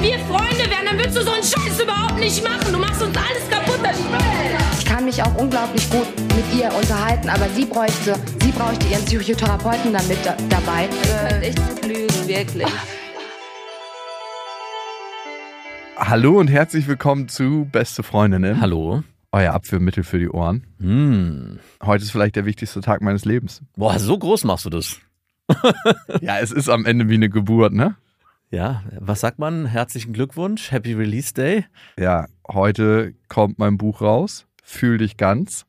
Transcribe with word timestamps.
Wenn 0.00 0.12
wir 0.12 0.18
Freunde 0.20 0.64
wären, 0.70 0.86
dann 0.86 0.96
würdest 0.96 1.18
du 1.18 1.22
so 1.22 1.30
einen 1.30 1.42
Scheiß 1.42 1.78
überhaupt 1.82 2.18
nicht 2.18 2.42
machen. 2.42 2.72
Du 2.72 2.78
machst 2.78 3.02
uns 3.02 3.14
alles 3.18 3.50
kaputt, 3.50 3.80
das 3.82 3.98
Spiel. 3.98 4.16
Ich 4.78 4.86
kann 4.86 5.04
mich 5.04 5.22
auch 5.22 5.34
unglaublich 5.34 5.90
gut 5.90 6.06
mit 6.34 6.58
ihr 6.58 6.74
unterhalten, 6.74 7.28
aber 7.28 7.46
sie 7.50 7.66
bräuchte, 7.66 8.14
sie 8.42 8.50
bräuchte 8.50 8.86
ihren 8.86 9.04
Psychotherapeuten 9.04 9.92
damit 9.92 10.16
da, 10.24 10.38
dabei. 10.48 10.88
Äh, 11.28 11.48
echt 11.48 11.84
lügen, 11.84 12.28
wirklich. 12.28 12.66
Hallo 15.98 16.38
und 16.40 16.48
herzlich 16.48 16.88
willkommen 16.88 17.28
zu 17.28 17.68
Beste 17.70 18.02
Freundinnen. 18.02 18.58
Hallo. 18.58 19.02
Euer 19.32 19.52
Abführmittel 19.52 20.02
für 20.02 20.18
die 20.18 20.30
Ohren. 20.30 20.64
Hm. 20.80 21.58
Heute 21.82 22.04
ist 22.04 22.10
vielleicht 22.10 22.36
der 22.36 22.46
wichtigste 22.46 22.80
Tag 22.80 23.02
meines 23.02 23.26
Lebens. 23.26 23.60
Boah, 23.76 23.98
so 23.98 24.16
groß 24.16 24.44
machst 24.44 24.64
du 24.64 24.70
das. 24.70 24.96
Ja, 26.22 26.38
es 26.38 26.52
ist 26.52 26.70
am 26.70 26.86
Ende 26.86 27.10
wie 27.10 27.14
eine 27.14 27.28
Geburt, 27.28 27.74
ne? 27.74 27.96
Ja, 28.50 28.82
was 28.98 29.20
sagt 29.20 29.38
man? 29.38 29.66
Herzlichen 29.66 30.12
Glückwunsch, 30.12 30.72
Happy 30.72 30.92
Release 30.94 31.32
Day. 31.32 31.64
Ja, 31.98 32.26
heute 32.48 33.14
kommt 33.28 33.58
mein 33.60 33.78
Buch 33.78 34.00
raus. 34.00 34.46
Fühl 34.62 34.98
dich 34.98 35.16
ganz. 35.16 35.66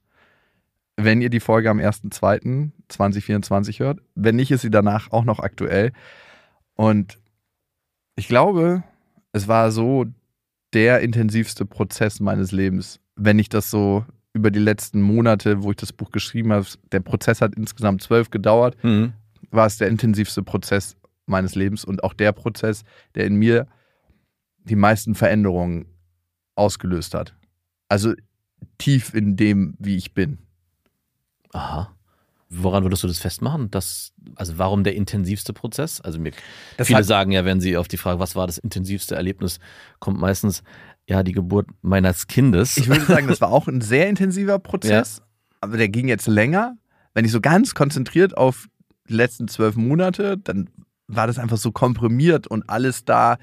Wenn 0.97 1.21
ihr 1.21 1.29
die 1.29 1.39
Folge 1.39 1.69
am 1.69 1.77
1.2.2024 1.79 3.79
hört. 3.79 3.99
Wenn 4.15 4.35
nicht, 4.35 4.49
ist 4.51 4.61
sie 4.61 4.71
danach 4.71 5.11
auch 5.11 5.23
noch 5.25 5.39
aktuell. 5.39 5.91
Und 6.75 7.17
ich 8.15 8.27
glaube, 8.27 8.83
es 9.31 9.47
war 9.47 9.71
so 9.71 10.05
der 10.73 11.01
intensivste 11.01 11.65
Prozess 11.65 12.19
meines 12.19 12.51
Lebens. 12.51 12.99
Wenn 13.15 13.37
ich 13.39 13.49
das 13.49 13.69
so 13.69 14.05
über 14.33 14.49
die 14.51 14.59
letzten 14.59 15.01
Monate, 15.01 15.63
wo 15.63 15.71
ich 15.71 15.77
das 15.77 15.93
Buch 15.93 16.11
geschrieben 16.11 16.51
habe, 16.51 16.65
der 16.91 16.99
Prozess 17.01 17.41
hat 17.41 17.55
insgesamt 17.55 18.01
zwölf 18.01 18.29
gedauert, 18.31 18.75
Hm. 18.81 19.13
war 19.51 19.67
es 19.67 19.77
der 19.77 19.87
intensivste 19.89 20.41
Prozess 20.43 20.95
meines 21.31 21.55
Lebens 21.55 21.83
und 21.83 22.03
auch 22.03 22.13
der 22.13 22.31
Prozess, 22.31 22.83
der 23.15 23.25
in 23.25 23.35
mir 23.35 23.67
die 24.63 24.75
meisten 24.75 25.15
Veränderungen 25.15 25.87
ausgelöst 26.55 27.13
hat. 27.13 27.35
Also 27.89 28.13
tief 28.77 29.13
in 29.13 29.35
dem, 29.35 29.75
wie 29.79 29.95
ich 29.95 30.13
bin. 30.13 30.37
Aha. 31.53 31.95
Woran 32.49 32.83
würdest 32.83 33.03
du 33.03 33.07
das 33.07 33.19
festmachen? 33.19 33.71
Das, 33.71 34.11
also 34.35 34.57
warum 34.57 34.83
der 34.83 34.95
intensivste 34.95 35.53
Prozess? 35.53 36.01
Also 36.01 36.19
mir, 36.19 36.31
Das 36.77 36.87
viele 36.87 37.03
sagen 37.03 37.31
ja, 37.31 37.45
wenn 37.45 37.61
sie 37.61 37.77
auf 37.77 37.87
die 37.87 37.97
Frage, 37.97 38.19
was 38.19 38.35
war 38.35 38.45
das 38.45 38.57
intensivste 38.57 39.15
Erlebnis, 39.15 39.59
kommt 39.99 40.19
meistens 40.19 40.61
ja 41.07 41.23
die 41.23 41.31
Geburt 41.31 41.67
meines 41.81 42.27
Kindes. 42.27 42.75
Ich 42.75 42.87
würde 42.87 43.05
sagen, 43.05 43.27
das 43.27 43.39
war 43.39 43.51
auch 43.51 43.67
ein 43.67 43.79
sehr 43.81 44.09
intensiver 44.09 44.59
Prozess, 44.59 45.21
aber 45.61 45.77
der 45.77 45.87
ging 45.87 46.09
jetzt 46.09 46.27
länger. 46.27 46.75
Wenn 47.13 47.23
ich 47.23 47.31
so 47.31 47.39
ganz 47.39 47.73
konzentriert 47.73 48.35
auf 48.35 48.67
die 49.07 49.13
letzten 49.13 49.47
zwölf 49.47 49.75
Monate, 49.75 50.37
dann 50.37 50.69
war 51.15 51.27
das 51.27 51.39
einfach 51.39 51.57
so 51.57 51.71
komprimiert 51.71 52.47
und 52.47 52.69
alles 52.69 53.05
da, 53.05 53.37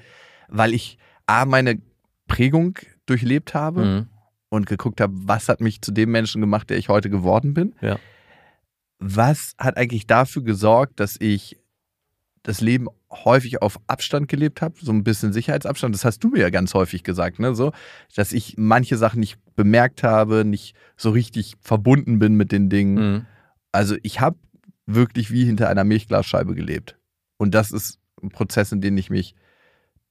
weil 0.47 0.73
ich 0.73 0.97
A, 1.27 1.45
meine 1.45 1.81
Prägung 2.27 2.77
durchlebt 3.05 3.53
habe 3.53 3.85
Mhm. 3.85 4.07
und 4.49 4.65
geguckt 4.65 5.01
habe, 5.01 5.13
was 5.15 5.49
hat 5.49 5.61
mich 5.61 5.81
zu 5.81 5.91
dem 5.91 6.11
Menschen 6.11 6.41
gemacht, 6.41 6.69
der 6.69 6.77
ich 6.77 6.89
heute 6.89 7.09
geworden 7.09 7.53
bin. 7.53 7.75
Ja. 7.81 7.97
Was 8.99 9.53
hat 9.57 9.77
eigentlich 9.77 10.07
dafür 10.07 10.43
gesorgt, 10.43 10.99
dass 10.99 11.15
ich 11.19 11.57
das 12.43 12.61
Leben 12.61 12.87
häufig 13.11 13.61
auf 13.61 13.79
Abstand 13.87 14.27
gelebt 14.27 14.61
habe, 14.61 14.75
so 14.81 14.91
ein 14.91 15.03
bisschen 15.03 15.33
Sicherheitsabstand. 15.33 15.93
Das 15.93 16.05
hast 16.05 16.23
du 16.23 16.29
mir 16.29 16.39
ja 16.39 16.49
ganz 16.49 16.73
häufig 16.73 17.03
gesagt, 17.03 17.39
ne? 17.39 17.53
So, 17.55 17.71
dass 18.15 18.31
ich 18.31 18.55
manche 18.57 18.97
Sachen 18.97 19.19
nicht 19.19 19.37
bemerkt 19.55 20.03
habe, 20.03 20.45
nicht 20.45 20.75
so 20.95 21.09
richtig 21.09 21.55
verbunden 21.59 22.19
bin 22.19 22.35
mit 22.35 22.51
den 22.51 22.69
Dingen. 22.69 22.95
Mhm. 23.13 23.25
Also 23.71 23.95
ich 24.03 24.19
habe 24.19 24.37
wirklich 24.85 25.31
wie 25.31 25.45
hinter 25.45 25.69
einer 25.69 25.83
Milchglasscheibe 25.83 26.55
gelebt. 26.55 26.97
Und 27.39 27.55
das 27.55 27.71
ist 27.71 27.97
ein 28.21 28.29
Prozess, 28.29 28.71
in 28.71 28.81
den 28.81 28.97
ich 28.97 29.09
mich 29.09 29.33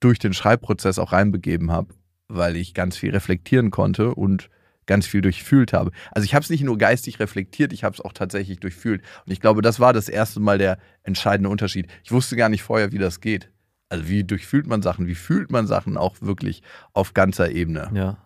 durch 0.01 0.19
den 0.19 0.33
Schreibprozess 0.33 0.99
auch 0.99 1.13
reinbegeben 1.13 1.71
habe, 1.71 1.95
weil 2.27 2.57
ich 2.57 2.75
ganz 2.75 2.97
viel 2.97 3.11
reflektieren 3.11 3.71
konnte 3.71 4.15
und 4.15 4.51
ganz 4.87 5.07
viel 5.07 5.21
durchfühlt 5.21 5.75
habe. 5.75 5.93
Also 6.11 6.25
ich 6.25 6.35
habe 6.35 6.43
es 6.43 6.51
nicht 6.51 6.65
nur 6.65 6.79
geistig 6.79 7.21
reflektiert, 7.21 7.73
ich 7.75 7.85
habe 7.85 7.95
es 7.95 8.01
auch 8.01 8.15
tatsächlich 8.15 8.59
durchfühlt. 8.59 9.03
Und 9.27 9.33
ich 9.33 9.41
glaube, 9.41 9.61
das 9.61 9.79
war 9.79 9.93
das 9.93 10.09
erste 10.09 10.41
Mal 10.41 10.57
der 10.57 10.79
entscheidende 11.03 11.51
Unterschied. 11.51 11.89
Ich 12.03 12.11
wusste 12.11 12.35
gar 12.35 12.49
nicht 12.49 12.63
vorher, 12.63 12.91
wie 12.91 12.99
das 12.99 13.21
geht. 13.21 13.51
Also 13.91 14.09
wie 14.09 14.25
durchfühlt 14.25 14.67
man 14.67 14.81
Sachen, 14.81 15.07
wie 15.07 15.15
fühlt 15.15 15.51
man 15.51 15.67
Sachen 15.67 15.97
auch 15.97 16.21
wirklich 16.23 16.63
auf 16.95 17.13
ganzer 17.13 17.51
Ebene. 17.51 17.91
Ja. 17.93 18.19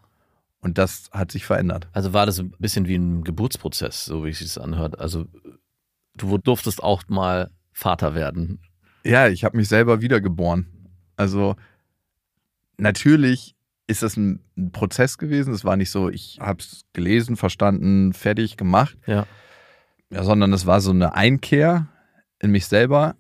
Und 0.61 0.79
das 0.79 1.11
hat 1.11 1.33
sich 1.33 1.45
verändert. 1.45 1.89
Also 1.93 2.13
war 2.13 2.25
das 2.25 2.39
ein 2.39 2.55
bisschen 2.59 2.87
wie 2.87 2.97
ein 2.97 3.25
Geburtsprozess, 3.25 4.05
so 4.05 4.25
wie 4.25 4.31
es 4.31 4.39
sich 4.39 4.61
anhört. 4.61 4.99
Also 4.99 5.27
du 6.15 6.39
durftest 6.39 6.83
auch 6.83 7.03
mal 7.09 7.51
Vater 7.73 8.15
werden. 8.15 8.61
Ja, 9.05 9.29
ich 9.29 9.45
habe 9.45 9.57
mich 9.57 9.69
selber 9.69 10.01
wiedergeboren. 10.01 10.67
Also 11.17 11.57
natürlich 12.77 13.55
ist 13.87 14.03
das 14.03 14.17
ein, 14.17 14.41
ein 14.57 14.73
Prozess 14.73 15.19
gewesen. 15.19 15.53
Es 15.53 15.65
war 15.65 15.77
nicht 15.77 15.91
so, 15.91 16.09
ich 16.09 16.39
habe 16.41 16.61
es 16.61 16.85
gelesen, 16.93 17.37
verstanden, 17.37 18.13
fertig 18.13 18.57
gemacht. 18.57 18.97
Ja. 19.07 19.27
Ja, 20.11 20.25
sondern 20.25 20.53
es 20.53 20.67
war 20.67 20.81
so 20.81 20.91
eine 20.91 21.15
Einkehr 21.15 21.89
in 22.39 22.51
mich 22.51 22.67
selber. 22.67 23.17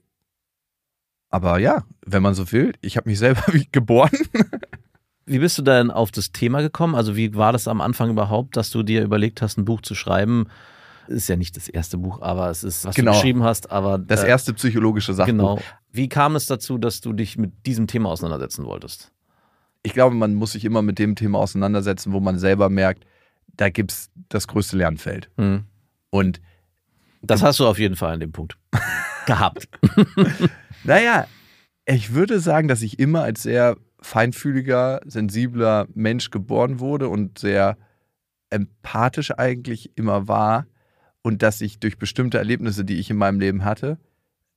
Aber 1.30 1.58
ja, 1.58 1.84
wenn 2.04 2.22
man 2.22 2.34
so 2.34 2.52
will, 2.52 2.74
ich 2.82 2.96
habe 2.96 3.08
mich 3.08 3.18
selber 3.18 3.44
geboren. 3.72 4.10
Wie 5.24 5.38
bist 5.38 5.56
du 5.56 5.62
denn 5.62 5.90
auf 5.90 6.10
das 6.10 6.32
Thema 6.32 6.60
gekommen? 6.60 6.94
Also 6.94 7.16
wie 7.16 7.34
war 7.34 7.52
das 7.52 7.68
am 7.68 7.80
Anfang 7.80 8.10
überhaupt, 8.10 8.56
dass 8.56 8.70
du 8.70 8.82
dir 8.82 9.02
überlegt 9.02 9.40
hast, 9.40 9.56
ein 9.56 9.64
Buch 9.64 9.80
zu 9.80 9.94
schreiben? 9.94 10.48
Ist 11.08 11.28
ja 11.28 11.36
nicht 11.36 11.56
das 11.56 11.68
erste 11.68 11.98
Buch, 11.98 12.20
aber 12.22 12.48
es 12.50 12.62
ist, 12.64 12.84
was 12.84 12.94
Genau. 12.94 13.12
du 13.12 13.16
geschrieben 13.18 13.42
hast, 13.42 13.70
aber 13.70 13.98
Das 13.98 14.22
äh, 14.22 14.28
erste 14.28 14.54
psychologische 14.54 15.14
Sachbuch. 15.14 15.32
Genau. 15.32 15.58
Wie 15.90 16.08
kam 16.08 16.36
es 16.36 16.46
dazu, 16.46 16.78
dass 16.78 17.00
du 17.00 17.12
dich 17.12 17.36
mit 17.36 17.66
diesem 17.66 17.86
Thema 17.86 18.08
auseinandersetzen 18.10 18.64
wolltest? 18.64 19.12
Ich 19.82 19.92
glaube, 19.92 20.14
man 20.14 20.34
muss 20.34 20.52
sich 20.52 20.64
immer 20.64 20.80
mit 20.82 20.98
dem 20.98 21.16
Thema 21.16 21.38
auseinandersetzen, 21.40 22.12
wo 22.12 22.20
man 22.20 22.38
selber 22.38 22.68
merkt, 22.68 23.04
da 23.56 23.68
gibt 23.68 23.90
es 23.92 24.10
das 24.28 24.46
größte 24.48 24.76
Lernfeld. 24.76 25.28
Hm. 25.36 25.64
Und 26.10 26.40
Das 27.20 27.42
hast 27.42 27.58
du 27.60 27.66
auf 27.66 27.78
jeden 27.78 27.96
Fall 27.96 28.14
an 28.14 28.20
dem 28.20 28.32
Punkt 28.32 28.56
gehabt. 29.26 29.68
Naja, 30.84 31.26
ich 31.84 32.12
würde 32.12 32.40
sagen, 32.40 32.66
dass 32.66 32.82
ich 32.82 32.98
immer 32.98 33.22
als 33.22 33.42
sehr 33.42 33.76
feinfühliger, 34.00 35.00
sensibler 35.04 35.86
Mensch 35.94 36.30
geboren 36.30 36.80
wurde 36.80 37.08
und 37.08 37.38
sehr 37.38 37.76
empathisch 38.50 39.30
eigentlich 39.38 39.96
immer 39.96 40.26
war 40.28 40.66
und 41.22 41.42
dass 41.42 41.60
ich 41.60 41.78
durch 41.78 41.98
bestimmte 41.98 42.38
Erlebnisse, 42.38 42.84
die 42.84 42.98
ich 42.98 43.10
in 43.10 43.16
meinem 43.16 43.40
Leben 43.40 43.64
hatte, 43.64 43.98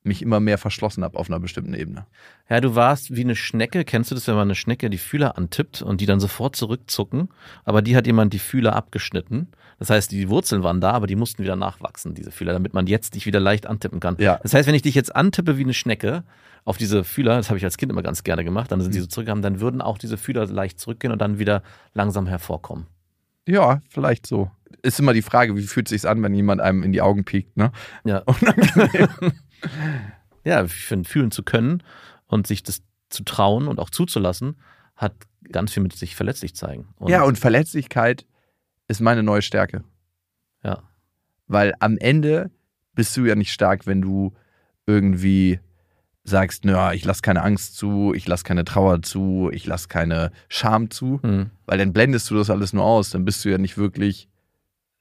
mich 0.02 0.22
immer 0.22 0.38
mehr 0.38 0.56
verschlossen 0.56 1.02
habe 1.02 1.18
auf 1.18 1.28
einer 1.28 1.40
bestimmten 1.40 1.74
Ebene. 1.74 2.06
Ja, 2.48 2.60
du 2.60 2.76
warst 2.76 3.16
wie 3.16 3.22
eine 3.22 3.34
Schnecke. 3.34 3.84
Kennst 3.84 4.12
du 4.12 4.14
das, 4.14 4.28
wenn 4.28 4.36
man 4.36 4.46
eine 4.46 4.54
Schnecke 4.54 4.88
die 4.88 4.98
Fühler 4.98 5.36
antippt 5.36 5.82
und 5.82 6.00
die 6.00 6.06
dann 6.06 6.20
sofort 6.20 6.54
zurückzucken? 6.54 7.28
Aber 7.64 7.82
die 7.82 7.96
hat 7.96 8.06
jemand 8.06 8.32
die 8.32 8.38
Fühler 8.38 8.76
abgeschnitten. 8.76 9.48
Das 9.80 9.90
heißt, 9.90 10.12
die 10.12 10.28
Wurzeln 10.28 10.62
waren 10.62 10.80
da, 10.80 10.92
aber 10.92 11.08
die 11.08 11.16
mussten 11.16 11.42
wieder 11.42 11.56
nachwachsen, 11.56 12.14
diese 12.14 12.30
Fühler, 12.30 12.52
damit 12.52 12.72
man 12.72 12.86
jetzt 12.86 13.14
dich 13.16 13.26
wieder 13.26 13.40
leicht 13.40 13.66
antippen 13.66 13.98
kann. 13.98 14.16
Ja. 14.20 14.38
Das 14.42 14.54
heißt, 14.54 14.68
wenn 14.68 14.76
ich 14.76 14.82
dich 14.82 14.94
jetzt 14.94 15.14
antippe 15.14 15.58
wie 15.58 15.64
eine 15.64 15.74
Schnecke 15.74 16.22
auf 16.64 16.76
diese 16.78 17.02
Fühler, 17.02 17.36
das 17.36 17.48
habe 17.50 17.58
ich 17.58 17.64
als 17.64 17.76
Kind 17.76 17.90
immer 17.90 18.02
ganz 18.02 18.22
gerne 18.22 18.44
gemacht, 18.44 18.70
dann 18.70 18.80
sind 18.80 18.90
Mhm. 18.90 18.94
die 18.94 19.00
so 19.00 19.06
zurückgekommen, 19.06 19.42
dann 19.42 19.60
würden 19.60 19.82
auch 19.82 19.98
diese 19.98 20.16
Fühler 20.16 20.46
leicht 20.46 20.78
zurückgehen 20.78 21.12
und 21.12 21.20
dann 21.20 21.40
wieder 21.40 21.62
langsam 21.94 22.26
hervorkommen. 22.28 22.86
Ja, 23.46 23.80
vielleicht 23.90 24.26
so. 24.26 24.50
Ist 24.82 25.00
immer 25.00 25.12
die 25.12 25.22
Frage, 25.22 25.56
wie 25.56 25.62
fühlt 25.62 25.86
es 25.90 26.02
sich 26.02 26.08
an, 26.08 26.22
wenn 26.22 26.34
jemand 26.34 26.60
einem 26.60 26.82
in 26.82 26.92
die 26.92 27.02
Augen 27.02 27.24
piekt, 27.24 27.56
ne? 27.56 27.72
Ja. 28.04 28.22
ja, 30.44 30.66
fühlen 30.66 31.30
zu 31.30 31.42
können 31.42 31.82
und 32.26 32.46
sich 32.46 32.62
das 32.62 32.82
zu 33.08 33.24
trauen 33.24 33.68
und 33.68 33.78
auch 33.78 33.90
zuzulassen, 33.90 34.56
hat 34.96 35.14
ganz 35.52 35.72
viel 35.72 35.82
mit 35.82 35.94
sich 35.94 36.16
verletzlich 36.16 36.54
zeigen. 36.54 36.88
Und 36.96 37.10
ja, 37.10 37.22
und 37.22 37.38
Verletzlichkeit 37.38 38.26
ist 38.88 39.00
meine 39.00 39.22
neue 39.22 39.42
Stärke. 39.42 39.84
Ja. 40.62 40.82
Weil 41.46 41.74
am 41.80 41.98
Ende 41.98 42.50
bist 42.94 43.16
du 43.16 43.24
ja 43.24 43.34
nicht 43.34 43.52
stark, 43.52 43.86
wenn 43.86 44.00
du 44.00 44.34
irgendwie 44.86 45.60
sagst, 46.24 46.64
naja, 46.64 46.92
ich 46.92 47.04
lasse 47.04 47.22
keine 47.22 47.42
Angst 47.42 47.76
zu, 47.76 48.12
ich 48.14 48.26
lasse 48.26 48.42
keine 48.42 48.64
Trauer 48.64 49.02
zu, 49.02 49.50
ich 49.52 49.66
lasse 49.66 49.86
keine 49.86 50.32
Scham 50.48 50.90
zu, 50.90 51.20
Hm. 51.22 51.50
weil 51.66 51.78
dann 51.78 51.92
blendest 51.92 52.30
du 52.30 52.34
das 52.34 52.50
alles 52.50 52.72
nur 52.72 52.84
aus, 52.84 53.10
dann 53.10 53.24
bist 53.24 53.44
du 53.44 53.48
ja 53.48 53.58
nicht 53.58 53.78
wirklich 53.78 54.28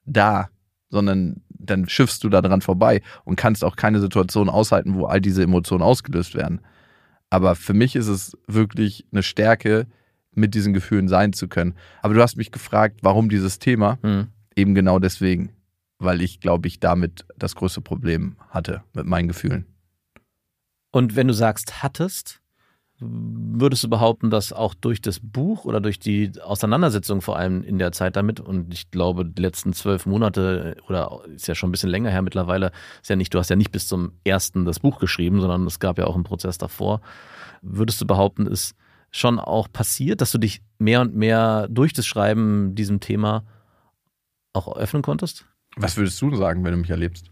da, 0.05 0.49
sondern 0.89 1.41
dann 1.49 1.89
schiffst 1.89 2.23
du 2.23 2.29
da 2.29 2.41
dran 2.41 2.61
vorbei 2.61 3.01
und 3.23 3.35
kannst 3.35 3.63
auch 3.63 3.75
keine 3.75 3.99
Situation 3.99 4.49
aushalten, 4.49 4.95
wo 4.95 5.05
all 5.05 5.21
diese 5.21 5.43
Emotionen 5.43 5.83
ausgelöst 5.83 6.35
werden. 6.35 6.61
Aber 7.29 7.55
für 7.55 7.73
mich 7.73 7.95
ist 7.95 8.07
es 8.07 8.37
wirklich 8.47 9.05
eine 9.11 9.23
Stärke, 9.23 9.87
mit 10.35 10.53
diesen 10.53 10.73
Gefühlen 10.73 11.07
sein 11.07 11.33
zu 11.33 11.47
können. 11.47 11.73
Aber 12.01 12.13
du 12.13 12.21
hast 12.21 12.35
mich 12.35 12.51
gefragt, 12.51 12.99
warum 13.01 13.29
dieses 13.29 13.59
Thema? 13.59 13.97
Hm. 14.03 14.27
Eben 14.55 14.75
genau 14.75 14.99
deswegen, 14.99 15.51
weil 15.97 16.21
ich, 16.21 16.39
glaube 16.39 16.67
ich, 16.67 16.79
damit 16.79 17.25
das 17.37 17.55
größte 17.55 17.81
Problem 17.81 18.35
hatte 18.49 18.83
mit 18.93 19.05
meinen 19.05 19.27
Gefühlen. 19.27 19.65
Und 20.91 21.15
wenn 21.15 21.27
du 21.27 21.33
sagst, 21.33 21.83
hattest, 21.83 22.41
würdest 22.99 23.83
du 23.83 23.89
behaupten, 23.89 24.29
dass 24.29 24.53
auch 24.53 24.73
durch 24.73 25.01
das 25.01 25.19
Buch 25.19 25.65
oder 25.65 25.81
durch 25.81 25.99
die 25.99 26.31
Auseinandersetzung 26.41 27.21
vor 27.21 27.37
allem 27.37 27.63
in 27.63 27.77
der 27.77 27.91
Zeit 27.91 28.15
damit, 28.15 28.39
und 28.39 28.73
ich 28.73 28.89
glaube, 28.89 29.25
die 29.25 29.41
letzten 29.41 29.73
zwölf 29.73 30.05
Monate 30.05 30.77
oder 30.87 31.21
ist 31.33 31.47
ja 31.47 31.55
schon 31.55 31.69
ein 31.69 31.71
bisschen 31.71 31.89
länger 31.89 32.09
her 32.09 32.21
mittlerweile, 32.21 32.71
ist 33.01 33.09
ja 33.09 33.15
nicht, 33.15 33.33
du 33.33 33.39
hast 33.39 33.49
ja 33.49 33.57
nicht 33.57 33.71
bis 33.71 33.87
zum 33.87 34.13
ersten 34.23 34.65
das 34.65 34.79
Buch 34.79 34.99
geschrieben, 34.99 35.41
sondern 35.41 35.65
es 35.67 35.79
gab 35.79 35.97
ja 35.97 36.05
auch 36.05 36.15
einen 36.15 36.23
Prozess 36.23 36.57
davor. 36.57 37.01
Würdest 37.61 37.99
du 37.99 38.07
behaupten, 38.07 38.47
ist 38.47 38.75
schon 39.11 39.39
auch 39.39 39.67
passiert, 39.71 40.21
dass 40.21 40.31
du 40.31 40.37
dich 40.37 40.61
mehr 40.77 41.01
und 41.01 41.15
mehr 41.15 41.67
durch 41.69 41.93
das 41.93 42.05
Schreiben 42.05 42.75
diesem 42.75 43.01
Thema 43.01 43.43
auch 44.53 44.73
öffnen 44.75 45.01
konntest? 45.01 45.45
Was 45.75 45.97
würdest 45.97 46.21
du 46.21 46.33
sagen, 46.35 46.63
wenn 46.63 46.71
du 46.71 46.77
mich 46.77 46.89
erlebst? 46.89 47.29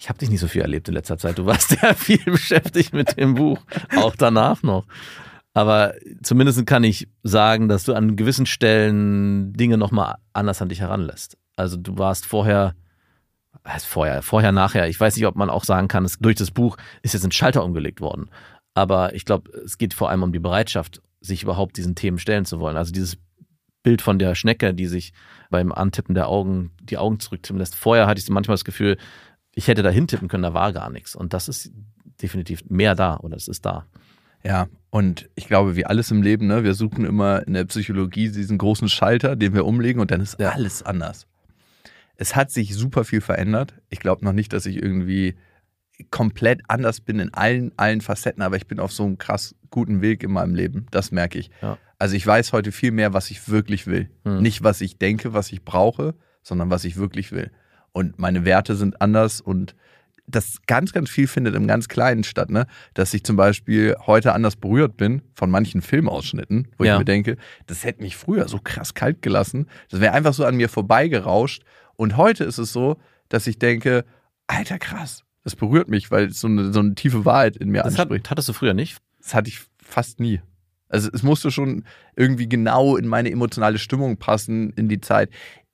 Ich 0.00 0.08
habe 0.08 0.18
dich 0.18 0.30
nicht 0.30 0.40
so 0.40 0.48
viel 0.48 0.62
erlebt 0.62 0.88
in 0.88 0.94
letzter 0.94 1.18
Zeit. 1.18 1.36
Du 1.36 1.44
warst 1.44 1.76
ja 1.82 1.92
viel 1.92 2.24
beschäftigt 2.24 2.94
mit 2.94 3.18
dem 3.18 3.34
Buch, 3.34 3.60
auch 3.96 4.16
danach 4.16 4.62
noch. 4.62 4.86
Aber 5.52 5.94
zumindest 6.22 6.64
kann 6.66 6.84
ich 6.84 7.06
sagen, 7.22 7.68
dass 7.68 7.84
du 7.84 7.92
an 7.92 8.16
gewissen 8.16 8.46
Stellen 8.46 9.52
Dinge 9.52 9.76
nochmal 9.76 10.14
anders 10.32 10.62
an 10.62 10.70
dich 10.70 10.80
heranlässt. 10.80 11.36
Also 11.54 11.76
du 11.76 11.98
warst 11.98 12.24
vorher, 12.24 12.74
vorher, 13.80 14.22
vorher, 14.22 14.52
nachher. 14.52 14.88
Ich 14.88 14.98
weiß 14.98 15.16
nicht, 15.16 15.26
ob 15.26 15.36
man 15.36 15.50
auch 15.50 15.64
sagen 15.64 15.88
kann, 15.88 16.06
es, 16.06 16.18
durch 16.18 16.36
das 16.36 16.50
Buch 16.50 16.78
ist 17.02 17.12
jetzt 17.12 17.24
ein 17.24 17.32
Schalter 17.32 17.62
umgelegt 17.62 18.00
worden. 18.00 18.30
Aber 18.72 19.14
ich 19.14 19.26
glaube, 19.26 19.50
es 19.64 19.76
geht 19.76 19.92
vor 19.92 20.08
allem 20.08 20.22
um 20.22 20.32
die 20.32 20.38
Bereitschaft, 20.38 21.02
sich 21.20 21.42
überhaupt 21.42 21.76
diesen 21.76 21.94
Themen 21.94 22.18
stellen 22.18 22.46
zu 22.46 22.58
wollen. 22.58 22.78
Also 22.78 22.92
dieses 22.92 23.18
Bild 23.82 24.00
von 24.00 24.18
der 24.18 24.34
Schnecke, 24.34 24.72
die 24.72 24.86
sich 24.86 25.12
beim 25.50 25.72
Antippen 25.72 26.14
der 26.14 26.28
Augen 26.28 26.70
die 26.80 26.96
Augen 26.96 27.20
zurücktippen 27.20 27.58
lässt. 27.58 27.74
Vorher 27.74 28.06
hatte 28.06 28.20
ich 28.20 28.28
manchmal 28.30 28.54
das 28.54 28.64
Gefühl, 28.64 28.96
ich 29.60 29.68
hätte 29.68 29.82
da 29.82 29.90
hintippen 29.90 30.26
können, 30.28 30.42
da 30.42 30.54
war 30.54 30.72
gar 30.72 30.88
nichts. 30.88 31.14
Und 31.14 31.34
das 31.34 31.46
ist 31.46 31.70
definitiv 32.22 32.62
mehr 32.70 32.94
da 32.94 33.18
oder 33.18 33.36
es 33.36 33.46
ist 33.46 33.66
da. 33.66 33.84
Ja, 34.42 34.68
und 34.88 35.28
ich 35.34 35.48
glaube, 35.48 35.76
wie 35.76 35.84
alles 35.84 36.10
im 36.10 36.22
Leben, 36.22 36.46
ne, 36.46 36.64
wir 36.64 36.72
suchen 36.72 37.04
immer 37.04 37.46
in 37.46 37.52
der 37.52 37.66
Psychologie 37.66 38.30
diesen 38.30 38.56
großen 38.56 38.88
Schalter, 38.88 39.36
den 39.36 39.52
wir 39.52 39.66
umlegen 39.66 40.00
und 40.00 40.10
dann 40.10 40.22
ist 40.22 40.40
Ja. 40.40 40.52
alles 40.52 40.82
anders. 40.82 41.26
Es 42.16 42.36
hat 42.36 42.50
sich 42.50 42.74
super 42.74 43.04
viel 43.04 43.20
verändert. 43.20 43.74
Ich 43.90 44.00
glaube 44.00 44.24
noch 44.24 44.32
nicht, 44.32 44.54
dass 44.54 44.64
ich 44.64 44.76
irgendwie 44.82 45.34
komplett 46.10 46.62
anders 46.68 47.02
bin 47.02 47.18
in 47.18 47.34
allen, 47.34 47.72
allen 47.76 48.00
Facetten, 48.00 48.42
aber 48.42 48.56
ich 48.56 48.66
bin 48.66 48.80
auf 48.80 48.92
so 48.92 49.04
einem 49.04 49.18
krass 49.18 49.54
guten 49.68 50.00
Weg 50.00 50.22
in 50.22 50.32
meinem 50.32 50.54
Leben. 50.54 50.86
Das 50.90 51.10
merke 51.12 51.38
ich. 51.38 51.50
Ja. 51.60 51.76
Also 51.98 52.16
ich 52.16 52.26
weiß 52.26 52.54
heute 52.54 52.72
viel 52.72 52.92
mehr, 52.92 53.12
was 53.12 53.30
ich 53.30 53.46
wirklich 53.50 53.86
will. 53.86 54.08
Hm. 54.24 54.40
Nicht, 54.40 54.62
was 54.64 54.80
ich 54.80 54.96
denke, 54.96 55.34
was 55.34 55.52
ich 55.52 55.62
brauche, 55.66 56.14
sondern 56.42 56.70
was 56.70 56.84
ich 56.84 56.96
wirklich 56.96 57.30
will. 57.30 57.50
Und 57.92 58.18
meine 58.18 58.44
Werte 58.44 58.76
sind 58.76 59.00
anders 59.00 59.40
und 59.40 59.74
das 60.26 60.58
ganz, 60.66 60.92
ganz 60.92 61.10
viel 61.10 61.26
findet 61.26 61.56
im 61.56 61.66
ganz 61.66 61.88
Kleinen 61.88 62.22
statt, 62.22 62.50
ne? 62.50 62.66
Dass 62.94 63.12
ich 63.14 63.24
zum 63.24 63.34
Beispiel 63.36 63.96
heute 64.06 64.32
anders 64.32 64.54
berührt 64.54 64.96
bin 64.96 65.22
von 65.34 65.50
manchen 65.50 65.82
Filmausschnitten, 65.82 66.68
wo 66.78 66.84
Ja. 66.84 66.94
ich 66.94 66.98
mir 67.00 67.04
denke, 67.04 67.36
das 67.66 67.84
hätte 67.84 68.02
mich 68.02 68.16
früher 68.16 68.46
so 68.46 68.58
krass 68.62 68.94
kalt 68.94 69.22
gelassen. 69.22 69.66
Das 69.90 70.00
wäre 70.00 70.12
einfach 70.12 70.32
so 70.32 70.44
an 70.44 70.56
mir 70.56 70.68
vorbeigerauscht. 70.68 71.64
Und 71.96 72.16
heute 72.16 72.44
ist 72.44 72.58
es 72.58 72.72
so, 72.72 72.96
dass 73.28 73.46
ich 73.48 73.58
denke, 73.58 74.04
alter 74.46 74.78
krass, 74.78 75.24
das 75.42 75.56
berührt 75.56 75.88
mich, 75.88 76.12
weil 76.12 76.26
es 76.26 76.40
so 76.40 76.46
eine, 76.46 76.72
so 76.72 76.78
eine 76.80 76.94
tiefe 76.94 77.24
Wahrheit 77.24 77.56
in 77.56 77.70
mir 77.70 77.82
Das 77.82 77.94
hat, 77.94 78.02
anspricht. 78.02 78.30
hattest 78.30 78.48
du 78.48 78.52
früher 78.52 78.74
nicht? 78.74 78.98
Das 79.20 79.34
hatte 79.34 79.48
ich 79.48 79.60
fast 79.82 80.20
nie. 80.20 80.40
Also 80.88 81.08
es 81.12 81.22
musste 81.22 81.50
schon 81.50 81.84
irgendwie 82.16 82.48
genau 82.48 82.96
in 82.96 83.06
meine 83.06 83.30
emotionale 83.30 83.78
Stimmung 83.78 84.16
passen, 84.16 84.70
in 84.70 84.88
die 84.88 85.00
Zeit. 85.00 85.30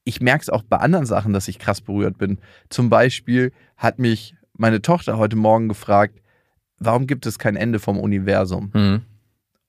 Ich 0.09 0.21
merke 0.21 0.43
es 0.43 0.49
auch 0.51 0.63
bei 0.63 0.77
anderen 0.77 1.05
Sachen, 1.05 1.33
dass 1.33 1.49
ich 1.49 1.59
krass 1.59 1.81
berührt 1.81 2.17
bin. 2.17 2.39
Zum 2.71 2.89
Beispiel 2.89 3.53
hat 3.77 3.99
mich 3.99 4.35
meine 4.57 4.81
Tochter 4.81 5.19
heute 5.19 5.35
Morgen 5.37 5.69
gefragt, 5.69 6.21
warum 6.79 7.07
gibt 7.09 7.27
es 7.27 7.39
kein 7.41 7.57
Ende 7.57 7.81
vom 7.81 7.99
Universum? 7.99 8.71
Hm. 8.73 9.03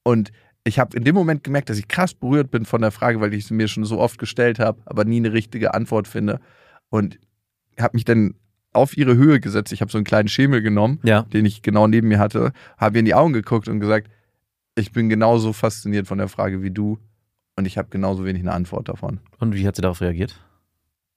Und 0.04 0.32
ich 0.64 0.78
habe 0.80 0.96
in 0.96 1.04
dem 1.04 1.16
Moment 1.16 1.44
gemerkt, 1.44 1.70
dass 1.70 1.80
ich 1.80 1.88
krass 1.88 2.14
berührt 2.14 2.52
bin 2.52 2.66
von 2.66 2.82
der 2.82 2.92
Frage, 2.92 3.20
weil 3.20 3.34
ich 3.34 3.48
sie 3.48 3.56
mir 3.56 3.68
schon 3.68 3.84
so 3.84 4.00
oft 4.00 4.20
gestellt 4.20 4.60
habe, 4.60 4.80
aber 4.86 5.06
nie 5.06 5.18
eine 5.18 5.34
richtige 5.34 5.74
Antwort 5.74 6.08
finde. 6.08 6.40
Und 6.90 7.20
habe 7.80 7.98
mich 7.98 8.06
dann 8.06 8.36
auf 8.74 8.96
ihre 8.96 9.16
Höhe 9.16 9.40
gesetzt. 9.40 9.72
Ich 9.74 9.82
habe 9.82 9.92
so 9.92 9.98
einen 9.98 10.06
kleinen 10.06 10.28
Schemel 10.28 10.62
genommen 10.62 11.00
Ja. 11.04 11.24
den 11.24 11.46
ich 11.46 11.64
genau 11.64 11.88
neben 11.88 12.10
mir 12.10 12.20
hatte, 12.20 12.52
habe 12.78 12.98
ihr 12.98 13.00
in 13.00 13.06
die 13.06 13.16
Augen 13.16 13.34
geguckt 13.34 13.68
und 13.68 13.80
gesagt, 13.80 14.08
ich 14.76 14.92
bin 14.92 15.10
genauso 15.10 15.52
fasziniert 15.52 16.06
von 16.06 16.20
der 16.20 16.28
Frage 16.28 16.62
wie 16.62 16.70
du 16.70 17.00
und 17.58 17.66
ich 17.66 17.78
habe 17.78 17.90
genauso 17.90 18.24
wenig 18.24 18.42
eine 18.44 18.54
Antwort 18.54 18.88
davon. 18.88 19.20
Und 19.40 19.54
wie 19.56 19.68
hat 19.68 19.76
sie 19.76 19.82
darauf 19.82 20.00
reagiert? 20.02 20.40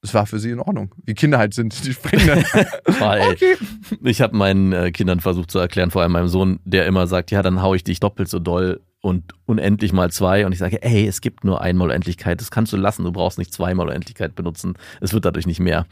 Es 0.03 0.13
war 0.15 0.25
für 0.25 0.39
sie 0.39 0.49
in 0.49 0.59
Ordnung. 0.59 0.93
Wie 1.05 1.13
Kinder 1.13 1.37
halt 1.37 1.53
sind, 1.53 1.85
die 1.85 1.93
springen 1.93 2.27
dann. 2.27 2.65
Okay. 3.31 3.55
ich 4.03 4.21
habe 4.21 4.35
meinen 4.35 4.73
äh, 4.73 4.91
Kindern 4.91 5.19
versucht 5.19 5.51
zu 5.51 5.59
erklären, 5.59 5.91
vor 5.91 6.01
allem 6.01 6.11
meinem 6.11 6.27
Sohn, 6.27 6.59
der 6.65 6.87
immer 6.87 7.05
sagt, 7.07 7.29
ja, 7.31 7.41
dann 7.43 7.61
hau 7.61 7.75
ich 7.75 7.83
dich 7.83 7.99
doppelt 7.99 8.27
so 8.27 8.39
doll 8.39 8.81
und 9.01 9.33
unendlich 9.45 9.93
mal 9.93 10.11
zwei. 10.11 10.45
Und 10.45 10.51
ich 10.53 10.59
sage, 10.59 10.81
ey, 10.81 11.07
es 11.07 11.21
gibt 11.21 11.43
nur 11.43 11.61
einmal 11.61 11.89
Unendlichkeit, 11.89 12.41
das 12.41 12.49
kannst 12.51 12.73
du 12.73 12.77
lassen, 12.77 13.03
du 13.03 13.11
brauchst 13.11 13.37
nicht 13.37 13.53
zweimal 13.53 13.87
Unendlichkeit 13.87 14.33
benutzen. 14.35 14.73
Es 15.01 15.13
wird 15.13 15.25
dadurch 15.25 15.45
nicht 15.45 15.59
mehr. 15.59 15.85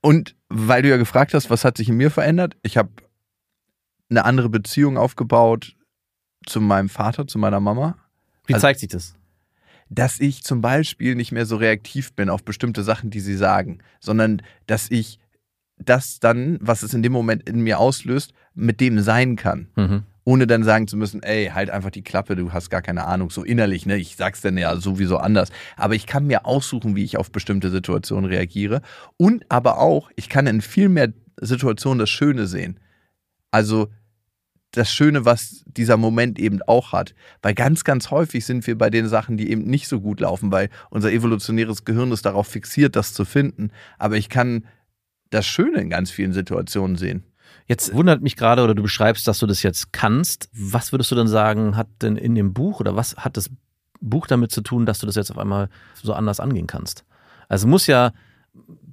Und 0.00 0.34
weil 0.48 0.82
du 0.82 0.88
ja 0.88 0.96
gefragt 0.96 1.34
hast, 1.34 1.50
was 1.50 1.64
hat 1.66 1.76
sich 1.76 1.88
in 1.90 1.96
mir 1.96 2.10
verändert? 2.10 2.56
Ich 2.62 2.76
habe 2.78 2.88
eine 4.10 4.24
andere 4.24 4.48
Beziehung 4.48 4.96
aufgebaut 4.96 5.76
zu 6.46 6.60
meinem 6.60 6.88
Vater, 6.88 7.26
zu 7.26 7.38
meiner 7.38 7.60
Mama. 7.60 7.96
Wie 8.46 8.54
Also- 8.54 8.62
zeigt 8.62 8.80
sich 8.80 8.88
das? 8.88 9.14
Dass 9.94 10.20
ich 10.20 10.42
zum 10.42 10.60
Beispiel 10.62 11.14
nicht 11.14 11.32
mehr 11.32 11.44
so 11.44 11.56
reaktiv 11.56 12.14
bin 12.14 12.30
auf 12.30 12.44
bestimmte 12.44 12.82
Sachen, 12.82 13.10
die 13.10 13.20
sie 13.20 13.36
sagen, 13.36 13.78
sondern 14.00 14.40
dass 14.66 14.90
ich 14.90 15.18
das 15.76 16.18
dann, 16.18 16.58
was 16.60 16.82
es 16.82 16.94
in 16.94 17.02
dem 17.02 17.12
Moment 17.12 17.48
in 17.48 17.60
mir 17.60 17.78
auslöst, 17.78 18.32
mit 18.54 18.80
dem 18.80 19.00
sein 19.00 19.36
kann. 19.36 19.68
Mhm. 19.76 20.02
Ohne 20.24 20.46
dann 20.46 20.62
sagen 20.62 20.86
zu 20.86 20.96
müssen, 20.96 21.22
ey, 21.22 21.50
halt 21.52 21.68
einfach 21.68 21.90
die 21.90 22.02
Klappe, 22.02 22.36
du 22.36 22.52
hast 22.52 22.70
gar 22.70 22.80
keine 22.80 23.04
Ahnung, 23.06 23.30
so 23.30 23.42
innerlich, 23.42 23.86
ne? 23.86 23.96
Ich 23.96 24.14
sag's 24.14 24.40
dann 24.40 24.56
ja 24.56 24.76
sowieso 24.76 25.16
anders. 25.16 25.50
Aber 25.76 25.94
ich 25.94 26.06
kann 26.06 26.28
mir 26.28 26.46
aussuchen, 26.46 26.94
wie 26.94 27.02
ich 27.04 27.16
auf 27.18 27.32
bestimmte 27.32 27.70
Situationen 27.70 28.30
reagiere. 28.30 28.82
Und 29.16 29.44
aber 29.48 29.78
auch, 29.78 30.10
ich 30.14 30.28
kann 30.28 30.46
in 30.46 30.60
viel 30.60 30.88
mehr 30.88 31.12
Situationen 31.40 31.98
das 31.98 32.10
Schöne 32.10 32.46
sehen. 32.46 32.78
Also 33.50 33.88
das 34.72 34.92
Schöne, 34.92 35.24
was 35.24 35.64
dieser 35.66 35.96
Moment 35.96 36.38
eben 36.38 36.60
auch 36.62 36.92
hat. 36.92 37.14
Weil 37.42 37.54
ganz, 37.54 37.84
ganz 37.84 38.10
häufig 38.10 38.44
sind 38.44 38.66
wir 38.66 38.76
bei 38.76 38.90
den 38.90 39.06
Sachen, 39.06 39.36
die 39.36 39.50
eben 39.50 39.62
nicht 39.64 39.86
so 39.86 40.00
gut 40.00 40.20
laufen, 40.20 40.50
weil 40.50 40.70
unser 40.90 41.12
evolutionäres 41.12 41.84
Gehirn 41.84 42.10
ist 42.10 42.24
darauf 42.24 42.48
fixiert, 42.48 42.96
das 42.96 43.12
zu 43.12 43.24
finden. 43.24 43.70
Aber 43.98 44.16
ich 44.16 44.28
kann 44.28 44.64
das 45.30 45.46
Schöne 45.46 45.80
in 45.80 45.90
ganz 45.90 46.10
vielen 46.10 46.32
Situationen 46.32 46.96
sehen. 46.96 47.24
Jetzt 47.66 47.94
wundert 47.94 48.22
mich 48.22 48.36
gerade, 48.36 48.62
oder 48.62 48.74
du 48.74 48.82
beschreibst, 48.82 49.28
dass 49.28 49.38
du 49.38 49.46
das 49.46 49.62
jetzt 49.62 49.92
kannst. 49.92 50.48
Was 50.52 50.92
würdest 50.92 51.10
du 51.10 51.14
denn 51.14 51.28
sagen, 51.28 51.76
hat 51.76 51.88
denn 52.00 52.16
in 52.16 52.34
dem 52.34 52.52
Buch 52.52 52.80
oder 52.80 52.96
was 52.96 53.16
hat 53.16 53.36
das 53.36 53.50
Buch 54.00 54.26
damit 54.26 54.50
zu 54.50 54.62
tun, 54.62 54.84
dass 54.84 54.98
du 54.98 55.06
das 55.06 55.14
jetzt 55.14 55.30
auf 55.30 55.38
einmal 55.38 55.68
so 56.02 56.12
anders 56.12 56.40
angehen 56.40 56.66
kannst? 56.66 57.04
Also 57.48 57.68
muss 57.68 57.86
ja 57.86 58.12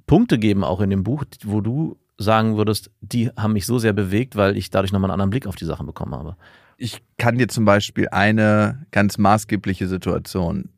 Punkte 0.06 0.38
geben, 0.38 0.64
auch 0.64 0.80
in 0.80 0.90
dem 0.90 1.04
Buch, 1.04 1.24
wo 1.44 1.60
du 1.60 1.99
sagen 2.20 2.56
würdest, 2.58 2.90
die 3.00 3.30
haben 3.30 3.54
mich 3.54 3.64
so 3.64 3.78
sehr 3.78 3.94
bewegt, 3.94 4.36
weil 4.36 4.56
ich 4.56 4.70
dadurch 4.70 4.92
nochmal 4.92 5.10
einen 5.10 5.14
anderen 5.14 5.30
Blick 5.30 5.46
auf 5.46 5.56
die 5.56 5.64
Sachen 5.64 5.86
bekommen 5.86 6.14
habe. 6.14 6.36
Ich 6.76 7.02
kann 7.16 7.38
dir 7.38 7.48
zum 7.48 7.64
Beispiel 7.64 8.08
eine 8.10 8.86
ganz 8.90 9.16
maßgebliche 9.16 9.88
Situation 9.88 10.68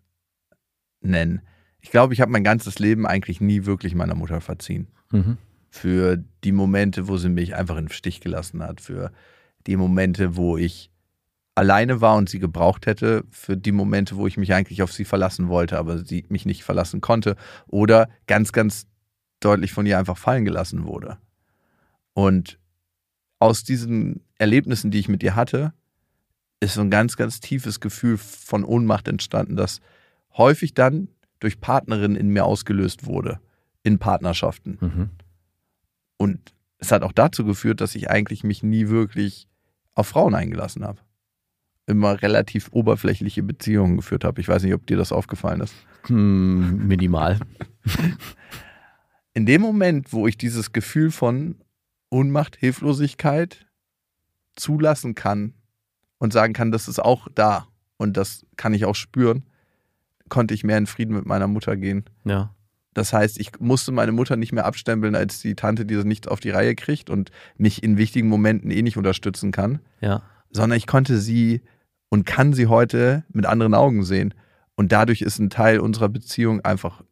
nennen. 1.01 1.43
Ich 1.81 1.91
glaube, 1.91 2.15
ich 2.15 2.21
habe 2.21 2.31
mein 2.31 2.45
ganzes 2.45 2.79
Leben 2.79 3.07
eigentlich 3.07 3.41
nie 3.41 3.67
wirklich 3.67 3.95
meiner 3.95 4.15
Mutter 4.15 4.41
verziehen. 4.41 4.87
Mhm. 5.11 5.37
Für 5.69 6.17
die 6.45 6.53
Momente, 6.53 7.09
wo 7.09 7.17
sie 7.17 7.29
mich 7.29 7.57
einfach 7.57 7.77
im 7.77 7.89
Stich 7.89 8.21
gelassen 8.21 8.63
hat. 8.63 8.81
Für 8.81 9.11
die 9.67 9.77
Momente, 9.77 10.37
wo 10.37 10.57
ich 10.57 10.91
alleine 11.57 12.01
war 12.01 12.17
und 12.17 12.29
sie 12.29 12.39
gebraucht 12.39 12.87
hätte. 12.87 13.25
Für 13.31 13.57
die 13.57 13.73
Momente, 13.73 14.17
wo 14.17 14.29
ich 14.29 14.37
mich 14.37 14.55
eigentlich 14.55 14.83
auf 14.83 14.93
sie 14.93 15.05
verlassen 15.05 15.49
wollte, 15.49 15.77
aber 15.77 15.99
sie 15.99 16.25
mich 16.29 16.47
nicht 16.47 16.63
verlassen 16.63 17.01
konnte. 17.01 17.35
Oder 17.67 18.09
ganz, 18.29 18.53
ganz 18.53 18.87
deutlich 19.41 19.73
von 19.73 19.87
ihr 19.87 19.99
einfach 19.99 20.17
fallen 20.17 20.45
gelassen 20.45 20.85
wurde. 20.85 21.19
Und 22.15 22.59
aus 23.39 23.65
diesen 23.65 24.25
Erlebnissen, 24.39 24.91
die 24.91 24.99
ich 24.99 25.09
mit 25.09 25.23
ihr 25.23 25.35
hatte, 25.35 25.73
ist 26.61 26.75
so 26.75 26.81
ein 26.81 26.91
ganz, 26.91 27.17
ganz 27.17 27.41
tiefes 27.41 27.81
Gefühl 27.81 28.17
von 28.17 28.65
Ohnmacht 28.65 29.09
entstanden, 29.09 29.57
das 29.57 29.81
häufig 30.37 30.75
dann 30.75 31.09
durch 31.41 31.61
Partnerinnen 31.61 32.17
in 32.17 32.29
mir 32.29 32.45
ausgelöst 32.45 33.07
wurde. 33.07 33.41
in 33.85 33.99
Partnerschaften. 33.99 34.79
Mhm. 34.81 35.11
Und 36.17 36.55
es 36.79 36.93
hat 36.93 37.03
auch 37.03 37.11
dazu 37.11 37.45
geführt, 37.45 37.81
dass 37.81 37.97
ich 37.97 38.09
eigentlich 38.09 38.45
mich 38.45 38.63
nie 38.63 38.89
wirklich 38.89 39.49
auf 39.95 40.07
Frauen 40.07 40.37
eingelassen 40.37 40.85
habe. 40.85 41.01
Immer 41.87 42.23
relativ 42.23 42.69
oberflächliche 42.71 43.43
Beziehungen 43.43 43.97
geführt 43.97 44.23
habe. 44.23 44.41
Ich 44.41 44.47
weiß 44.47 44.63
nicht, 44.63 44.75
ob 44.75 44.87
dir 44.87 44.97
das 44.97 45.11
aufgefallen 45.11 45.61
ist. 45.63 45.75
Hm, 46.07 46.87
minimal. 46.87 47.41
In 49.35 49.47
dem 49.47 49.63
Moment, 49.63 50.13
wo 50.13 50.29
ich 50.29 50.39
dieses 50.39 50.73
Gefühl 50.73 51.11
von 51.11 51.57
Ohnmacht, 52.13 52.57
Hilflosigkeit 52.57 53.67
zulassen 54.55 55.15
kann 55.15 55.55
und 56.19 56.33
sagen 56.33 56.53
kann, 56.53 56.71
das 56.71 56.87
ist 56.89 56.99
auch 57.01 57.27
da 57.35 57.67
und 57.97 58.17
das 58.17 58.45
kann 58.57 58.75
ich 58.75 58.85
auch 58.85 58.95
spüren, 58.95 59.45
konnte 60.29 60.55
ich 60.55 60.63
mehr 60.63 60.79
in 60.79 60.87
Frieden 60.87 61.15
mit 61.17 61.27
meiner 61.27 61.49
Mutter 61.49 61.77
gehen. 61.77 62.05
Ja. 62.25 62.55
Das 62.95 63.15
heißt, 63.15 63.41
ich 63.41 63.59
musste 63.59 63.91
meine 63.93 64.13
Mutter 64.13 64.37
nicht 64.37 64.53
mehr 64.53 64.67
abstempeln 64.67 65.15
als 65.15 65.41
die 65.41 65.55
Tante, 65.55 65.87
die 65.87 65.95
das 65.95 66.05
nicht 66.05 66.29
auf 66.29 66.41
die 66.41 66.51
Reihe 66.51 66.75
kriegt 66.75 67.09
und 67.09 67.31
mich 67.57 67.83
in 67.83 67.97
wichtigen 67.97 68.29
Momenten 68.29 68.71
eh 68.71 68.83
nicht 68.83 68.99
unterstützen 68.99 69.51
kann, 69.51 69.81
Ja. 70.01 70.23
sondern 70.51 70.77
ich 70.77 70.87
konnte 70.87 71.19
sie 71.19 71.63
und 72.11 72.27
kann 72.27 72.53
sie 72.53 72.67
heute 72.67 73.25
mit 73.33 73.47
anderen 73.47 73.73
Augen 73.73 74.05
sehen. 74.05 74.35
Und 74.75 74.93
dadurch 74.93 75.23
ist 75.23 75.39
ein 75.39 75.49
Teil 75.49 75.81
unserer 75.81 76.11
Beziehung 76.11 76.61
einfach 76.61 77.03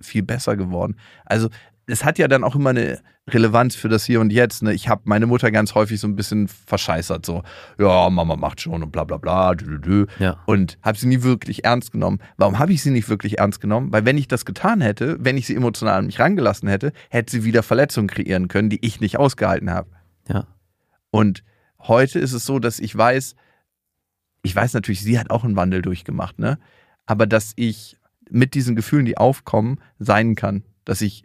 viel 0.00 0.24
besser 0.24 0.56
geworden. 0.56 0.96
Also 1.24 1.48
es 1.86 2.04
hat 2.04 2.18
ja 2.18 2.28
dann 2.28 2.44
auch 2.44 2.54
immer 2.54 2.70
eine 2.70 3.00
Relevanz 3.28 3.74
für 3.76 3.88
das 3.88 4.04
Hier 4.04 4.20
und 4.20 4.32
Jetzt. 4.32 4.62
Ne? 4.62 4.72
Ich 4.72 4.88
habe 4.88 5.02
meine 5.04 5.26
Mutter 5.26 5.50
ganz 5.50 5.74
häufig 5.74 6.00
so 6.00 6.06
ein 6.06 6.16
bisschen 6.16 6.48
verscheißert, 6.48 7.24
so, 7.24 7.42
ja, 7.78 8.10
Mama 8.10 8.36
macht 8.36 8.60
schon 8.60 8.82
und 8.82 8.90
bla 8.90 9.04
bla 9.04 9.16
bla, 9.16 9.54
dü, 9.54 9.64
dü, 9.64 9.78
dü. 9.78 10.06
Ja. 10.18 10.42
und 10.46 10.78
habe 10.82 10.98
sie 10.98 11.06
nie 11.06 11.22
wirklich 11.22 11.64
ernst 11.64 11.92
genommen. 11.92 12.18
Warum 12.36 12.58
habe 12.58 12.72
ich 12.72 12.82
sie 12.82 12.90
nicht 12.90 13.08
wirklich 13.08 13.38
ernst 13.38 13.60
genommen? 13.60 13.92
Weil 13.92 14.04
wenn 14.04 14.18
ich 14.18 14.28
das 14.28 14.44
getan 14.44 14.80
hätte, 14.80 15.16
wenn 15.20 15.36
ich 15.36 15.46
sie 15.46 15.54
emotional 15.54 15.98
an 15.98 16.06
mich 16.06 16.18
rangelassen 16.18 16.68
hätte, 16.68 16.92
hätte 17.10 17.30
sie 17.30 17.44
wieder 17.44 17.62
Verletzungen 17.62 18.08
kreieren 18.08 18.48
können, 18.48 18.70
die 18.70 18.84
ich 18.84 19.00
nicht 19.00 19.18
ausgehalten 19.18 19.70
habe. 19.70 19.90
Ja. 20.28 20.46
Und 21.10 21.44
heute 21.80 22.18
ist 22.18 22.32
es 22.32 22.44
so, 22.44 22.58
dass 22.58 22.78
ich 22.80 22.96
weiß, 22.96 23.34
ich 24.42 24.56
weiß 24.56 24.74
natürlich, 24.74 25.02
sie 25.02 25.18
hat 25.18 25.30
auch 25.30 25.44
einen 25.44 25.56
Wandel 25.56 25.82
durchgemacht, 25.82 26.38
ne? 26.38 26.58
Aber 27.06 27.26
dass 27.26 27.52
ich 27.56 27.96
mit 28.30 28.54
diesen 28.54 28.74
Gefühlen, 28.76 29.04
die 29.04 29.18
aufkommen, 29.18 29.80
sein 29.98 30.34
kann, 30.34 30.64
dass 30.84 31.00
ich 31.00 31.24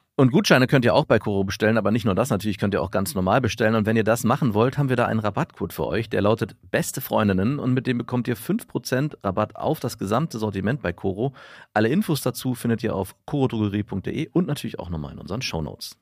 Und 0.21 0.29
Gutscheine 0.29 0.67
könnt 0.67 0.85
ihr 0.85 0.93
auch 0.93 1.05
bei 1.05 1.17
Koro 1.17 1.43
bestellen, 1.43 1.79
aber 1.79 1.89
nicht 1.89 2.05
nur 2.05 2.13
das, 2.13 2.29
natürlich 2.29 2.59
könnt 2.59 2.75
ihr 2.75 2.83
auch 2.83 2.91
ganz 2.91 3.15
normal 3.15 3.41
bestellen. 3.41 3.73
Und 3.73 3.87
wenn 3.87 3.97
ihr 3.97 4.03
das 4.03 4.23
machen 4.23 4.53
wollt, 4.53 4.77
haben 4.77 4.87
wir 4.87 4.95
da 4.95 5.07
einen 5.07 5.19
Rabattcode 5.19 5.73
für 5.73 5.87
euch, 5.87 6.11
der 6.11 6.21
lautet 6.21 6.55
Beste 6.69 7.01
Freundinnen 7.01 7.57
und 7.57 7.73
mit 7.73 7.87
dem 7.87 7.97
bekommt 7.97 8.27
ihr 8.27 8.37
5% 8.37 9.15
Rabatt 9.23 9.55
auf 9.55 9.79
das 9.79 9.97
gesamte 9.97 10.37
Sortiment 10.37 10.83
bei 10.83 10.93
Koro. 10.93 11.33
Alle 11.73 11.89
Infos 11.89 12.21
dazu 12.21 12.53
findet 12.53 12.83
ihr 12.83 12.93
auf 12.95 13.15
korodrogerie.de 13.25 14.29
und 14.31 14.45
natürlich 14.45 14.77
auch 14.77 14.91
nochmal 14.91 15.13
in 15.13 15.17
unseren 15.17 15.41
Shownotes. 15.41 15.97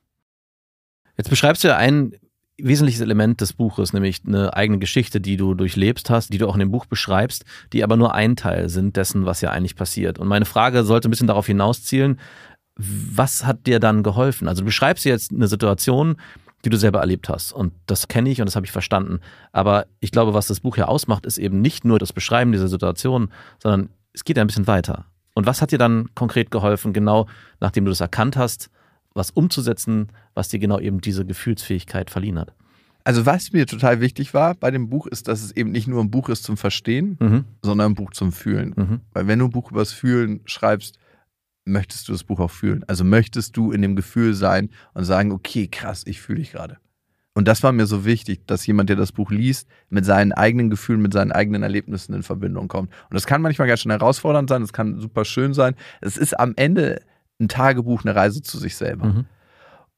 Jetzt 1.16 1.30
beschreibst 1.30 1.64
du 1.64 1.68
ja 1.68 1.78
ein 1.78 2.12
wesentliches 2.62 3.00
Element 3.00 3.40
des 3.40 3.52
Buches, 3.52 3.92
nämlich 3.92 4.20
eine 4.26 4.54
eigene 4.54 4.78
Geschichte, 4.78 5.20
die 5.20 5.36
du 5.36 5.54
durchlebst 5.54 6.10
hast, 6.10 6.32
die 6.32 6.38
du 6.38 6.46
auch 6.46 6.54
in 6.54 6.60
dem 6.60 6.70
Buch 6.70 6.86
beschreibst, 6.86 7.44
die 7.72 7.82
aber 7.82 7.96
nur 7.96 8.14
ein 8.14 8.36
Teil 8.36 8.68
sind 8.68 8.96
dessen, 8.96 9.26
was 9.26 9.40
ja 9.40 9.50
eigentlich 9.50 9.76
passiert. 9.76 10.18
Und 10.18 10.28
meine 10.28 10.44
Frage 10.44 10.84
sollte 10.84 11.08
ein 11.08 11.10
bisschen 11.10 11.26
darauf 11.26 11.46
hinauszielen, 11.46 12.18
was 12.82 13.44
hat 13.44 13.66
dir 13.66 13.80
dann 13.80 14.02
geholfen? 14.02 14.48
Also 14.48 14.62
du 14.62 14.66
beschreibst 14.66 15.04
jetzt 15.04 15.32
eine 15.32 15.48
Situation, 15.48 16.16
die 16.64 16.70
du 16.70 16.76
selber 16.76 17.00
erlebt 17.00 17.28
hast. 17.28 17.52
Und 17.52 17.72
das 17.86 18.08
kenne 18.08 18.30
ich 18.30 18.40
und 18.40 18.46
das 18.46 18.56
habe 18.56 18.66
ich 18.66 18.72
verstanden. 18.72 19.20
Aber 19.52 19.86
ich 20.00 20.10
glaube, 20.12 20.34
was 20.34 20.46
das 20.46 20.60
Buch 20.60 20.76
ja 20.76 20.86
ausmacht, 20.86 21.26
ist 21.26 21.38
eben 21.38 21.60
nicht 21.60 21.84
nur 21.84 21.98
das 21.98 22.12
Beschreiben 22.12 22.52
dieser 22.52 22.68
Situation, 22.68 23.30
sondern 23.58 23.90
es 24.12 24.24
geht 24.24 24.36
ja 24.36 24.44
ein 24.44 24.46
bisschen 24.46 24.66
weiter. 24.66 25.06
Und 25.34 25.46
was 25.46 25.62
hat 25.62 25.72
dir 25.72 25.78
dann 25.78 26.08
konkret 26.14 26.50
geholfen, 26.50 26.92
genau 26.92 27.26
nachdem 27.60 27.84
du 27.84 27.90
das 27.90 28.00
erkannt 28.00 28.36
hast, 28.36 28.68
was 29.14 29.30
umzusetzen, 29.30 30.08
was 30.34 30.48
dir 30.48 30.58
genau 30.58 30.78
eben 30.78 31.00
diese 31.00 31.24
Gefühlsfähigkeit 31.24 32.10
verliehen 32.10 32.38
hat? 32.38 32.52
Also 33.04 33.24
was 33.24 33.52
mir 33.52 33.66
total 33.66 34.00
wichtig 34.00 34.34
war 34.34 34.54
bei 34.54 34.70
dem 34.70 34.90
Buch, 34.90 35.06
ist, 35.06 35.28
dass 35.28 35.42
es 35.42 35.52
eben 35.52 35.70
nicht 35.70 35.88
nur 35.88 36.02
ein 36.02 36.10
Buch 36.10 36.28
ist 36.28 36.44
zum 36.44 36.56
Verstehen, 36.58 37.16
Mhm. 37.18 37.44
sondern 37.62 37.92
ein 37.92 37.94
Buch 37.94 38.10
zum 38.10 38.32
Fühlen. 38.32 38.74
Mhm. 38.76 39.00
Weil 39.14 39.26
wenn 39.26 39.38
du 39.38 39.46
ein 39.46 39.50
Buch 39.50 39.70
übers 39.70 39.92
Fühlen 39.92 40.40
schreibst, 40.44 40.98
möchtest 41.70 42.08
du 42.08 42.12
das 42.12 42.24
Buch 42.24 42.40
auch 42.40 42.50
fühlen. 42.50 42.84
Also 42.86 43.04
möchtest 43.04 43.56
du 43.56 43.72
in 43.72 43.82
dem 43.82 43.96
Gefühl 43.96 44.34
sein 44.34 44.70
und 44.94 45.04
sagen, 45.04 45.32
okay, 45.32 45.68
krass, 45.68 46.02
ich 46.06 46.20
fühle 46.20 46.40
dich 46.40 46.52
gerade. 46.52 46.78
Und 47.32 47.46
das 47.46 47.62
war 47.62 47.72
mir 47.72 47.86
so 47.86 48.04
wichtig, 48.04 48.46
dass 48.46 48.66
jemand, 48.66 48.88
der 48.88 48.96
das 48.96 49.12
Buch 49.12 49.30
liest, 49.30 49.68
mit 49.88 50.04
seinen 50.04 50.32
eigenen 50.32 50.68
Gefühlen, 50.68 51.00
mit 51.00 51.12
seinen 51.12 51.32
eigenen 51.32 51.62
Erlebnissen 51.62 52.12
in 52.12 52.22
Verbindung 52.22 52.68
kommt. 52.68 52.90
Und 53.08 53.14
das 53.14 53.26
kann 53.26 53.40
manchmal 53.40 53.68
ganz 53.68 53.80
schön 53.80 53.92
herausfordernd 53.92 54.48
sein, 54.48 54.62
es 54.62 54.72
kann 54.72 54.98
super 54.98 55.24
schön 55.24 55.54
sein. 55.54 55.74
Es 56.00 56.16
ist 56.16 56.38
am 56.38 56.54
Ende 56.56 57.00
ein 57.40 57.48
Tagebuch, 57.48 58.04
eine 58.04 58.14
Reise 58.14 58.42
zu 58.42 58.58
sich 58.58 58.76
selber. 58.76 59.06
Mhm. 59.06 59.26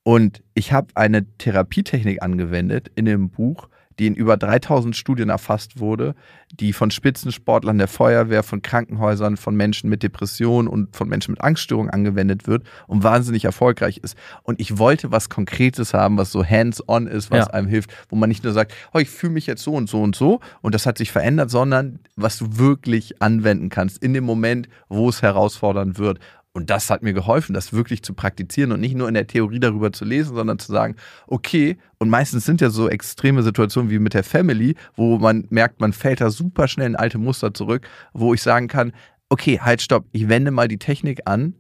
Und 0.05 0.43
ich 0.55 0.73
habe 0.73 0.89
eine 0.95 1.25
Therapietechnik 1.39 2.23
angewendet 2.23 2.91
in 2.95 3.07
dem 3.07 3.31
Buch, 3.31 3.69
die 3.99 4.07
in 4.07 4.15
über 4.15 4.37
3000 4.37 4.97
Studien 4.97 5.29
erfasst 5.29 5.79
wurde, 5.81 6.15
die 6.53 6.73
von 6.73 6.91
Spitzensportlern 6.91 7.79
der 7.79 7.89
Feuerwehr, 7.89 8.43
von 8.43 8.63
Krankenhäusern, 8.63 9.37
von 9.37 9.55
Menschen 9.57 9.89
mit 9.89 10.03
Depressionen 10.03 10.69
und 10.69 10.95
von 10.95 11.09
Menschen 11.09 11.33
mit 11.33 11.41
Angststörungen 11.41 11.91
angewendet 11.91 12.47
wird 12.47 12.65
und 12.87 13.03
wahnsinnig 13.03 13.45
erfolgreich 13.45 13.99
ist. 13.99 14.17
Und 14.43 14.61
ich 14.61 14.79
wollte 14.79 15.11
was 15.11 15.29
Konkretes 15.29 15.95
haben, 15.95 16.19
was 16.19 16.31
so 16.33 16.45
hands-on 16.45 17.07
ist, 17.07 17.31
was 17.31 17.47
Ja. 17.47 17.53
einem 17.55 17.69
hilft, 17.69 17.91
wo 18.09 18.17
man 18.17 18.29
nicht 18.29 18.45
nur 18.45 18.53
sagt, 18.53 18.73
oh, 18.93 18.99
ich 18.99 19.09
fühle 19.11 19.33
mich 19.33 19.47
jetzt 19.47 19.63
so 19.63 19.73
und 19.75 19.89
so 19.89 20.03
und 20.03 20.15
so 20.17 20.41
und 20.61 20.75
das 20.75 20.87
hat 20.87 20.99
sich 20.99 21.11
verändert, 21.13 21.51
sondern 21.51 22.01
was 22.17 22.39
du 22.39 22.59
wirklich 22.59 23.23
anwenden 23.23 23.69
kannst 23.69 24.03
in 24.03 24.13
dem 24.15 24.25
Moment, 24.25 24.69
wo 24.89 25.09
es 25.09 25.23
herausfordernd 25.23 25.99
wird. 25.99 26.19
Und 26.55 26.69
das 26.69 26.91
hat 26.91 27.03
mir 27.03 27.15
geholfen, 27.15 27.55
das 27.55 27.73
wirklich 27.73 28.03
zu 28.03 28.13
praktizieren 28.13 28.73
und 28.73 28.81
nicht 28.81 28.95
nur 28.95 29.09
in 29.09 29.15
der 29.15 29.27
Theorie 29.27 29.59
darüber 29.59 29.91
zu 29.93 30.05
lesen, 30.05 30.35
sondern 30.35 30.59
zu 30.59 30.71
sagen, 30.71 30.97
okay, 31.27 31.79
und 31.99 32.11
meistens 32.11 32.45
sind 32.45 32.61
ja 32.61 32.69
so 32.69 32.91
extreme 32.91 33.43
Situationen 33.43 33.91
wie 33.91 33.99
mit 33.99 34.13
der 34.13 34.23
Family, 34.23 34.75
wo 34.95 35.19
man 35.19 35.47
merkt, 35.49 35.81
man 35.81 35.95
fällt 35.95 36.21
da 36.21 36.31
super 36.31 36.69
schnell 36.69 36.89
in 36.89 36.97
alte 36.97 37.17
Muster 37.17 37.55
zurück, 37.55 37.89
wo 38.13 38.35
ich 38.35 38.43
sagen 38.43 38.69
kann, 38.69 38.93
okay, 39.31 39.61
halt, 39.61 39.81
stopp, 39.81 40.05
ich 40.13 40.29
wende 40.29 40.51
mal 40.51 40.69
die 40.69 40.79
Technik 40.79 41.23
an 41.25 41.55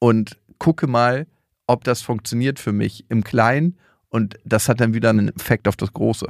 und 0.00 0.36
gucke 0.58 0.88
mal, 0.88 1.28
ob 1.68 1.84
das 1.84 2.02
funktioniert 2.02 2.58
für 2.58 2.72
mich 2.72 3.04
im 3.08 3.22
Kleinen 3.22 3.78
und 4.08 4.36
das 4.44 4.68
hat 4.68 4.80
dann 4.80 4.94
wieder 4.94 5.10
einen 5.10 5.28
Effekt 5.28 5.68
auf 5.68 5.76
das 5.76 5.92
Große. 5.92 6.26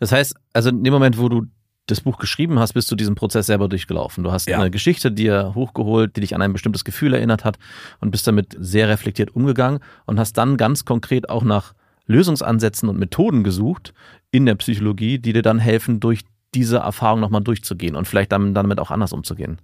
Das 0.00 0.12
heißt, 0.12 0.34
also 0.52 0.68
in 0.68 0.84
dem 0.84 0.92
Moment, 0.92 1.16
wo 1.16 1.30
du 1.30 1.46
das 1.86 2.00
Buch 2.00 2.18
geschrieben 2.18 2.58
hast, 2.58 2.74
bist 2.74 2.90
du 2.90 2.96
diesen 2.96 3.14
Prozess 3.14 3.46
selber 3.46 3.68
durchgelaufen. 3.68 4.22
Du 4.24 4.30
hast 4.32 4.48
Ja. 4.48 4.58
eine 4.60 4.70
Geschichte 4.70 5.10
dir 5.10 5.52
hochgeholt, 5.54 6.16
die 6.16 6.20
dich 6.20 6.34
an 6.34 6.42
ein 6.42 6.52
bestimmtes 6.52 6.84
Gefühl 6.84 7.14
erinnert 7.14 7.44
hat 7.44 7.58
und 8.00 8.10
bist 8.10 8.26
damit 8.26 8.56
sehr 8.58 8.88
reflektiert 8.88 9.34
umgegangen 9.34 9.80
und 10.06 10.18
hast 10.18 10.34
dann 10.38 10.56
ganz 10.56 10.84
konkret 10.84 11.28
auch 11.28 11.42
nach 11.42 11.74
Lösungsansätzen 12.06 12.88
und 12.88 12.98
Methoden 12.98 13.42
gesucht 13.44 13.94
in 14.30 14.46
der 14.46 14.54
Psychologie, 14.56 15.18
die 15.18 15.32
dir 15.32 15.42
dann 15.42 15.58
helfen, 15.58 16.00
durch 16.00 16.20
diese 16.54 16.78
Erfahrung 16.78 17.20
nochmal 17.20 17.42
durchzugehen 17.42 17.96
und 17.96 18.06
vielleicht 18.06 18.32
dann 18.32 18.54
damit 18.54 18.78
auch 18.78 18.90
anders 18.90 19.12
umzugehen. 19.12 19.58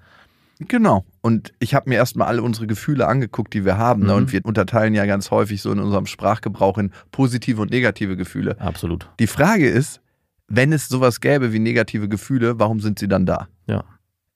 Genau. 0.60 1.04
Und 1.20 1.52
ich 1.60 1.74
habe 1.74 1.88
mir 1.88 1.96
erstmal 1.96 2.26
alle 2.26 2.42
unsere 2.42 2.66
Gefühle 2.66 3.06
angeguckt, 3.06 3.54
die 3.54 3.64
wir 3.64 3.78
haben. 3.78 4.02
Ne? 4.02 4.12
Mhm. 4.12 4.16
Und 4.18 4.32
wir 4.32 4.44
unterteilen 4.44 4.94
ja 4.94 5.06
ganz 5.06 5.30
häufig 5.30 5.62
so 5.62 5.70
in 5.70 5.78
unserem 5.78 6.06
Sprachgebrauch 6.06 6.78
in 6.78 6.90
positive 7.12 7.62
und 7.62 7.70
negative 7.70 8.16
Gefühle. 8.16 8.60
Absolut. 8.60 9.08
Die 9.20 9.28
Frage 9.28 9.68
ist, 9.68 10.00
wenn 10.48 10.72
es 10.72 10.88
sowas 10.88 11.20
gäbe 11.20 11.52
wie 11.52 11.58
negative 11.58 12.08
Gefühle, 12.08 12.58
warum 12.58 12.80
sind 12.80 12.98
sie 12.98 13.08
dann 13.08 13.26
da? 13.26 13.48
Ja. 13.66 13.84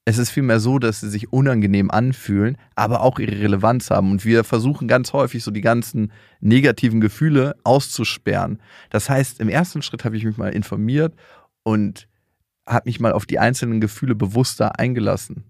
Es 0.04 0.18
ist 0.18 0.30
vielmehr 0.30 0.58
so, 0.58 0.78
dass 0.78 1.00
sie 1.00 1.08
sich 1.08 1.32
unangenehm 1.32 1.90
anfühlen, 1.90 2.58
aber 2.74 3.02
auch 3.02 3.18
ihre 3.18 3.40
Relevanz 3.40 3.90
haben. 3.90 4.10
Und 4.10 4.24
wir 4.24 4.42
versuchen 4.42 4.88
ganz 4.88 5.12
häufig 5.12 5.44
so 5.44 5.52
die 5.52 5.60
ganzen 5.60 6.12
negativen 6.40 7.00
Gefühle 7.00 7.54
auszusperren. 7.62 8.58
Das 8.90 9.08
heißt, 9.08 9.40
im 9.40 9.48
ersten 9.48 9.80
Schritt 9.80 10.04
habe 10.04 10.16
ich 10.16 10.24
mich 10.24 10.36
mal 10.36 10.52
informiert 10.52 11.14
und 11.62 12.08
habe 12.66 12.88
mich 12.88 12.98
mal 12.98 13.12
auf 13.12 13.26
die 13.26 13.38
einzelnen 13.38 13.80
Gefühle 13.80 14.16
bewusster 14.16 14.78
eingelassen. 14.78 15.44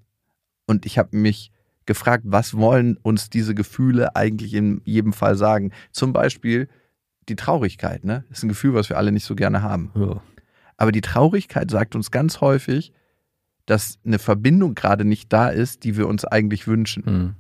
Und 0.67 0.85
ich 0.85 0.99
habe 0.99 1.17
mich 1.17 1.51
gefragt, 1.87 2.25
was 2.27 2.55
wollen 2.55 2.99
uns 3.03 3.31
diese 3.31 3.55
Gefühle 3.55 4.15
eigentlich 4.17 4.53
in 4.55 4.83
jedem 4.85 5.15
Fall 5.15 5.37
sagen? 5.37 5.73
Zum 5.93 6.13
Beispiel 6.13 6.69
die 7.29 7.37
Traurigkeit, 7.37 8.05
ne? 8.05 8.25
Das 8.29 8.39
ist 8.39 8.45
ein 8.45 8.49
Gefühl, 8.49 8.75
was 8.75 8.89
wir 8.89 8.99
alle 8.99 9.13
nicht 9.13 9.25
so 9.25 9.35
gerne 9.35 9.63
haben. 9.63 9.91
Ja. 9.95 10.23
Aber 10.83 10.91
die 10.91 11.01
Traurigkeit 11.01 11.71
sagt 11.71 11.95
uns 11.95 12.11
ganz 12.11 12.41
häufig, 12.41 12.93
dass 13.67 14.01
eine 14.05 14.19
Verbindung 14.19 14.75
gerade 14.75 15.05
nicht 15.05 15.33
da 15.33 15.49
ist, 15.49 15.85
die 15.85 15.97
wir 15.97 16.09
uns 16.09 16.25
eigentlich 16.25 16.67
wünschen. 16.67 17.05
Mhm. 17.07 17.35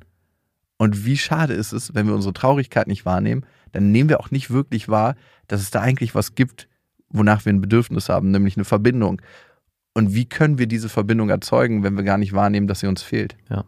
Und 0.78 1.04
wie 1.04 1.18
schade 1.18 1.52
ist 1.52 1.72
es, 1.72 1.92
wenn 1.92 2.06
wir 2.06 2.14
unsere 2.14 2.34
Traurigkeit 2.34 2.87
nicht 2.87 3.04
wahrnehmen, 3.04 3.44
dann 3.72 3.90
nehmen 3.90 4.08
wir 4.08 4.20
auch 4.20 4.30
nicht 4.30 4.50
wirklich 4.50 4.88
wahr, 4.88 5.16
dass 5.49 5.61
es 5.61 5.72
da 5.72 5.80
eigentlich 5.80 6.14
was 6.14 6.37
gibt, 6.37 6.68
wonach 7.08 7.44
wir 7.44 7.52
ein 7.52 7.61
Bedürfnis 7.61 8.08
haben, 8.08 8.30
nämlich 8.30 8.56
eine 8.56 8.64
Verbindung. 8.64 9.20
Und 9.92 10.14
wie 10.14 10.28
können 10.28 10.58
wir 10.58 10.68
diese 10.68 10.88
Verbindung 10.88 11.28
erzeugen, 11.28 11.82
wenn 11.82 11.96
wir 11.96 12.04
gar 12.04 12.18
nicht 12.18 12.34
wahrnehmen, 12.34 12.68
dass 12.68 12.78
sie 12.78 12.87
uns 12.87 13.02
fehlt? 13.02 13.37
Ja. 13.50 13.64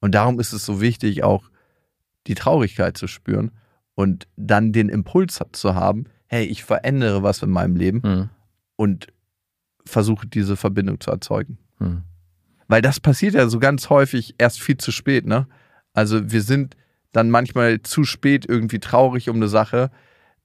Und 0.00 0.14
darum 0.14 0.38
ist 0.38 0.52
es 0.52 0.64
so 0.64 0.80
wichtig, 0.80 1.24
auch 1.24 1.50
die 2.28 2.36
Traurigkeit 2.36 2.96
zu 2.96 3.08
spüren 3.08 3.50
und 3.96 4.28
dann 4.36 4.70
den 4.70 4.88
Impuls 4.88 5.40
zu 5.50 5.74
haben, 5.74 6.04
hey, 6.28 6.44
ich 6.44 6.62
verändere 6.62 7.24
was 7.24 7.42
in 7.42 7.50
meinem 7.50 7.74
Leben 7.74 8.00
Mhm. 8.04 8.30
Und 8.78 9.08
versuche 9.84 10.26
diese 10.26 10.56
Verbindung 10.56 11.00
zu 11.00 11.10
erzeugen. 11.10 11.58
Mhm. 11.80 12.04
Weil 12.68 12.80
das 12.80 13.00
passiert 13.00 13.34
ja 13.34 13.48
so 13.48 13.58
ganz 13.58 13.90
häufig 13.90 14.36
erst 14.38 14.60
viel 14.60 14.76
zu 14.76 14.92
spät, 14.92 15.26
ne? 15.26 15.48
Also 15.94 16.30
wir 16.30 16.42
sind 16.42 16.76
dann 17.12 17.30
manchmal 17.30 17.82
zu 17.82 18.04
spät 18.04 18.46
irgendwie 18.48 18.78
traurig 18.78 19.28
um 19.28 19.36
eine 19.36 19.48
Sache, 19.48 19.90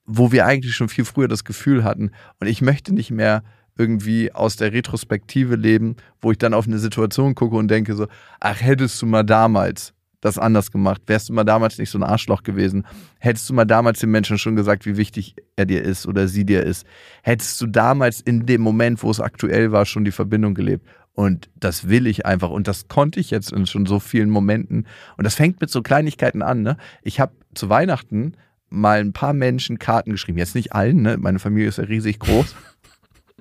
wo 0.05 0.31
wir 0.31 0.45
eigentlich 0.45 0.73
schon 0.73 0.89
viel 0.89 1.05
früher 1.05 1.27
das 1.27 1.43
Gefühl 1.43 1.83
hatten. 1.83 2.11
Und 2.39 2.47
ich 2.47 2.61
möchte 2.61 2.93
nicht 2.93 3.11
mehr 3.11 3.43
irgendwie 3.77 4.31
aus 4.31 4.55
der 4.55 4.73
Retrospektive 4.73 5.55
leben, 5.55 5.95
wo 6.21 6.31
ich 6.31 6.37
dann 6.37 6.53
auf 6.53 6.65
eine 6.65 6.79
Situation 6.79 7.35
gucke 7.35 7.55
und 7.55 7.67
denke 7.67 7.95
so, 7.95 8.07
ach, 8.39 8.61
hättest 8.61 9.01
du 9.01 9.05
mal 9.05 9.23
damals 9.23 9.93
das 10.23 10.37
anders 10.37 10.71
gemacht, 10.71 11.01
wärst 11.07 11.29
du 11.29 11.33
mal 11.33 11.43
damals 11.43 11.77
nicht 11.77 11.89
so 11.89 11.97
ein 11.97 12.03
Arschloch 12.03 12.43
gewesen, 12.43 12.85
hättest 13.19 13.49
du 13.49 13.53
mal 13.53 13.65
damals 13.65 13.99
dem 13.99 14.11
Menschen 14.11 14.37
schon 14.37 14.55
gesagt, 14.55 14.85
wie 14.85 14.97
wichtig 14.97 15.35
er 15.55 15.65
dir 15.65 15.83
ist 15.83 16.07
oder 16.07 16.27
sie 16.27 16.45
dir 16.45 16.63
ist, 16.63 16.85
hättest 17.23 17.59
du 17.61 17.67
damals 17.67 18.21
in 18.21 18.45
dem 18.45 18.61
Moment, 18.61 19.03
wo 19.03 19.11
es 19.11 19.19
aktuell 19.19 19.71
war, 19.71 19.85
schon 19.85 20.05
die 20.05 20.11
Verbindung 20.11 20.53
gelebt. 20.53 20.87
Und 21.13 21.49
das 21.55 21.89
will 21.89 22.07
ich 22.07 22.25
einfach. 22.25 22.49
Und 22.49 22.67
das 22.67 22.87
konnte 22.87 23.19
ich 23.19 23.29
jetzt 23.29 23.51
in 23.51 23.67
schon 23.67 23.85
so 23.85 23.99
vielen 23.99 24.29
Momenten. 24.29 24.87
Und 25.15 25.25
das 25.25 25.35
fängt 25.35 25.61
mit 25.61 25.69
so 25.69 25.83
Kleinigkeiten 25.83 26.41
an. 26.41 26.63
Ne? 26.63 26.77
Ich 27.03 27.19
habe 27.19 27.33
zu 27.53 27.69
Weihnachten 27.69 28.33
mal 28.69 28.99
ein 28.99 29.13
paar 29.13 29.33
Menschen 29.33 29.77
Karten 29.77 30.11
geschrieben. 30.11 30.39
Jetzt 30.39 30.55
nicht 30.55 30.73
allen, 30.73 31.03
ne? 31.03 31.17
meine 31.17 31.37
Familie 31.37 31.69
ist 31.69 31.77
ja 31.77 31.83
riesig 31.83 32.17
groß. 32.17 32.55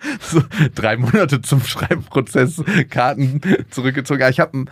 so, 0.21 0.43
drei 0.75 0.97
Monate 0.97 1.41
zum 1.41 1.63
Schreibprozess, 1.63 2.63
Karten 2.91 3.41
zurückgezogen. 3.71 4.23
Aber 4.23 4.31
ich 4.31 4.41
habe 4.41 4.65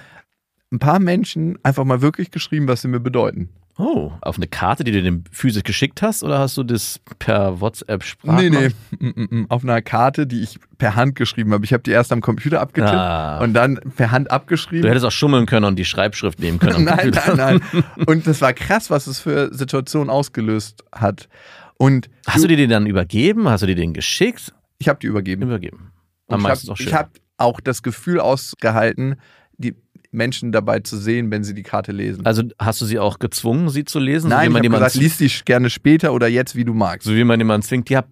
ein, 0.72 0.78
paar 0.78 0.98
Menschen 1.00 1.58
einfach 1.62 1.84
mal 1.84 2.00
wirklich 2.02 2.30
geschrieben, 2.30 2.68
was 2.68 2.82
sie 2.82 2.88
mir 2.88 3.00
bedeuten. 3.00 3.48
Oh, 3.78 4.12
auf 4.20 4.36
eine 4.36 4.46
Karte, 4.46 4.84
die 4.84 4.92
du 4.92 5.02
dem 5.02 5.24
physisch 5.30 5.62
geschickt 5.62 6.02
hast, 6.02 6.22
oder 6.22 6.38
hast 6.38 6.54
du 6.58 6.64
das 6.64 7.00
per 7.18 7.60
WhatsApp 7.62 8.04
Sprache? 8.04 8.36
Nee, 8.42 8.50
nee, 8.50 8.68
mm, 8.98 9.06
mm, 9.20 9.28
mm. 9.40 9.46
auf 9.48 9.62
einer 9.64 9.80
Karte, 9.80 10.26
die 10.26 10.42
ich 10.42 10.58
per 10.76 10.96
Hand 10.96 11.14
geschrieben 11.14 11.52
habe. 11.54 11.64
Ich 11.64 11.72
habe 11.72 11.82
die 11.82 11.90
erst 11.90 12.12
am 12.12 12.20
Computer 12.20 12.60
abgetippt 12.60 12.92
Ah. 12.92 13.38
und 13.38 13.54
dann 13.54 13.80
per 13.96 14.10
Hand 14.10 14.26
Du 14.28 14.32
abgeschrieben. 14.32 14.86
hättest 14.86 15.06
auch 15.06 15.12
schummeln 15.12 15.46
können 15.46 15.64
und 15.64 15.76
die 15.78 15.86
Schreibschrift 15.86 16.40
nehmen 16.40 16.58
können. 16.58 16.84
nein, 16.84 17.10
Computer. 17.10 17.36
nein, 17.36 17.60
nein. 17.72 17.84
Und 18.06 18.26
das 18.26 18.42
war 18.42 18.52
krass, 18.52 18.90
was 18.90 19.06
es 19.06 19.18
für 19.20 19.52
Situationen 19.54 20.10
ausgelöst 20.10 20.84
hat. 20.92 21.28
Und 21.78 22.10
Hast 22.26 22.44
du 22.44 22.48
dir 22.48 22.58
den 22.58 22.68
dann 22.68 22.84
übergeben? 22.86 23.48
Hast 23.48 23.62
du 23.62 23.66
dir 23.66 23.76
den 23.76 23.94
geschickt? 23.94 24.52
ich 24.78 24.88
habe 24.88 24.98
die 25.00 25.06
übergeben. 25.06 25.42
Übergeben. 25.42 25.92
Am 26.28 26.40
ich 26.40 26.42
meisten 26.44 26.66
habe 26.68 26.72
auch 26.72 26.76
schön. 26.76 26.86
ich 26.88 26.94
hab 26.94 27.10
auch 27.38 27.60
das 27.60 27.82
Gefühl 27.82 28.20
ausgehalten, 28.20 29.16
Menschen 30.12 30.52
dabei 30.52 30.80
zu 30.80 30.96
sehen, 30.96 31.30
wenn 31.30 31.44
sie 31.44 31.54
die 31.54 31.62
Karte 31.62 31.92
lesen. 31.92 32.26
also 32.26 32.42
hast 32.58 32.80
du 32.80 32.84
sie 32.84 32.98
auch 32.98 33.18
gezwungen, 33.18 33.68
sie 33.68 33.84
zu 33.84 33.98
lesen? 33.98 34.22
so 34.22 34.28
Nein, 34.28 34.52
wie 34.52 34.58
ich 34.58 34.64
habe 34.64 34.68
gesagt, 34.70 34.94
lies 34.96 35.18
die 35.18 35.30
gerne 35.44 35.70
später 35.70 36.12
oder 36.12 36.26
jetzt, 36.28 36.56
wie 36.56 36.64
du 36.64 36.74
magst. 36.74 37.06
so 37.06 37.14
wie 37.14 37.24
man 37.24 37.38
jemanden 37.38 37.66
zwingt, 37.66 37.88
ja, 37.90 38.02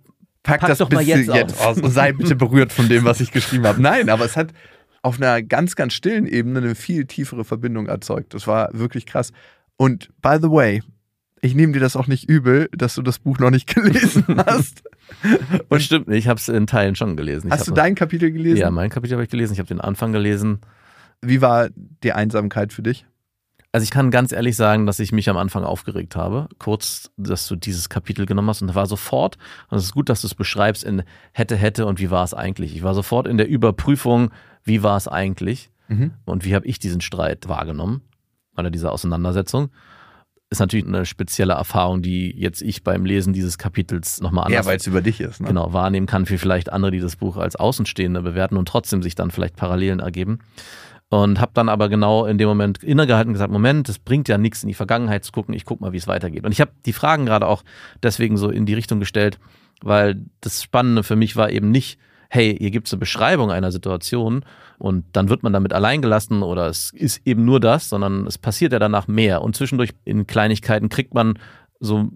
Pack, 0.43 0.61
Pack 0.61 0.69
das 0.69 0.79
doch 0.79 0.91
mal 0.91 1.05
bisschen 1.05 1.35
jetzt 1.35 1.61
aus. 1.61 1.79
und 1.79 1.91
sei 1.91 2.13
bitte 2.13 2.37
berührt 2.37 2.73
von 2.73 2.89
dem, 2.89 3.05
was 3.05 3.21
ich 3.21 3.33
geschrieben 3.33 3.67
habe. 3.67 3.83
Nein, 3.83 4.09
aber 4.09 4.25
es 4.25 4.37
hat 4.37 4.53
auf 5.03 5.21
einer 5.21 5.43
ganz, 5.43 5.77
ganz 5.77 5.93
stillen 5.93 6.27
Ebene 6.27 6.61
eine 6.61 6.75
viel 6.75 7.05
tiefere 7.07 7.45
Verbindung 7.45 7.87
erzeugt. 7.87 8.35
Das 8.35 8.47
war 8.47 8.71
wirklich 8.73 9.05
krass. 9.05 9.33
Und 9.77 10.09
by 10.23 10.37
the 10.41 10.49
way, 10.51 10.83
ich 11.41 11.55
nehme 11.55 11.73
dir 11.73 11.81
das 11.81 11.97
auch 11.97 12.07
nicht 12.07 12.29
übel, 12.29 12.69
dass 12.73 12.95
du 12.95 13.03
das 13.03 13.19
Buch 13.19 13.39
noch 13.39 13.51
nicht 13.51 13.67
gelesen 13.75 14.25
hast. 14.47 14.83
und 15.69 15.83
stimmt, 15.83 16.09
ich 16.09 16.29
habe 16.29 16.39
es 16.39 16.49
in 16.49 16.67
Teilen 16.67 16.95
schon 16.97 17.17
gelesen. 17.17 17.49
Ich 17.49 17.53
Hast 17.53 17.69
du 17.69 17.73
dein 17.73 17.95
Kapitel 17.95 18.31
gelesen? 18.31 18.59
Ja, 18.59 18.71
mein 18.71 18.91
Kapitel 18.91 19.15
habe 19.15 19.25
ich 19.25 19.31
gelesen. 19.31 19.53
Ich 19.53 19.59
habe 19.59 19.69
den 19.69 19.81
Anfang 19.81 20.13
gelesen. 20.13 20.61
Wie 21.23 21.41
war 21.41 21.69
die 21.75 22.13
Einsamkeit 22.13 22.73
für 22.73 22.83
dich? 22.83 23.07
Also 23.71 23.85
ich 23.85 23.91
kann 23.91 24.11
ganz 24.11 24.33
ehrlich 24.33 24.57
sagen, 24.57 24.87
dass 24.87 24.99
ich 24.99 25.13
mich 25.13 25.29
am 25.29 25.37
Anfang 25.37 25.63
aufgeregt 25.63 26.17
habe, 26.17 26.49
kurz, 26.59 27.11
dass 27.19 27.47
du 27.47 27.55
dieses 27.55 27.91
Kapitel 27.91 28.25
genommen 28.25 28.49
hast 28.49 28.63
und 28.63 28.69
da 28.69 28.75
war 28.75 28.87
sofort, 28.87 29.37
und 29.69 29.77
es 29.77 29.85
ist 29.85 29.93
gut, 29.93 30.09
dass 30.09 30.23
du 30.23 30.27
es 30.27 30.35
beschreibst 30.35 30.85
in 30.85 31.03
hätte, 31.33 31.55
hätte 31.55 31.85
und 31.85 32.01
wie 32.01 32.11
war 32.11 32.25
es 32.25 32.33
eigentlich. 32.33 32.75
Ich 32.75 32.83
war 32.83 32.95
sofort 32.95 33.29
in 33.29 33.37
der 33.37 33.47
Überprüfung, 33.49 34.31
wie 34.65 34.83
war 34.83 34.97
es 34.97 35.07
eigentlich 35.07 35.71
Mhm. 35.89 36.13
und 36.27 36.45
wie 36.45 36.55
habe 36.55 36.67
ich 36.67 36.79
diesen 36.79 37.01
Streit 37.01 37.49
wahrgenommen 37.49 38.03
oder 38.57 38.71
diese 38.71 38.91
Auseinandersetzung. 38.93 39.71
Ist 40.51 40.61
natürlich 40.61 40.87
eine 40.87 41.05
spezielle 41.05 41.55
Erfahrung, 41.55 42.01
die 42.03 42.31
jetzt 42.39 42.63
ich 42.63 42.83
beim 42.85 43.05
Lesen 43.05 43.33
dieses 43.35 43.59
Kapitels 43.59 44.21
nochmal 44.21 44.47
anders 44.47 44.65
Ja, 44.65 44.71
weil 44.71 44.79
es 44.79 44.87
über 44.87 45.03
dich 45.03 45.21
ist. 45.21 45.41
Ne? 45.41 45.49
genau, 45.49 45.73
wahrnehmen 45.75 46.07
kann, 46.07 46.25
für 46.27 46.39
vielleicht 46.39 46.73
andere, 46.73 46.91
die 46.91 47.01
das 47.01 47.17
Buch 47.17 47.37
als 47.37 47.57
Außenstehende 47.57 48.23
bewerten 48.23 48.57
und 48.57 48.67
trotzdem 48.67 49.03
sich 49.03 49.15
dann 49.15 49.31
vielleicht 49.31 49.57
Parallelen 49.57 50.01
ergeben. 50.01 50.39
Und 51.11 51.41
habe 51.41 51.53
dann 51.55 51.71
aber 51.71 51.89
genau 51.89 52.27
in 52.27 52.37
dem 52.37 52.49
Moment 52.49 52.85
innegehalten 52.85 53.31
und 53.31 53.33
gesagt, 53.33 53.53
Moment, 53.53 53.89
es 53.89 53.99
bringt 53.99 54.29
ja 54.29 54.37
nichts 54.37 54.63
in 54.63 54.69
die 54.69 54.75
Vergangenheit 54.75 55.25
zu 55.25 55.33
gucken, 55.33 55.55
ich 55.55 55.65
guck 55.65 55.81
mal, 55.81 55.93
wie 55.93 55.97
es 55.97 56.07
weitergeht. 56.07 56.45
Und 56.45 56.53
ich 56.53 56.61
habe 56.61 56.73
die 56.85 56.93
Fragen 56.93 57.25
gerade 57.25 57.47
auch 57.47 57.63
deswegen 58.03 58.37
so 58.37 58.51
in 58.51 58.67
die 58.67 58.75
Richtung 58.75 59.01
gestellt, 59.01 59.39
weil 59.81 60.27
das 60.43 60.63
Spannende 60.63 61.03
für 61.03 61.17
mich 61.17 61.35
war 61.35 61.51
eben 61.51 61.71
nicht, 61.71 61.99
hey, 62.29 62.55
hier 62.59 62.71
gibt's 62.71 62.93
eine 62.93 63.01
Beschreibung 63.01 63.51
einer 63.51 63.73
Situation 63.73 64.45
und 64.79 65.05
dann 65.13 65.29
wird 65.31 65.43
man 65.43 65.53
damit 65.53 65.73
allein 65.73 66.03
gelassen 66.03 66.43
oder 66.43 66.67
es 66.67 66.93
ist 66.93 67.27
eben 67.27 67.45
nur 67.45 67.59
das, 67.59 67.89
sondern 67.89 68.27
es 68.27 68.39
passiert 68.39 68.73
ja 68.73 68.79
danach 68.79 69.09
mehr. 69.09 69.43
Und 69.43 69.57
zwischendurch 69.57 69.95
in 70.05 70.27
Kleinigkeiten 70.27 70.89
kriegt 70.89 71.15
man 71.15 71.39
so 71.81 72.11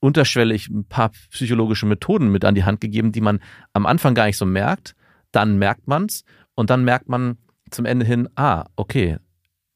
unterschwellig 0.00 0.68
ein 0.68 0.84
paar 0.84 1.10
psychologische 1.30 1.86
Methoden 1.86 2.28
mit 2.30 2.44
an 2.44 2.54
die 2.54 2.64
Hand 2.64 2.80
gegeben, 2.82 3.10
die 3.10 3.22
man 3.22 3.40
am 3.72 3.86
Anfang 3.86 4.14
gar 4.14 4.26
nicht 4.26 4.36
so 4.36 4.44
merkt. 4.44 4.94
Dann 5.32 5.56
merkt 5.58 5.88
man's 5.88 6.24
und 6.54 6.68
dann 6.68 6.84
merkt 6.84 7.08
man 7.08 7.38
zum 7.74 7.84
Ende 7.84 8.06
hin, 8.06 8.28
ah, 8.36 8.64
okay, 8.76 9.18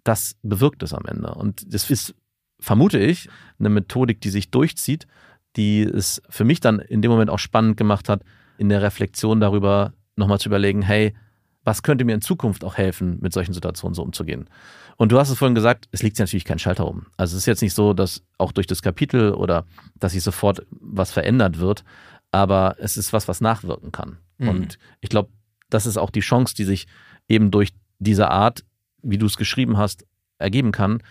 das 0.05 0.37
bewirkt 0.43 0.83
es 0.83 0.95
am 0.95 1.05
Ende. 1.07 1.35
Und 1.35 1.73
das 1.73 1.91
ist, 1.91 2.15
vermute 2.61 2.99
ich, 2.99 3.29
eine 3.59 3.69
Methodik, 3.69 4.21
die 4.21 4.31
sich 4.31 4.51
durchzieht, 4.51 5.07
die 5.57 5.83
es 5.83 6.23
für 6.29 6.45
mich 6.45 6.61
dann 6.61 6.79
in 6.79 7.03
dem 7.03 7.11
Moment 7.11 7.31
auch 7.31 7.39
spannend 7.39 7.77
gemacht 7.77 8.09
hat, 8.09 8.23
in 8.59 8.69
der 8.69 8.83
Reflexion 8.83 9.41
darüber 9.41 9.93
nochmal 10.17 10.41
zu 10.41 10.49
überlegen, 10.49 10.83
hey, 10.83 11.15
was 11.65 11.83
könnte 11.83 12.05
mir 12.05 12.15
in 12.15 12.23
Zukunft 12.23 12.65
auch 12.65 12.77
helfen, 12.77 13.19
mit 13.21 13.33
solchen 13.33 13.53
Situationen 13.53 13.95
so 13.95 14.03
umzugehen? 14.03 14.49
Und 14.97 15.13
du 15.13 15.19
hast 15.19 15.31
es 15.31 15.39
vorhin 15.39 15.55
gesagt, 15.55 15.87
es 15.93 16.03
liegt 16.03 16.19
natürlich 16.19 16.45
kein 16.45 16.59
Schalter 16.59 16.87
um. 16.87 17.07
Also 17.17 17.37
es 17.37 17.43
ist 17.43 17.47
jetzt 17.47 17.63
nicht 17.63 17.75
so, 17.75 17.93
dass 17.93 18.23
auch 18.39 18.53
durch 18.53 18.67
das 18.67 18.83
Kapitel 18.83 19.33
oder 19.33 19.67
dass 19.97 20.13
sich 20.13 20.23
sofort 20.23 20.67
was 20.71 21.13
verändert 21.13 21.59
wird, 21.59 21.85
aber 22.31 22.77
es 22.79 22.97
ist 22.97 23.13
was, 23.13 23.29
was 23.29 23.41
nachwirken 23.41 23.93
kann. 23.93 24.19
Mhm. 24.39 24.49
Und 24.49 24.79
ich 25.01 25.11
glaube, 25.11 25.31
das 25.71 25.87
ist 25.87 25.99
auch 25.99 26.11
die 26.11 26.21
Chance, 26.21 26.55
die 26.55 26.65
sich 26.65 26.87
eben 27.29 27.51
durch 27.51 27.75
diese 27.99 28.31
Art, 28.31 28.65
wie 29.03 29.19
du 29.19 29.27
es 29.27 29.37
geschrieben 29.37 29.77
hast, 29.77 30.05
ergeben 30.39 30.73
kann, 30.73 31.03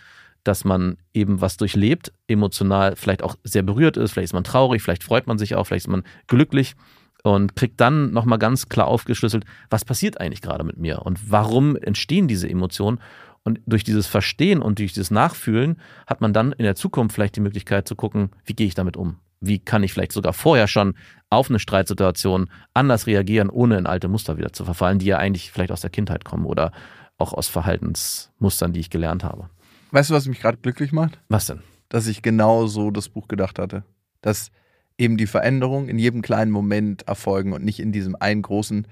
dass 0.44 0.64
man 0.64 0.98
eben 1.14 1.42
was 1.42 1.58
durchlebt, 1.58 2.14
emotional 2.28 2.96
vielleicht 2.96 3.22
auch 3.22 3.36
sehr 3.44 3.64
berührt 3.64 3.98
ist, 3.98 4.12
vielleicht 4.12 4.30
ist 4.30 4.34
man 4.34 4.44
traurig, 4.44 4.82
vielleicht 4.82 5.04
freut 5.04 5.28
man 5.28 5.38
sich 5.38 5.56
auch, 5.56 5.66
vielleicht 5.66 5.86
ist 5.86 5.92
man 5.92 6.04
glücklich 6.28 6.76
und 7.24 7.56
kriegt 7.56 7.82
dann 7.82 8.12
nochmal 8.12 8.40
ganz 8.40 8.70
klar 8.70 8.88
aufgeschlüsselt, 8.88 9.46
was 9.70 9.84
passiert 9.84 10.22
eigentlich 10.22 10.42
gerade 10.42 10.64
mit 10.64 10.78
mir 10.78 11.02
und 11.02 11.32
warum 11.32 11.76
entstehen 11.76 12.28
diese 12.28 12.50
Emotionen. 12.50 13.00
Und 13.44 13.62
durch 13.66 13.86
dieses 13.86 14.08
Verstehen 14.08 14.62
und 14.62 14.80
durch 14.80 14.92
dieses 14.92 15.10
Nachfühlen 15.10 15.80
hat 16.06 16.20
man 16.20 16.34
dann 16.34 16.52
in 16.52 16.64
der 16.64 16.76
Zukunft 16.76 17.16
vielleicht 17.16 17.38
die 17.38 17.42
Möglichkeit 17.42 17.88
zu 17.88 17.96
gucken, 17.96 18.32
wie 18.44 18.54
gehe 18.54 18.68
ich 18.68 18.76
damit 18.76 18.98
um? 18.98 19.20
Wie 19.40 19.60
kann 19.60 19.84
ich 19.84 19.94
vielleicht 19.94 20.12
sogar 20.12 20.34
vorher 20.34 20.68
schon 20.68 20.96
auf 21.30 21.50
eine 21.50 21.60
Streitsituation 21.60 22.50
anders 22.74 23.08
reagieren, 23.08 23.50
ohne 23.50 23.78
in 23.78 23.86
alte 23.86 24.08
Muster 24.08 24.38
wieder 24.38 24.54
zu 24.54 24.66
verfallen, 24.66 25.00
die 25.00 25.06
ja 25.08 25.18
eigentlich 25.18 25.52
vielleicht 25.52 25.72
aus 25.72 25.82
der 25.82 25.90
Kindheit 25.90 26.26
kommen 26.26 26.46
oder 26.46 26.72
auch 27.18 27.34
aus 27.34 27.48
Verhaltensmustern, 27.48 28.74
die 28.74 28.80
ich 28.80 28.90
gelernt 28.90 29.24
habe. 29.24 29.50
Weißt 29.92 30.10
du, 30.10 30.14
was 30.14 30.28
mich 30.28 30.40
gerade 30.40 30.58
glücklich 30.58 30.92
macht? 30.92 31.20
Was 31.30 31.48
denn? 31.48 31.62
Dass 31.90 32.08
ich 32.08 32.22
genau 32.22 32.68
so 32.68 32.92
das 32.92 33.10
Buch 33.10 33.28
gedacht 33.28 33.60
hatte. 33.60 33.84
Dass 34.22 34.52
eben 34.98 35.18
die 35.18 35.28
Veränderungen 35.28 35.90
in 35.90 36.00
jedem 36.00 36.22
kleinen 36.22 36.52
Moment 36.52 37.08
erfolgen 37.08 37.54
und 37.54 37.64
nicht 37.64 37.80
in 37.80 37.92
diesem 37.92 38.16
einen 38.16 38.42
großen. 38.42 38.88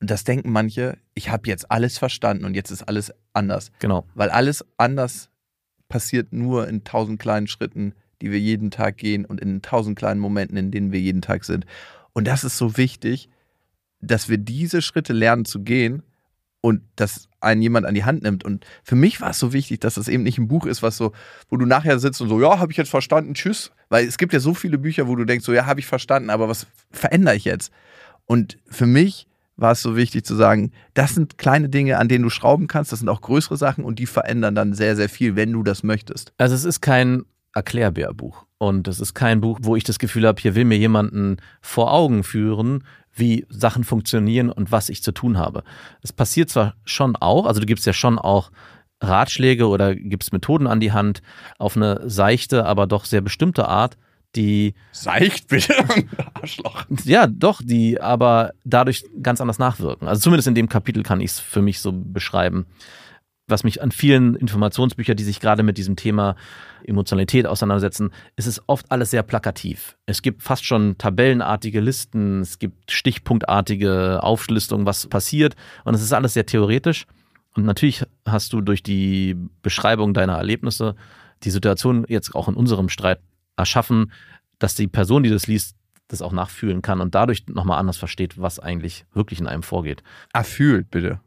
Das 0.00 0.24
denken 0.24 0.50
manche, 0.50 0.98
ich 1.14 1.30
habe 1.30 1.48
jetzt 1.48 1.70
alles 1.70 1.98
verstanden 1.98 2.44
und 2.44 2.54
jetzt 2.54 2.70
ist 2.70 2.82
alles 2.82 3.12
anders. 3.32 3.70
Genau. 3.78 4.06
Weil 4.14 4.30
alles 4.30 4.64
anders 4.76 5.30
passiert 5.88 6.32
nur 6.32 6.68
in 6.68 6.84
tausend 6.84 7.20
kleinen 7.20 7.46
Schritten, 7.46 7.94
die 8.22 8.30
wir 8.30 8.40
jeden 8.40 8.70
Tag 8.70 8.96
gehen 8.96 9.24
und 9.24 9.40
in 9.40 9.60
tausend 9.60 9.98
kleinen 9.98 10.20
Momenten, 10.20 10.56
in 10.56 10.70
denen 10.70 10.92
wir 10.92 11.00
jeden 11.00 11.22
Tag 11.22 11.44
sind. 11.44 11.66
Und 12.12 12.26
das 12.26 12.44
ist 12.44 12.56
so 12.56 12.76
wichtig, 12.76 13.28
dass 14.00 14.28
wir 14.28 14.38
diese 14.38 14.80
Schritte 14.80 15.12
lernen 15.12 15.44
zu 15.44 15.60
gehen 15.60 16.02
und 16.60 16.82
dass 16.96 17.28
einen 17.40 17.60
jemand 17.60 17.86
an 17.86 17.94
die 17.94 18.04
Hand 18.04 18.22
nimmt. 18.22 18.44
Und 18.44 18.64
für 18.84 18.94
mich 18.94 19.20
war 19.20 19.30
es 19.30 19.38
so 19.38 19.52
wichtig, 19.52 19.80
dass 19.80 19.94
das 19.94 20.08
eben 20.08 20.22
nicht 20.22 20.38
ein 20.38 20.48
Buch 20.48 20.64
ist, 20.64 20.82
was 20.82 20.96
so, 20.96 21.12
wo 21.48 21.56
du 21.56 21.66
nachher 21.66 21.98
sitzt 21.98 22.20
und 22.20 22.28
so, 22.28 22.40
ja, 22.40 22.58
habe 22.58 22.70
ich 22.70 22.78
jetzt 22.78 22.90
verstanden, 22.90 23.34
tschüss. 23.34 23.72
Weil 23.88 24.06
es 24.06 24.16
gibt 24.16 24.32
ja 24.32 24.40
so 24.40 24.54
viele 24.54 24.78
Bücher, 24.78 25.08
wo 25.08 25.16
du 25.16 25.24
denkst, 25.24 25.44
so, 25.44 25.52
ja, 25.52 25.66
habe 25.66 25.80
ich 25.80 25.86
verstanden, 25.86 26.30
aber 26.30 26.48
was 26.48 26.66
verändere 26.90 27.34
ich 27.34 27.44
jetzt? 27.44 27.72
Und 28.26 28.58
für 28.66 28.86
mich 28.86 29.26
war 29.56 29.72
es 29.72 29.82
so 29.82 29.96
wichtig 29.96 30.24
zu 30.24 30.34
sagen, 30.34 30.72
das 30.94 31.14
sind 31.14 31.36
kleine 31.36 31.68
Dinge, 31.68 31.98
an 31.98 32.08
denen 32.08 32.22
du 32.22 32.30
schrauben 32.30 32.68
kannst, 32.68 32.92
das 32.92 33.00
sind 33.00 33.08
auch 33.08 33.20
größere 33.20 33.56
Sachen 33.56 33.84
und 33.84 33.98
die 33.98 34.06
verändern 34.06 34.54
dann 34.54 34.72
sehr, 34.72 34.96
sehr 34.96 35.08
viel, 35.08 35.36
wenn 35.36 35.52
du 35.52 35.62
das 35.62 35.82
möchtest. 35.82 36.32
Also 36.38 36.54
es 36.54 36.64
ist 36.64 36.80
kein 36.80 37.24
Erklärbärbuch 37.54 38.46
und 38.58 38.88
es 38.88 39.00
ist 39.00 39.14
kein 39.14 39.40
Buch, 39.40 39.58
wo 39.62 39.76
ich 39.76 39.84
das 39.84 39.98
Gefühl 39.98 40.26
habe, 40.26 40.40
hier 40.40 40.54
will 40.54 40.64
mir 40.64 40.78
jemanden 40.78 41.38
vor 41.60 41.92
Augen 41.92 42.22
führen, 42.24 42.84
wie 43.14 43.46
Sachen 43.48 43.84
funktionieren 43.84 44.50
und 44.50 44.72
was 44.72 44.88
ich 44.88 45.02
zu 45.02 45.12
tun 45.12 45.36
habe. 45.36 45.64
Es 46.02 46.12
passiert 46.12 46.48
zwar 46.48 46.74
schon 46.84 47.16
auch, 47.16 47.46
also 47.46 47.60
du 47.60 47.66
gibst 47.66 47.86
ja 47.86 47.92
schon 47.92 48.18
auch 48.18 48.50
Ratschläge 49.00 49.66
oder 49.66 49.94
gibst 49.94 50.32
Methoden 50.32 50.66
an 50.66 50.80
die 50.80 50.92
Hand 50.92 51.22
auf 51.58 51.76
eine 51.76 52.08
seichte, 52.08 52.64
aber 52.64 52.86
doch 52.86 53.04
sehr 53.04 53.20
bestimmte 53.20 53.68
Art, 53.68 53.98
die 54.36 54.74
Seicht 54.92 55.48
bitte, 55.48 55.74
Arschloch. 56.34 56.84
ja, 57.04 57.26
doch, 57.26 57.60
die 57.62 58.00
aber 58.00 58.52
dadurch 58.64 59.04
ganz 59.22 59.40
anders 59.40 59.58
nachwirken. 59.58 60.08
Also 60.08 60.22
zumindest 60.22 60.48
in 60.48 60.54
dem 60.54 60.68
Kapitel 60.68 61.02
kann 61.02 61.20
ich 61.20 61.32
es 61.32 61.40
für 61.40 61.62
mich 61.62 61.80
so 61.80 61.92
beschreiben. 61.92 62.66
Was 63.52 63.64
mich 63.64 63.82
an 63.82 63.92
vielen 63.92 64.34
Informationsbüchern, 64.34 65.14
die 65.14 65.24
sich 65.24 65.38
gerade 65.38 65.62
mit 65.62 65.76
diesem 65.76 65.94
Thema 65.94 66.36
Emotionalität 66.84 67.46
auseinandersetzen, 67.46 68.10
ist 68.34 68.46
es 68.46 68.66
oft 68.66 68.90
alles 68.90 69.10
sehr 69.10 69.22
plakativ. 69.22 69.98
Es 70.06 70.22
gibt 70.22 70.42
fast 70.42 70.64
schon 70.64 70.96
tabellenartige 70.96 71.80
Listen, 71.80 72.40
es 72.40 72.58
gibt 72.58 72.90
stichpunktartige 72.90 74.22
Auflistungen, 74.22 74.86
was 74.86 75.06
passiert 75.06 75.54
und 75.84 75.92
es 75.92 76.02
ist 76.02 76.14
alles 76.14 76.32
sehr 76.32 76.46
theoretisch. 76.46 77.06
Und 77.54 77.66
natürlich 77.66 78.04
hast 78.26 78.54
du 78.54 78.62
durch 78.62 78.82
die 78.82 79.36
Beschreibung 79.60 80.14
deiner 80.14 80.38
Erlebnisse 80.38 80.96
die 81.42 81.50
Situation 81.50 82.06
jetzt 82.08 82.34
auch 82.34 82.48
in 82.48 82.54
unserem 82.54 82.88
Streit 82.88 83.20
erschaffen, 83.58 84.12
dass 84.60 84.74
die 84.74 84.88
Person, 84.88 85.24
die 85.24 85.30
das 85.30 85.46
liest, 85.46 85.76
das 86.08 86.22
auch 86.22 86.32
nachfühlen 86.32 86.80
kann 86.80 87.02
und 87.02 87.14
dadurch 87.14 87.46
nochmal 87.48 87.78
anders 87.78 87.98
versteht, 87.98 88.40
was 88.40 88.58
eigentlich 88.58 89.04
wirklich 89.12 89.40
in 89.40 89.46
einem 89.46 89.62
vorgeht. 89.62 90.02
Erfühlt, 90.32 90.90
bitte. 90.90 91.20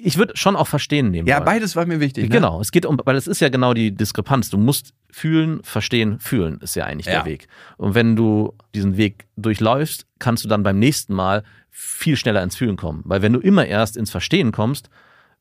Ich 0.00 0.16
würde 0.16 0.36
schon 0.36 0.54
auch 0.54 0.68
verstehen 0.68 1.10
nehmen. 1.10 1.26
Ja, 1.26 1.40
beides 1.40 1.74
war 1.74 1.84
mir 1.84 1.98
wichtig. 1.98 2.24
Ne? 2.24 2.28
Genau, 2.30 2.60
es 2.60 2.70
geht 2.70 2.86
um, 2.86 3.00
weil 3.04 3.16
es 3.16 3.26
ist 3.26 3.40
ja 3.40 3.48
genau 3.48 3.74
die 3.74 3.92
Diskrepanz. 3.92 4.48
Du 4.48 4.56
musst 4.56 4.94
fühlen, 5.10 5.60
verstehen, 5.64 6.20
fühlen 6.20 6.58
ist 6.60 6.76
ja 6.76 6.84
eigentlich 6.84 7.06
Ja. 7.06 7.14
der 7.14 7.24
Weg. 7.24 7.48
Und 7.78 7.96
wenn 7.96 8.14
du 8.14 8.54
diesen 8.76 8.96
Weg 8.96 9.26
durchläufst, 9.36 10.06
kannst 10.20 10.44
du 10.44 10.48
dann 10.48 10.62
beim 10.62 10.78
nächsten 10.78 11.14
Mal 11.14 11.42
viel 11.70 12.16
schneller 12.16 12.42
ins 12.44 12.54
Fühlen 12.54 12.76
kommen. 12.76 13.02
Weil 13.04 13.22
wenn 13.22 13.32
du 13.32 13.40
immer 13.40 13.66
erst 13.66 13.96
ins 13.96 14.10
Verstehen 14.12 14.52
kommst, 14.52 14.88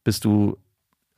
bist 0.03 0.25
du 0.25 0.57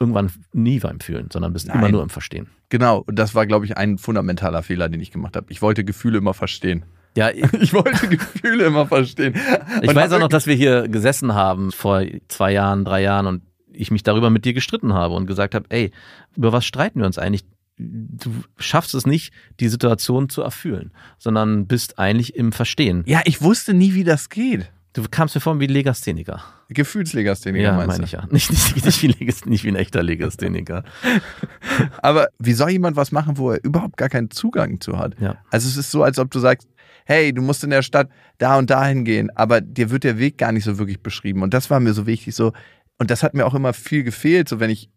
irgendwann 0.02 0.32
nie 0.52 0.80
beim 0.80 1.00
Fühlen, 1.00 1.30
sondern 1.32 1.54
bist 1.54 1.68
Nein. 1.68 1.78
immer 1.80 1.90
nur 1.90 2.04
im 2.04 2.10
Verstehen. 2.10 2.48
Genau, 2.70 3.00
und 3.06 3.18
das 3.18 3.36
war, 3.36 3.46
glaube 3.48 3.66
ich, 3.66 3.78
ein 3.78 3.98
fundamentaler 3.98 4.64
Fehler, 4.64 4.90
den 4.90 5.00
ich 5.02 5.12
gemacht 5.12 5.36
habe. 5.38 5.48
Ich 5.50 5.62
wollte 5.62 5.84
Gefühle 5.86 6.18
immer 6.18 6.34
verstehen. 6.34 6.84
Ja, 7.20 7.30
ich 7.34 7.62
Ich 7.62 7.74
wollte 7.74 8.08
Gefühle 8.08 8.66
immer 8.66 8.88
verstehen. 8.88 9.36
Und 9.82 9.96
weiß 9.96 10.12
auch 10.14 10.20
noch, 10.20 10.30
dass 10.30 10.48
wir 10.48 10.56
hier 10.56 10.88
gesessen 10.88 11.34
haben 11.34 11.72
vor 11.72 12.04
zwei 12.30 12.54
Jahren, 12.54 12.86
drei 12.86 13.02
Jahren 13.02 13.28
und 13.28 13.44
ich 13.72 13.92
mich 13.92 14.04
darüber 14.04 14.30
mit 14.30 14.46
dir 14.46 14.54
gestritten 14.54 14.94
habe 14.94 15.16
und 15.16 15.28
gesagt 15.28 15.54
habe, 15.54 15.66
ey, 15.70 15.92
über 16.36 16.52
was 16.52 16.66
streiten 16.66 17.00
wir 17.00 17.06
uns 17.06 17.18
eigentlich? 17.18 17.44
Du 17.78 18.32
schaffst 18.58 18.94
es 18.94 19.06
nicht, 19.06 19.34
die 19.60 19.70
Situation 19.70 20.30
zu 20.30 20.42
erfüllen, 20.42 20.92
sondern 21.18 21.68
bist 21.68 22.00
eigentlich 22.00 22.36
im 22.36 22.52
Verstehen. 22.52 23.04
Ja, 23.06 23.22
ich 23.26 23.42
wusste 23.42 23.74
nie, 23.74 23.94
wie 23.94 24.04
das 24.04 24.30
geht. 24.30 24.72
Du 24.94 25.04
kamst 25.10 25.36
mir 25.36 25.42
vor 25.42 25.60
wie 25.60 25.66
ein 25.68 25.70
Legastheniker. 25.70 26.44
Gefühlslegastheniker 26.70 27.64
Ja, 27.64 27.74
meinst 27.74 27.88
meine 27.88 28.00
du? 28.00 28.06
ich 28.06 28.12
ja. 28.14 28.26
Nicht, 28.32 28.50
nicht, 28.50 28.86
nicht, 28.86 29.02
wie 29.04 29.08
Legas, 29.08 29.46
nicht 29.46 29.64
wie 29.64 29.68
ein 29.70 29.76
echter 29.76 30.02
Legastheniker. 30.02 30.84
Aber 32.02 32.30
wie 32.40 32.54
soll 32.54 32.72
jemand 32.72 32.96
was 32.96 33.12
machen, 33.12 33.38
wo 33.38 33.52
er 33.52 33.64
überhaupt 33.64 33.98
gar 33.98 34.10
keinen 34.10 34.32
Zugang 34.32 34.82
zu 34.82 34.98
hat? 34.98 35.20
Ja. 35.20 35.38
Also 35.52 35.68
es 35.68 35.78
ist 35.78 35.92
so, 35.92 36.04
als 36.04 36.18
ob 36.18 36.32
du 36.32 36.40
sagst, 36.40 36.68
hey, 37.06 37.34
du 37.34 37.42
musst 37.42 37.64
in 37.64 37.70
der 37.70 37.82
Stadt 37.84 38.10
da 38.40 38.58
und 38.58 38.70
dahin 38.70 39.06
gehen, 39.06 39.30
aber 39.36 39.62
dir 39.62 39.90
wird 39.92 40.04
der 40.04 40.18
Weg 40.18 40.38
gar 40.38 40.52
nicht 40.52 40.64
so 40.64 40.78
wirklich 40.80 41.02
beschrieben. 41.02 41.44
Und 41.44 41.54
das 41.54 41.70
war 41.70 41.80
mir 41.80 41.94
so 41.94 42.06
wichtig, 42.08 42.36
so, 42.36 42.54
und 42.98 43.12
das 43.12 43.24
hat 43.24 43.34
mir 43.34 43.46
auch 43.46 43.54
immer 43.56 43.74
viel 43.74 44.04
gefehlt, 44.04 44.50
so 44.50 44.60
wenn 44.60 44.70
ich 44.70 44.90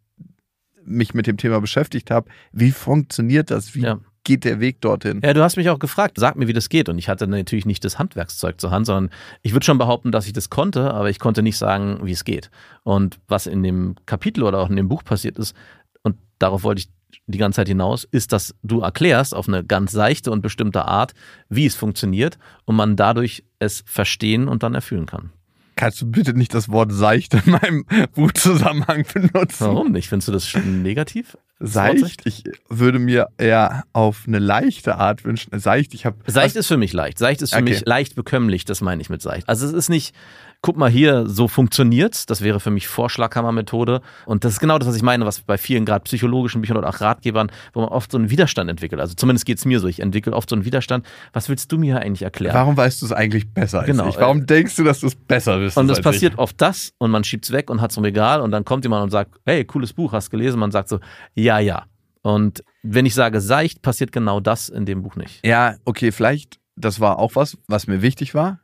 mich 0.85 1.14
mit 1.14 1.26
dem 1.26 1.37
Thema 1.37 1.61
beschäftigt 1.61 2.11
habe, 2.11 2.28
wie 2.52 2.72
funktioniert 2.72 3.50
das? 3.50 3.74
Wie 3.74 3.83
Ja. 3.83 4.00
Geht 4.24 4.44
der 4.44 4.61
Weg 4.61 4.80
dorthin? 4.80 5.20
Ja, 5.24 5.35
du 5.35 5.42
hast 5.42 5.56
mich 5.56 5.68
auch 5.70 5.78
gefragt, 5.78 6.18
sag 6.18 6.37
mir, 6.37 6.46
wie 6.46 6.52
das 6.52 6.68
geht. 6.68 6.88
Und 6.88 6.98
ich 6.98 7.08
hatte 7.08 7.26
natürlich 7.26 7.66
nicht 7.66 7.85
das 7.85 7.98
Handwerkszeug 7.98 8.61
zur 8.61 8.70
Hand, 8.70 8.87
sondern 8.87 9.11
ich 9.42 9.52
würde 9.52 9.66
schon 9.66 9.78
behaupten, 9.78 10.12
dass 10.12 10.26
ich 10.26 10.32
das 10.32 10.50
konnte, 10.50 10.92
aber 10.92 11.11
ich 11.11 11.18
konnte 11.18 11.42
nicht 11.42 11.58
sagen, 11.58 12.00
wie 12.02 12.12
es 12.12 12.24
geht. 12.24 12.50
Und 12.85 13.18
was 13.28 13.46
in 13.46 13.62
dem 13.62 13.96
Kapitel 14.06 14.44
oder 14.44 14.58
auch 14.58 14.70
in 14.70 14.76
dem 14.76 14.88
Buch 14.88 15.04
passiert 15.04 15.38
ist, 15.38 15.54
und 16.02 16.16
darauf 16.38 16.62
wollte 16.62 16.80
ich 16.80 16.88
die 17.26 17.38
ganze 17.38 17.56
Zeit 17.56 17.68
hinaus, 17.68 18.04
ist, 18.04 18.32
dass 18.32 18.54
du 18.62 18.80
erklärst 18.80 19.35
auf 19.35 19.48
eine 19.48 19.64
ganz 19.64 19.92
seichte 19.92 20.30
und 20.30 20.42
bestimmte 20.42 20.85
Art, 20.85 21.12
wie 21.48 21.66
es 21.66 21.74
funktioniert 21.74 22.38
und 22.64 22.76
man 22.76 22.96
dadurch 22.96 23.44
es 23.58 23.82
verstehen 23.87 24.48
und 24.48 24.62
dann 24.62 24.74
erfüllen 24.74 25.06
kann. 25.06 25.30
Kannst 25.76 26.00
du 26.02 26.11
bitte 26.11 26.35
nicht 26.35 26.54
das 26.54 26.68
Wort 26.68 26.92
seicht 26.92 27.35
in 27.35 27.50
meinem 27.50 27.85
Buchzusammenhang 28.14 29.04
benutzen? 29.12 29.66
Warum 29.66 29.92
nicht? 29.92 30.08
Findest 30.08 30.28
du 30.28 30.32
das 30.32 30.54
negativ? 30.54 31.37
Seicht? 31.66 32.22
Ich 32.27 32.44
würde 32.68 32.98
mir 32.98 33.29
eher 33.38 33.85
auf 33.92 34.25
eine 34.27 34.38
leichte 34.38 34.96
Art 34.96 35.25
wünschen. 35.25 35.59
Seicht, 35.59 35.94
ich 35.94 36.05
habe. 36.07 36.16
Seicht 36.27 36.57
ist 36.57 36.66
für 36.66 36.77
mich 36.77 36.92
leicht. 36.92 37.18
Seicht 37.18 37.42
ist 37.42 37.51
für 37.55 37.57
Okay. 37.61 37.70
mich 37.70 37.85
leicht 37.87 38.14
bekömmlich, 38.14 38.64
das 38.64 38.81
meine 38.81 39.01
ich 39.01 39.09
mit 39.11 39.22
seicht. 39.22 39.48
Also 39.48 39.66
es 39.66 39.72
ist 39.72 39.88
nicht, 39.88 40.14
guck 40.61 40.77
mal 40.77 40.90
hier, 40.90 41.27
so 41.29 41.48
funktioniert's. 41.48 42.27
Das 42.27 42.40
wäre 42.40 42.61
für 42.61 42.70
mich 42.70 42.88
Vorschlaghammermethode. 42.88 44.01
Und 44.27 44.44
das 44.44 44.55
ist 44.55 44.61
genau 44.61 44.79
das, 44.79 44.88
was 44.88 44.96
ich 44.96 45.03
meine, 45.03 45.25
was 45.27 45.40
bei 45.40 45.59
vielen 45.59 45.85
gerade 45.85 46.03
psychologischen 46.05 46.61
Büchern 46.61 46.77
oder 46.77 46.88
auch 46.88 47.01
Ratgebern, 47.01 47.51
wo 47.72 47.81
man 47.81 47.88
oft 47.90 48.12
so 48.12 48.18
einen 48.18 48.31
Widerstand 48.31 48.70
entwickelt. 48.70 49.01
Also 49.01 49.14
zumindest 49.14 49.46
geht's 49.46 49.64
mir 49.64 49.81
so. 49.81 49.88
Ich 49.88 50.01
entwickle 50.01 50.33
oft 50.33 50.48
so 50.51 50.57
einen 50.57 50.64
Widerstand. 50.64 51.07
Was 51.33 51.48
willst 51.48 51.70
du 51.72 51.79
mir 51.79 51.98
eigentlich 52.01 52.22
erklären? 52.22 52.55
Warum 52.55 52.77
weißt 52.77 53.03
du 53.03 53.07
es 53.07 53.12
eigentlich 53.12 53.48
besser 53.51 53.81
als 53.81 53.87
Genau, 53.87 54.09
ich? 54.09 54.16
Warum 54.16 54.42
äh, 54.42 54.46
denkst 54.46 54.77
du, 54.77 54.85
dass 54.85 55.01
du 55.01 55.07
es 55.09 55.14
besser 55.14 55.59
bist? 55.59 55.77
Und 55.77 55.90
es 55.90 55.98
als 55.98 56.05
passiert 56.05 56.35
Ich? 56.35 56.38
oft 56.38 56.61
das 56.61 56.92
und 56.98 57.11
man 57.11 57.25
schiebt's 57.25 57.51
weg 57.53 57.70
und 57.70 57.81
hat's 57.81 57.96
im 57.96 58.05
Regal 58.05 58.40
und 58.40 58.51
dann 58.51 58.64
kommt 58.64 58.85
jemand 58.85 59.03
und 59.05 59.11
sagt, 59.11 59.33
hey, 59.44 59.64
cooles 59.64 59.92
Buch, 59.92 60.12
hast 60.12 60.31
gelesen? 60.31 60.59
Man 60.61 60.70
sagt 60.70 60.88
so, 60.88 61.01
ja, 61.35 61.51
ja. 61.58 61.86
Und 62.22 62.62
wenn 62.82 63.06
ich 63.06 63.14
sage 63.14 63.40
seicht, 63.40 63.82
passiert 63.82 64.12
genau 64.12 64.40
das 64.40 64.68
in 64.68 64.86
dem 64.86 65.02
Buch 65.02 65.16
nicht. 65.16 65.44
Ja, 65.44 65.76
okay, 65.84 66.12
vielleicht, 66.12 66.60
das 66.76 67.00
war 67.00 67.18
auch 67.18 67.34
was, 67.34 67.58
was 67.66 67.86
mir 67.86 68.02
wichtig 68.02 68.34
war. 68.34 68.60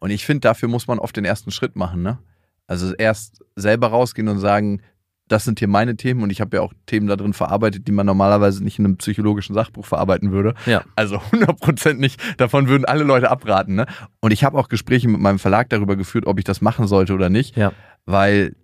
Und 0.00 0.10
ich 0.10 0.24
finde, 0.24 0.40
dafür 0.40 0.68
muss 0.68 0.86
man 0.86 0.98
oft 0.98 1.16
den 1.16 1.24
ersten 1.24 1.50
Schritt 1.50 1.74
machen, 1.76 2.02
ne? 2.02 2.18
Also 2.66 2.94
erst 2.94 3.44
selber 3.54 3.88
rausgehen 3.88 4.28
und 4.28 4.38
sagen, 4.38 4.82
das 5.28 5.44
sind 5.44 5.58
hier 5.58 5.68
meine 5.68 5.96
Themen 5.96 6.22
und 6.22 6.30
ich 6.30 6.40
habe 6.40 6.56
ja 6.56 6.62
auch 6.62 6.72
Themen 6.86 7.06
da 7.06 7.16
drin 7.16 7.32
verarbeitet, 7.32 7.88
die 7.88 7.92
man 7.92 8.06
normalerweise 8.06 8.62
nicht 8.62 8.78
in 8.78 8.84
einem 8.84 8.96
psychologischen 8.96 9.54
Sachbuch 9.54 9.84
verarbeiten 9.84 10.30
würde. 10.30 10.54
Ja. 10.66 10.84
Also 10.94 11.16
100% 11.32 11.94
nicht. 11.94 12.20
Davon 12.38 12.68
würden 12.68 12.84
alle 12.84 13.04
Leute 13.04 13.30
abraten. 13.30 13.74
Ne? 13.74 13.86
Und 14.20 14.32
ich 14.32 14.44
habe 14.44 14.58
auch 14.58 14.68
Gespräche 14.68 15.08
mit 15.08 15.20
meinem 15.20 15.38
Verlag 15.38 15.68
darüber 15.70 15.96
geführt, 15.96 16.26
ob 16.26 16.38
ich 16.38 16.44
das 16.44 16.60
machen 16.60 16.86
sollte 16.86 17.12
oder 17.12 17.28
nicht. 17.28 17.56
Ja. 17.56 17.72
Weil 18.04 18.54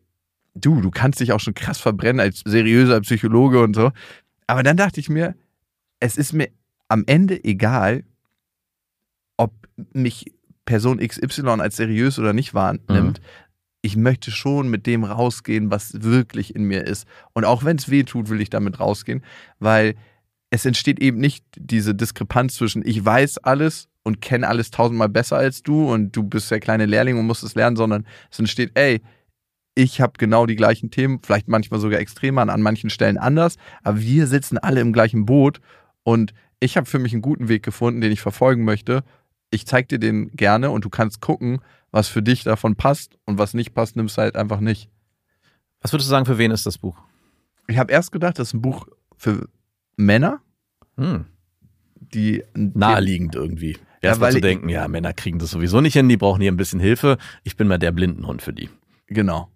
du, 0.54 0.80
du 0.80 0.90
kannst 0.90 1.20
dich 1.20 1.32
auch 1.32 1.40
schon 1.40 1.54
krass 1.54 1.78
verbrennen 1.78 2.20
als 2.20 2.42
seriöser 2.44 3.00
Psychologe 3.00 3.62
und 3.62 3.74
so. 3.74 3.92
Aber 4.46 4.62
dann 4.62 4.76
dachte 4.76 5.00
ich 5.00 5.08
mir, 5.08 5.34
es 6.00 6.16
ist 6.16 6.32
mir 6.32 6.48
am 6.88 7.04
Ende 7.06 7.42
egal, 7.44 8.04
ob 9.36 9.52
mich 9.92 10.32
Person 10.64 10.98
XY 10.98 11.60
als 11.60 11.76
seriös 11.76 12.18
oder 12.18 12.32
nicht 12.32 12.54
wahrnimmt. 12.54 13.20
Ich 13.80 13.96
möchte 13.96 14.30
schon 14.30 14.68
mit 14.68 14.86
dem 14.86 15.04
rausgehen, 15.04 15.70
was 15.70 16.02
wirklich 16.02 16.54
in 16.54 16.64
mir 16.64 16.86
ist. 16.86 17.06
Und 17.32 17.44
auch 17.44 17.64
wenn 17.64 17.76
es 17.76 17.90
weh 17.90 18.04
tut, 18.04 18.28
will 18.28 18.40
ich 18.40 18.50
damit 18.50 18.78
rausgehen, 18.78 19.24
weil 19.58 19.96
es 20.50 20.66
entsteht 20.66 21.00
eben 21.00 21.18
nicht 21.18 21.44
diese 21.56 21.94
Diskrepanz 21.94 22.54
zwischen 22.54 22.86
ich 22.86 23.04
weiß 23.04 23.38
alles 23.38 23.88
und 24.02 24.20
kenne 24.20 24.46
alles 24.46 24.70
tausendmal 24.70 25.08
besser 25.08 25.36
als 25.36 25.62
du 25.62 25.90
und 25.90 26.14
du 26.14 26.22
bist 26.22 26.50
der 26.50 26.60
kleine 26.60 26.86
Lehrling 26.86 27.18
und 27.18 27.26
musst 27.26 27.42
es 27.42 27.54
lernen, 27.54 27.76
sondern 27.76 28.06
es 28.30 28.38
entsteht, 28.38 28.72
ey, 28.74 29.00
ich 29.74 30.00
habe 30.00 30.12
genau 30.18 30.46
die 30.46 30.56
gleichen 30.56 30.90
Themen, 30.90 31.20
vielleicht 31.22 31.48
manchmal 31.48 31.80
sogar 31.80 31.98
extremer, 32.00 32.42
an 32.48 32.62
manchen 32.62 32.90
Stellen 32.90 33.18
anders, 33.18 33.56
aber 33.82 34.00
wir 34.00 34.26
sitzen 34.26 34.58
alle 34.58 34.80
im 34.80 34.92
gleichen 34.92 35.24
Boot 35.24 35.60
und 36.02 36.34
ich 36.60 36.76
habe 36.76 36.86
für 36.86 36.98
mich 36.98 37.12
einen 37.12 37.22
guten 37.22 37.48
Weg 37.48 37.62
gefunden, 37.62 38.00
den 38.00 38.12
ich 38.12 38.20
verfolgen 38.20 38.64
möchte. 38.64 39.02
Ich 39.50 39.66
zeig 39.66 39.88
dir 39.88 39.98
den 39.98 40.30
gerne 40.32 40.70
und 40.70 40.84
du 40.84 40.90
kannst 40.90 41.20
gucken, 41.20 41.60
was 41.90 42.08
für 42.08 42.22
dich 42.22 42.44
davon 42.44 42.76
passt 42.76 43.18
und 43.24 43.38
was 43.38 43.54
nicht 43.54 43.74
passt, 43.74 43.96
nimmst 43.96 44.16
du 44.16 44.22
halt 44.22 44.36
einfach 44.36 44.60
nicht. 44.60 44.88
Was 45.80 45.92
würdest 45.92 46.08
du 46.08 46.10
sagen, 46.10 46.26
für 46.26 46.38
wen 46.38 46.50
ist 46.50 46.64
das 46.66 46.78
Buch? 46.78 46.96
Ich 47.66 47.78
habe 47.78 47.92
erst 47.92 48.12
gedacht, 48.12 48.38
das 48.38 48.48
ist 48.48 48.54
ein 48.54 48.62
Buch 48.62 48.86
für 49.16 49.48
Männer, 49.96 50.40
Hm. 50.96 51.24
die 51.94 52.44
Naheliegend 52.54 53.34
irgendwie. 53.34 53.78
Erstmal 54.00 54.28
weil 54.28 54.34
zu 54.34 54.40
denken, 54.40 54.68
ja, 54.68 54.86
Männer 54.88 55.12
kriegen 55.12 55.38
das 55.38 55.50
sowieso 55.50 55.80
nicht 55.80 55.94
hin, 55.94 56.08
die 56.08 56.16
brauchen 56.16 56.40
hier 56.42 56.50
ein 56.52 56.56
bisschen 56.56 56.80
Hilfe. 56.80 57.18
Ich 57.44 57.56
bin 57.56 57.68
mal 57.68 57.78
der 57.78 57.92
Blindenhund 57.92 58.42
für 58.42 58.52
die. 58.52 58.68
Genau. 59.06 59.48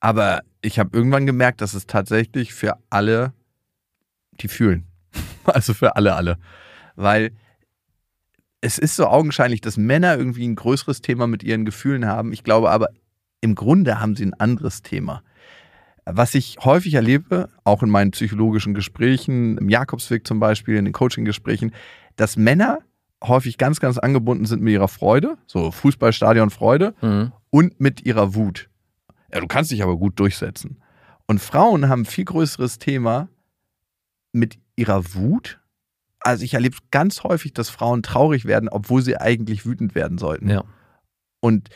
Aber 0.00 0.42
ich 0.62 0.78
habe 0.78 0.96
irgendwann 0.96 1.26
gemerkt, 1.26 1.60
dass 1.60 1.74
es 1.74 1.86
tatsächlich 1.86 2.54
für 2.54 2.76
alle, 2.90 3.32
die 4.40 4.48
fühlen. 4.48 4.84
Also 5.44 5.72
für 5.72 5.96
alle, 5.96 6.14
alle. 6.14 6.36
Weil 6.94 7.30
es 8.60 8.76
ist 8.78 8.96
so 8.96 9.06
augenscheinlich, 9.06 9.62
dass 9.62 9.78
Männer 9.78 10.16
irgendwie 10.18 10.46
ein 10.46 10.56
größeres 10.56 11.00
Thema 11.00 11.26
mit 11.26 11.42
ihren 11.42 11.64
Gefühlen 11.64 12.04
haben. 12.04 12.32
Ich 12.34 12.44
glaube 12.44 12.70
aber, 12.70 12.88
im 13.40 13.54
Grunde 13.54 13.98
haben 13.98 14.14
sie 14.14 14.26
ein 14.26 14.34
anderes 14.34 14.82
Thema. 14.82 15.22
Was 16.04 16.34
ich 16.34 16.58
häufig 16.64 16.92
erlebe, 16.94 17.48
auch 17.64 17.82
in 17.82 17.88
meinen 17.88 18.10
psychologischen 18.10 18.74
Gesprächen, 18.74 19.56
im 19.56 19.70
Jakobsweg 19.70 20.26
zum 20.26 20.38
Beispiel, 20.38 20.76
in 20.76 20.84
den 20.84 20.92
Coaching-Gesprächen, 20.92 21.72
dass 22.16 22.36
Männer 22.36 22.80
häufig 23.24 23.56
ganz, 23.58 23.80
ganz 23.80 23.96
angebunden 23.96 24.44
sind 24.44 24.60
mit 24.62 24.72
ihrer 24.74 24.88
Freude, 24.88 25.38
so 25.46 25.70
Fußballstadion 25.70 26.50
Freude, 26.50 26.94
Mhm. 27.00 27.32
und 27.50 27.80
mit 27.80 28.04
ihrer 28.04 28.34
Wut. 28.34 28.68
Ja, 29.32 29.40
du 29.40 29.46
kannst 29.46 29.70
dich 29.70 29.82
aber 29.82 29.96
gut 29.96 30.18
durchsetzen. 30.18 30.82
Und 31.26 31.40
Frauen 31.40 31.88
haben 31.88 32.02
ein 32.02 32.06
viel 32.06 32.24
größeres 32.24 32.78
Thema 32.78 33.28
mit 34.32 34.58
ihrer 34.76 35.14
Wut. 35.14 35.60
Also 36.20 36.44
ich 36.44 36.54
erlebe 36.54 36.76
ganz 36.90 37.22
häufig, 37.22 37.52
dass 37.52 37.68
Frauen 37.68 38.02
traurig 38.02 38.44
werden, 38.44 38.68
obwohl 38.68 39.02
sie 39.02 39.16
eigentlich 39.16 39.66
wütend 39.66 39.94
werden 39.94 40.18
sollten. 40.18 40.48
Ja. 40.48 40.64
Und 41.40 41.68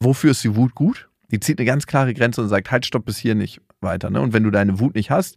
wofür 0.00 0.30
ist 0.30 0.44
die 0.44 0.56
Wut 0.56 0.74
gut? 0.74 1.08
Die 1.30 1.40
zieht 1.40 1.58
eine 1.58 1.66
ganz 1.66 1.86
klare 1.86 2.14
Grenze 2.14 2.42
und 2.42 2.48
sagt, 2.48 2.70
halt, 2.70 2.86
stopp 2.86 3.04
bis 3.04 3.18
hier 3.18 3.34
nicht 3.34 3.60
weiter. 3.80 4.10
Ne? 4.10 4.20
Und 4.20 4.32
wenn 4.32 4.44
du 4.44 4.50
deine 4.50 4.78
Wut 4.78 4.94
nicht 4.94 5.10
hast, 5.10 5.36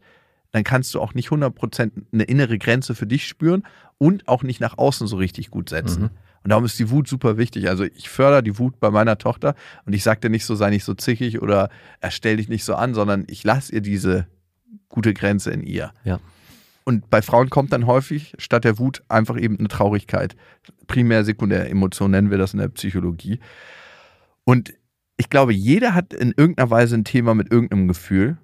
dann 0.52 0.64
kannst 0.64 0.94
du 0.94 1.02
auch 1.02 1.14
nicht 1.14 1.30
100% 1.30 1.92
eine 2.14 2.24
innere 2.24 2.58
Grenze 2.58 2.96
für 2.96 3.08
dich 3.08 3.28
spüren 3.28 3.64
und 3.98 4.28
auch 4.28 4.44
nicht 4.44 4.62
nach 4.62 4.78
außen 4.78 5.08
so 5.08 5.18
richtig 5.18 5.50
gut 5.50 5.70
setzen. 5.70 6.04
Mhm. 6.04 6.10
Und 6.46 6.52
darum 6.52 6.64
ist 6.64 6.78
die 6.78 6.92
Wut 6.92 7.08
super 7.08 7.38
wichtig. 7.38 7.70
Also 7.70 7.86
ich 7.86 8.08
fördere 8.08 8.44
die 8.44 8.60
Wut 8.60 8.80
bei 8.80 8.92
meiner 8.92 9.18
Tochter 9.18 9.56
und 9.88 9.94
ich 9.94 10.04
sage 10.04 10.20
dir 10.20 10.30
nicht 10.30 10.46
so, 10.46 10.54
sei 10.54 10.70
nicht 10.70 10.84
so 10.84 10.94
zickig 10.94 11.42
oder 11.42 11.72
erstell 12.02 12.38
dich 12.38 12.50
nicht 12.50 12.64
so 12.64 12.76
an, 12.76 12.94
sondern 12.94 13.26
ich 13.28 13.44
lasse 13.44 13.74
ihr 13.74 13.82
diese 13.82 14.28
gute 14.88 15.16
Grenze 15.16 15.50
in 15.50 15.64
ihr. 15.64 15.92
Ja. 16.04 16.20
Und 16.84 17.10
bei 17.10 17.24
Frauen 17.24 17.50
kommt 17.50 17.74
dann 17.74 17.88
häufig 17.88 18.36
statt 18.38 18.64
der 18.64 18.78
Wut 18.78 19.02
einfach 19.10 19.40
eben 19.40 19.58
eine 19.58 19.70
Traurigkeit. 19.70 20.36
Primär, 20.86 21.26
sekundär 21.26 21.68
Emotion 21.68 22.12
nennen 22.12 22.30
wir 22.30 22.38
das 22.38 22.54
in 22.54 22.60
der 22.60 22.70
Psychologie. 22.70 23.40
Und 24.44 24.76
ich 25.18 25.32
glaube, 25.32 25.52
jeder 25.52 25.96
hat 25.96 26.14
in 26.14 26.32
irgendeiner 26.38 26.70
Weise 26.70 26.96
ein 26.96 27.06
Thema 27.06 27.34
mit 27.34 27.52
irgendeinem 27.52 27.88
Gefühl. 27.88 28.38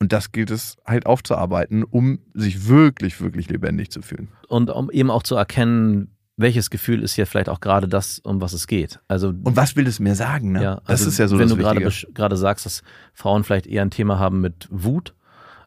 Und 0.00 0.12
das 0.12 0.32
gilt 0.32 0.50
es 0.50 0.76
halt 0.84 1.06
aufzuarbeiten, 1.06 1.84
um 1.84 2.18
sich 2.34 2.66
wirklich, 2.66 3.20
wirklich 3.20 3.48
lebendig 3.48 3.92
zu 3.92 4.02
fühlen. 4.02 4.26
Und 4.48 4.70
um 4.70 4.90
eben 4.90 5.12
auch 5.12 5.22
zu 5.22 5.36
erkennen, 5.36 6.16
welches 6.38 6.70
Gefühl 6.70 7.02
ist 7.02 7.14
hier 7.14 7.26
vielleicht 7.26 7.48
auch 7.48 7.60
gerade 7.60 7.88
das, 7.88 8.20
um 8.20 8.40
was 8.40 8.52
es 8.52 8.66
geht. 8.66 9.00
Also 9.08 9.28
Und 9.28 9.56
was 9.56 9.76
will 9.76 9.86
es 9.86 9.98
mir 9.98 10.14
sagen? 10.14 10.52
Ne? 10.52 10.62
Ja, 10.62 10.74
das 10.86 11.00
also 11.00 11.08
ist 11.08 11.18
ja 11.18 11.28
so 11.28 11.38
wenn 11.38 11.48
das 11.48 11.56
du 11.56 11.62
gerade 11.62 11.90
gerade 12.14 12.36
sagst, 12.36 12.64
dass 12.64 12.82
Frauen 13.12 13.44
vielleicht 13.44 13.66
eher 13.66 13.82
ein 13.82 13.90
Thema 13.90 14.18
haben 14.18 14.40
mit 14.40 14.68
Wut, 14.70 15.14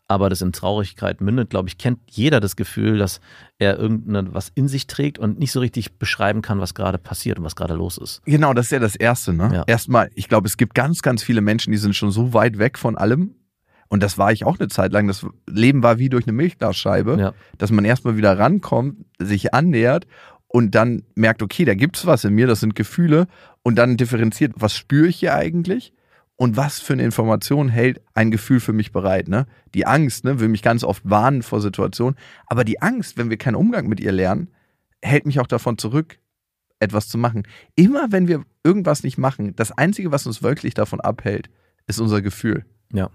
aber 0.07 0.29
das 0.29 0.41
in 0.41 0.53
Traurigkeit 0.53 1.21
mündet, 1.21 1.49
glaube 1.49 1.69
ich, 1.69 1.77
kennt 1.77 1.99
jeder 2.09 2.39
das 2.39 2.55
Gefühl, 2.55 2.97
dass 2.97 3.19
er 3.59 3.77
irgendwas 3.77 4.51
in 4.55 4.67
sich 4.67 4.87
trägt 4.87 5.19
und 5.19 5.39
nicht 5.39 5.51
so 5.51 5.59
richtig 5.59 5.97
beschreiben 5.99 6.41
kann, 6.41 6.59
was 6.59 6.73
gerade 6.73 6.97
passiert 6.97 7.37
und 7.37 7.45
was 7.45 7.55
gerade 7.55 7.75
los 7.75 7.97
ist. 7.97 8.21
Genau, 8.25 8.53
das 8.53 8.67
ist 8.67 8.71
ja 8.71 8.79
das 8.79 8.95
Erste. 8.95 9.33
Ne? 9.33 9.51
Ja. 9.53 9.63
Erstmal, 9.67 10.09
ich 10.15 10.27
glaube, 10.29 10.47
es 10.47 10.57
gibt 10.57 10.73
ganz, 10.73 11.01
ganz 11.01 11.21
viele 11.21 11.41
Menschen, 11.41 11.71
die 11.71 11.77
sind 11.77 11.95
schon 11.95 12.11
so 12.11 12.33
weit 12.33 12.57
weg 12.57 12.77
von 12.77 12.97
allem. 12.97 13.35
Und 13.87 14.01
das 14.01 14.17
war 14.17 14.31
ich 14.31 14.45
auch 14.45 14.57
eine 14.57 14.69
Zeit 14.69 14.93
lang. 14.93 15.07
Das 15.07 15.25
Leben 15.49 15.83
war 15.83 15.97
wie 15.97 16.07
durch 16.07 16.25
eine 16.25 16.31
Milchglasscheibe, 16.31 17.17
Ja. 17.19 17.33
dass 17.57 17.71
man 17.71 17.83
erstmal 17.83 18.15
wieder 18.15 18.39
rankommt, 18.39 19.05
sich 19.19 19.53
annähert 19.53 20.07
und 20.51 20.75
dann 20.75 21.03
merkt, 21.15 21.41
okay, 21.41 21.63
da 21.63 21.75
gibt's 21.75 22.05
was 22.05 22.25
in 22.25 22.35
mir, 22.35 22.45
das 22.45 22.59
sind 22.59 22.75
Gefühle 22.75 23.27
und 23.63 23.75
dann 23.75 23.95
differenziert, 23.95 24.53
was 24.57 24.75
spüre 24.75 25.07
ich 25.07 25.17
hier 25.17 25.33
eigentlich 25.33 25.93
und 26.35 26.57
was 26.57 26.79
für 26.79 26.93
eine 26.93 27.03
Information 27.03 27.69
hält 27.69 28.01
ein 28.15 28.31
Gefühl 28.31 28.59
für 28.59 28.73
mich 28.73 28.91
bereit. 28.91 29.29
Ne? 29.29 29.45
Die 29.73 29.85
Angst 29.85 30.25
ne, 30.25 30.39
will 30.39 30.49
mich 30.49 30.61
ganz 30.61 30.83
oft 30.83 31.09
warnen 31.09 31.41
vor 31.41 31.61
Situationen, 31.61 32.17
aber 32.47 32.65
die 32.65 32.81
Angst, 32.81 33.17
wenn 33.17 33.29
wir 33.29 33.37
keinen 33.37 33.55
Umgang 33.55 33.87
mit 33.87 34.01
ihr 34.01 34.11
lernen, 34.11 34.49
hält 35.01 35.25
mich 35.25 35.39
auch 35.39 35.47
davon 35.47 35.77
zurück, 35.77 36.19
etwas 36.79 37.07
zu 37.07 37.17
machen. 37.17 37.43
Immer 37.75 38.11
wenn 38.11 38.27
wir 38.27 38.43
irgendwas 38.63 39.03
nicht 39.03 39.17
machen, 39.17 39.55
das 39.55 39.71
Einzige, 39.71 40.11
was 40.11 40.27
uns 40.27 40.43
wirklich 40.43 40.73
davon 40.73 40.99
abhält, 40.99 41.49
ist 41.87 42.01
unser 42.01 42.21
Gefühl. 42.21 42.65
Ja. 42.91 43.09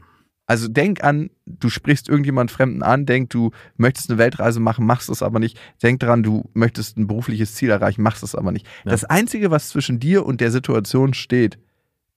Also 0.46 0.68
denk 0.68 1.02
an, 1.02 1.30
du 1.44 1.68
sprichst 1.68 2.08
irgendjemand 2.08 2.52
Fremden 2.52 2.82
an, 2.82 3.04
denk, 3.04 3.30
du 3.30 3.50
möchtest 3.76 4.10
eine 4.10 4.18
Weltreise 4.18 4.60
machen, 4.60 4.86
machst 4.86 5.08
es 5.10 5.22
aber 5.22 5.40
nicht. 5.40 5.58
Denk 5.82 6.00
dran, 6.00 6.22
du 6.22 6.48
möchtest 6.54 6.96
ein 6.96 7.08
berufliches 7.08 7.54
Ziel 7.54 7.70
erreichen, 7.70 8.02
machst 8.02 8.22
es 8.22 8.36
aber 8.36 8.52
nicht. 8.52 8.66
Ja. 8.84 8.92
Das 8.92 9.04
Einzige, 9.04 9.50
was 9.50 9.70
zwischen 9.70 9.98
dir 9.98 10.24
und 10.24 10.40
der 10.40 10.52
Situation 10.52 11.14
steht, 11.14 11.58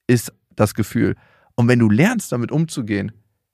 ist 0.06 0.32
das 0.56 0.76
Gefühl. 0.76 1.16
Und 1.56 1.68
wenn 1.68 1.80
du 1.80 1.90
lernst, 1.90 2.32
damit 2.32 2.52
umzugehen, 2.52 3.12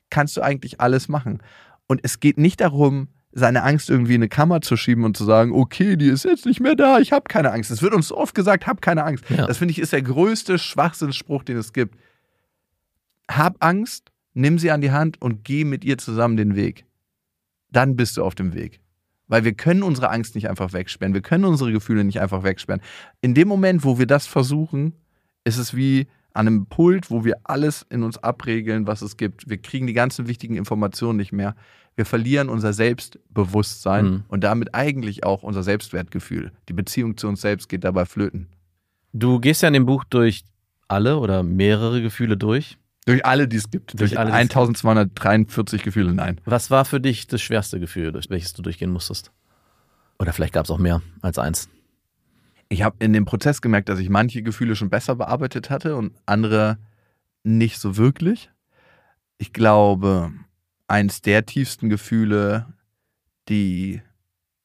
kannst 0.09 0.35
du 0.35 0.41
eigentlich 0.41 0.81
alles 0.81 1.07
machen. 1.07 1.41
Und 1.87 2.01
es 2.03 2.19
geht 2.19 2.37
nicht 2.37 2.59
darum, 2.59 3.07
seine 3.31 3.63
Angst 3.63 3.89
irgendwie 3.89 4.15
in 4.15 4.21
eine 4.21 4.29
Kammer 4.29 4.61
zu 4.61 4.77
schieben 4.77 5.03
und 5.03 5.15
zu 5.17 5.25
sagen, 5.25 5.51
okay, 5.51 5.97
die 5.97 6.07
ist 6.07 6.23
jetzt 6.23 6.45
nicht 6.45 6.61
mehr 6.61 6.75
da, 6.75 6.99
ich 6.99 7.11
habe 7.11 7.25
keine 7.27 7.51
Angst. 7.51 7.69
Es 7.69 7.81
wird 7.81 7.93
uns 7.93 8.07
so 8.07 8.17
oft 8.17 8.33
gesagt, 8.33 8.65
hab 8.65 8.81
keine 8.81 9.03
Angst. 9.03 9.25
Ja. 9.29 9.45
Das 9.45 9.57
finde 9.57 9.73
ich 9.73 9.79
ist 9.79 9.91
der 9.91 10.01
größte 10.01 10.57
Schwachsinnsspruch, 10.57 11.43
den 11.43 11.57
es 11.57 11.73
gibt. 11.73 11.95
Hab 13.29 13.57
Angst, 13.63 14.11
nimm 14.35 14.59
sie 14.59 14.69
an 14.69 14.81
die 14.81 14.91
Hand 14.91 15.19
und 15.21 15.43
geh 15.43 15.63
mit 15.65 15.83
ihr 15.83 15.97
zusammen 15.97 16.37
den 16.37 16.55
Weg. 16.55 16.85
Dann 17.71 17.95
bist 17.95 18.15
du 18.17 18.23
auf 18.23 18.35
dem 18.35 18.53
Weg. 18.53 18.79
Weil 19.27 19.43
wir 19.43 19.53
können 19.53 19.81
unsere 19.81 20.11
Angst 20.11 20.35
nicht 20.35 20.47
einfach 20.49 20.71
wegsperren. 20.73 21.15
Wir 21.15 21.21
können 21.21 21.45
unsere 21.45 21.71
Gefühle 21.71 22.03
nicht 22.03 22.21
einfach 22.21 22.43
wegsperren. 22.43 22.81
In 23.21 23.33
dem 23.33 23.47
Moment, 23.47 23.83
wo 23.83 23.97
wir 23.97 24.05
das 24.05 24.27
versuchen, 24.27 24.93
ist 25.43 25.57
es 25.57 25.75
wie 25.75 26.05
an 26.33 26.47
einem 26.47 26.65
Pult, 26.67 27.09
wo 27.09 27.25
wir 27.25 27.37
alles 27.43 27.85
in 27.89 28.03
uns 28.03 28.17
abregeln, 28.19 28.85
was 28.85 29.01
es 29.01 29.17
gibt. 29.17 29.49
Wir 29.49 29.57
kriegen 29.57 29.87
die 29.87 29.93
ganzen 29.93 30.27
wichtigen 30.27 30.57
Informationen 30.57 31.17
nicht 31.17 31.31
mehr. 31.31 31.55
Wir 31.95 32.05
verlieren 32.05 32.49
unser 32.49 32.73
Selbstbewusstsein 32.73 34.05
Mhm. 34.05 34.23
und 34.27 34.43
damit 34.43 34.75
eigentlich 34.75 35.23
auch 35.23 35.43
unser 35.43 35.63
Selbstwertgefühl. 35.63 36.51
Die 36.69 36.73
Beziehung 36.73 37.17
zu 37.17 37.27
uns 37.27 37.41
selbst 37.41 37.69
geht 37.69 37.83
dabei 37.83 38.05
flöten. 38.05 38.47
Du 39.13 39.39
gehst 39.39 39.61
ja 39.61 39.69
in 39.69 39.73
dem 39.73 39.85
Buch 39.85 40.03
durch 40.03 40.43
alle 40.87 41.17
oder 41.17 41.41
mehrere 41.41 42.01
Gefühle 42.01 42.37
durch. 42.37 42.77
Durch 43.05 43.25
alle, 43.25 43.47
die 43.47 43.57
es 43.57 43.69
gibt. 43.69 43.99
Durch 43.99 44.11
Durch, 44.11 44.19
alle, 44.19 44.31
die 44.31 44.37
es 44.37 44.41
gibt. 44.41 44.57
1243 44.57 45.83
Gefühle, 45.83 46.13
nein. 46.13 46.41
Was 46.45 46.71
war 46.71 46.85
für 46.85 46.99
dich 46.99 47.27
das 47.27 47.41
schwerste 47.41 47.79
Gefühl, 47.79 48.11
durch 48.11 48.29
welches 48.29 48.53
du 48.53 48.61
durchgehen 48.61 48.91
musstest? 48.91 49.31
Oder 50.19 50.33
vielleicht 50.33 50.53
gab 50.53 50.65
es 50.65 50.71
auch 50.71 50.79
mehr 50.79 51.01
als 51.21 51.37
eins. 51.37 51.69
Ich 52.69 52.81
habe 52.81 52.95
in 52.99 53.13
dem 53.13 53.25
Prozess 53.25 53.61
gemerkt, 53.61 53.89
dass 53.89 53.99
ich 53.99 54.09
manche 54.09 54.41
Gefühle 54.41 54.75
schon 54.75 54.89
besser 54.89 55.15
bearbeitet 55.15 55.69
hatte 55.69 55.95
und 55.95 56.13
andere 56.25 56.79
nicht 57.43 57.79
so 57.79 57.95
wirklich. 57.95 58.49
Ich 59.37 59.53
glaube, 59.53 60.31
eins 60.87 61.21
der 61.21 61.45
tiefsten 61.45 61.89
Gefühle, 61.89 62.65
die 63.49 64.01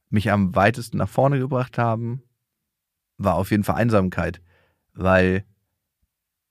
mich 0.09 0.31
am 0.31 0.55
weitesten 0.55 0.97
nach 0.97 1.09
vorne 1.09 1.39
gebracht 1.39 1.77
haben, 1.77 2.23
war 3.19 3.35
auf 3.35 3.51
jeden 3.51 3.65
Fall 3.65 3.77
Einsamkeit. 3.77 4.41
Weil 4.95 5.45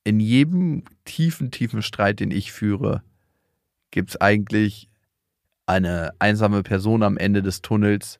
in 0.03 0.19
jedem 0.19 0.83
tiefen, 1.05 1.51
tiefen 1.51 1.81
Streit, 1.81 2.19
den 2.19 2.31
ich 2.31 2.51
führe, 2.51 3.03
gibt 3.91 4.11
es 4.11 4.21
eigentlich 4.21 4.89
eine 5.65 6.11
einsame 6.19 6.63
Person 6.63 7.03
am 7.03 7.17
Ende 7.17 7.41
des 7.41 7.61
Tunnels, 7.61 8.19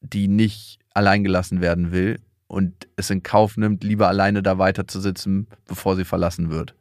die 0.00 0.28
nicht 0.28 0.78
alleingelassen 0.94 1.60
werden 1.60 1.90
will 1.90 2.20
und 2.46 2.86
es 2.96 3.10
in 3.10 3.22
Kauf 3.22 3.56
nimmt, 3.56 3.82
lieber 3.82 4.08
alleine 4.08 4.42
da 4.42 4.58
weiterzusitzen, 4.58 5.48
bevor 5.66 5.96
sie 5.96 6.04
verlassen 6.04 6.50
wird. 6.50 6.74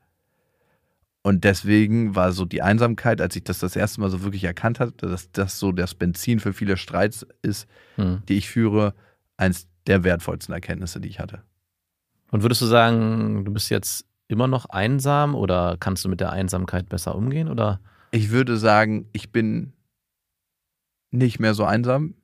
Und 1.23 1.43
deswegen 1.43 2.15
war 2.15 2.31
so 2.33 2.45
die 2.45 2.61
Einsamkeit, 2.61 3.19
als 3.19 3.35
ich 3.35 3.43
das 3.43 3.57
das 3.57 3.75
erste 3.75 3.99
Mal 3.99 4.11
so 4.11 4.21
wirklich 4.21 4.43
erkannt 4.43 4.79
hatte, 4.79 5.07
dass 5.09 5.31
das 5.31 5.57
so 5.57 5.71
das 5.71 5.95
Benzin 5.95 6.39
für 6.39 6.53
viele 6.53 6.77
Streits 6.77 7.25
ist, 7.41 7.67
Hm. 7.95 8.21
die 8.29 8.37
ich 8.37 8.47
führe, 8.49 8.93
eins 9.37 9.67
der 9.87 10.03
wertvollsten 10.03 10.53
Erkenntnisse, 10.53 10.99
die 10.99 11.07
ich 11.09 11.19
hatte. 11.19 11.41
Und 12.35 12.41
würdest 12.41 12.61
du 12.61 12.65
sagen, 12.65 13.45
du 13.45 13.53
bist 13.53 13.69
jetzt 13.69 14.05
immer 14.27 14.49
noch 14.49 14.65
einsam 14.65 15.35
oder 15.35 15.77
kannst 15.79 16.03
du 16.03 16.09
mit 16.09 16.19
der 16.19 16.33
Einsamkeit 16.33 16.89
besser 16.89 17.15
umgehen? 17.15 17.47
Oder 17.47 17.79
Ich 18.11 18.29
würde 18.29 18.57
sagen, 18.57 19.07
ich 19.13 19.31
bin 19.31 19.71
nicht 21.11 21.39
mehr 21.39 21.53
so 21.53 21.63
einsam, 21.63 22.15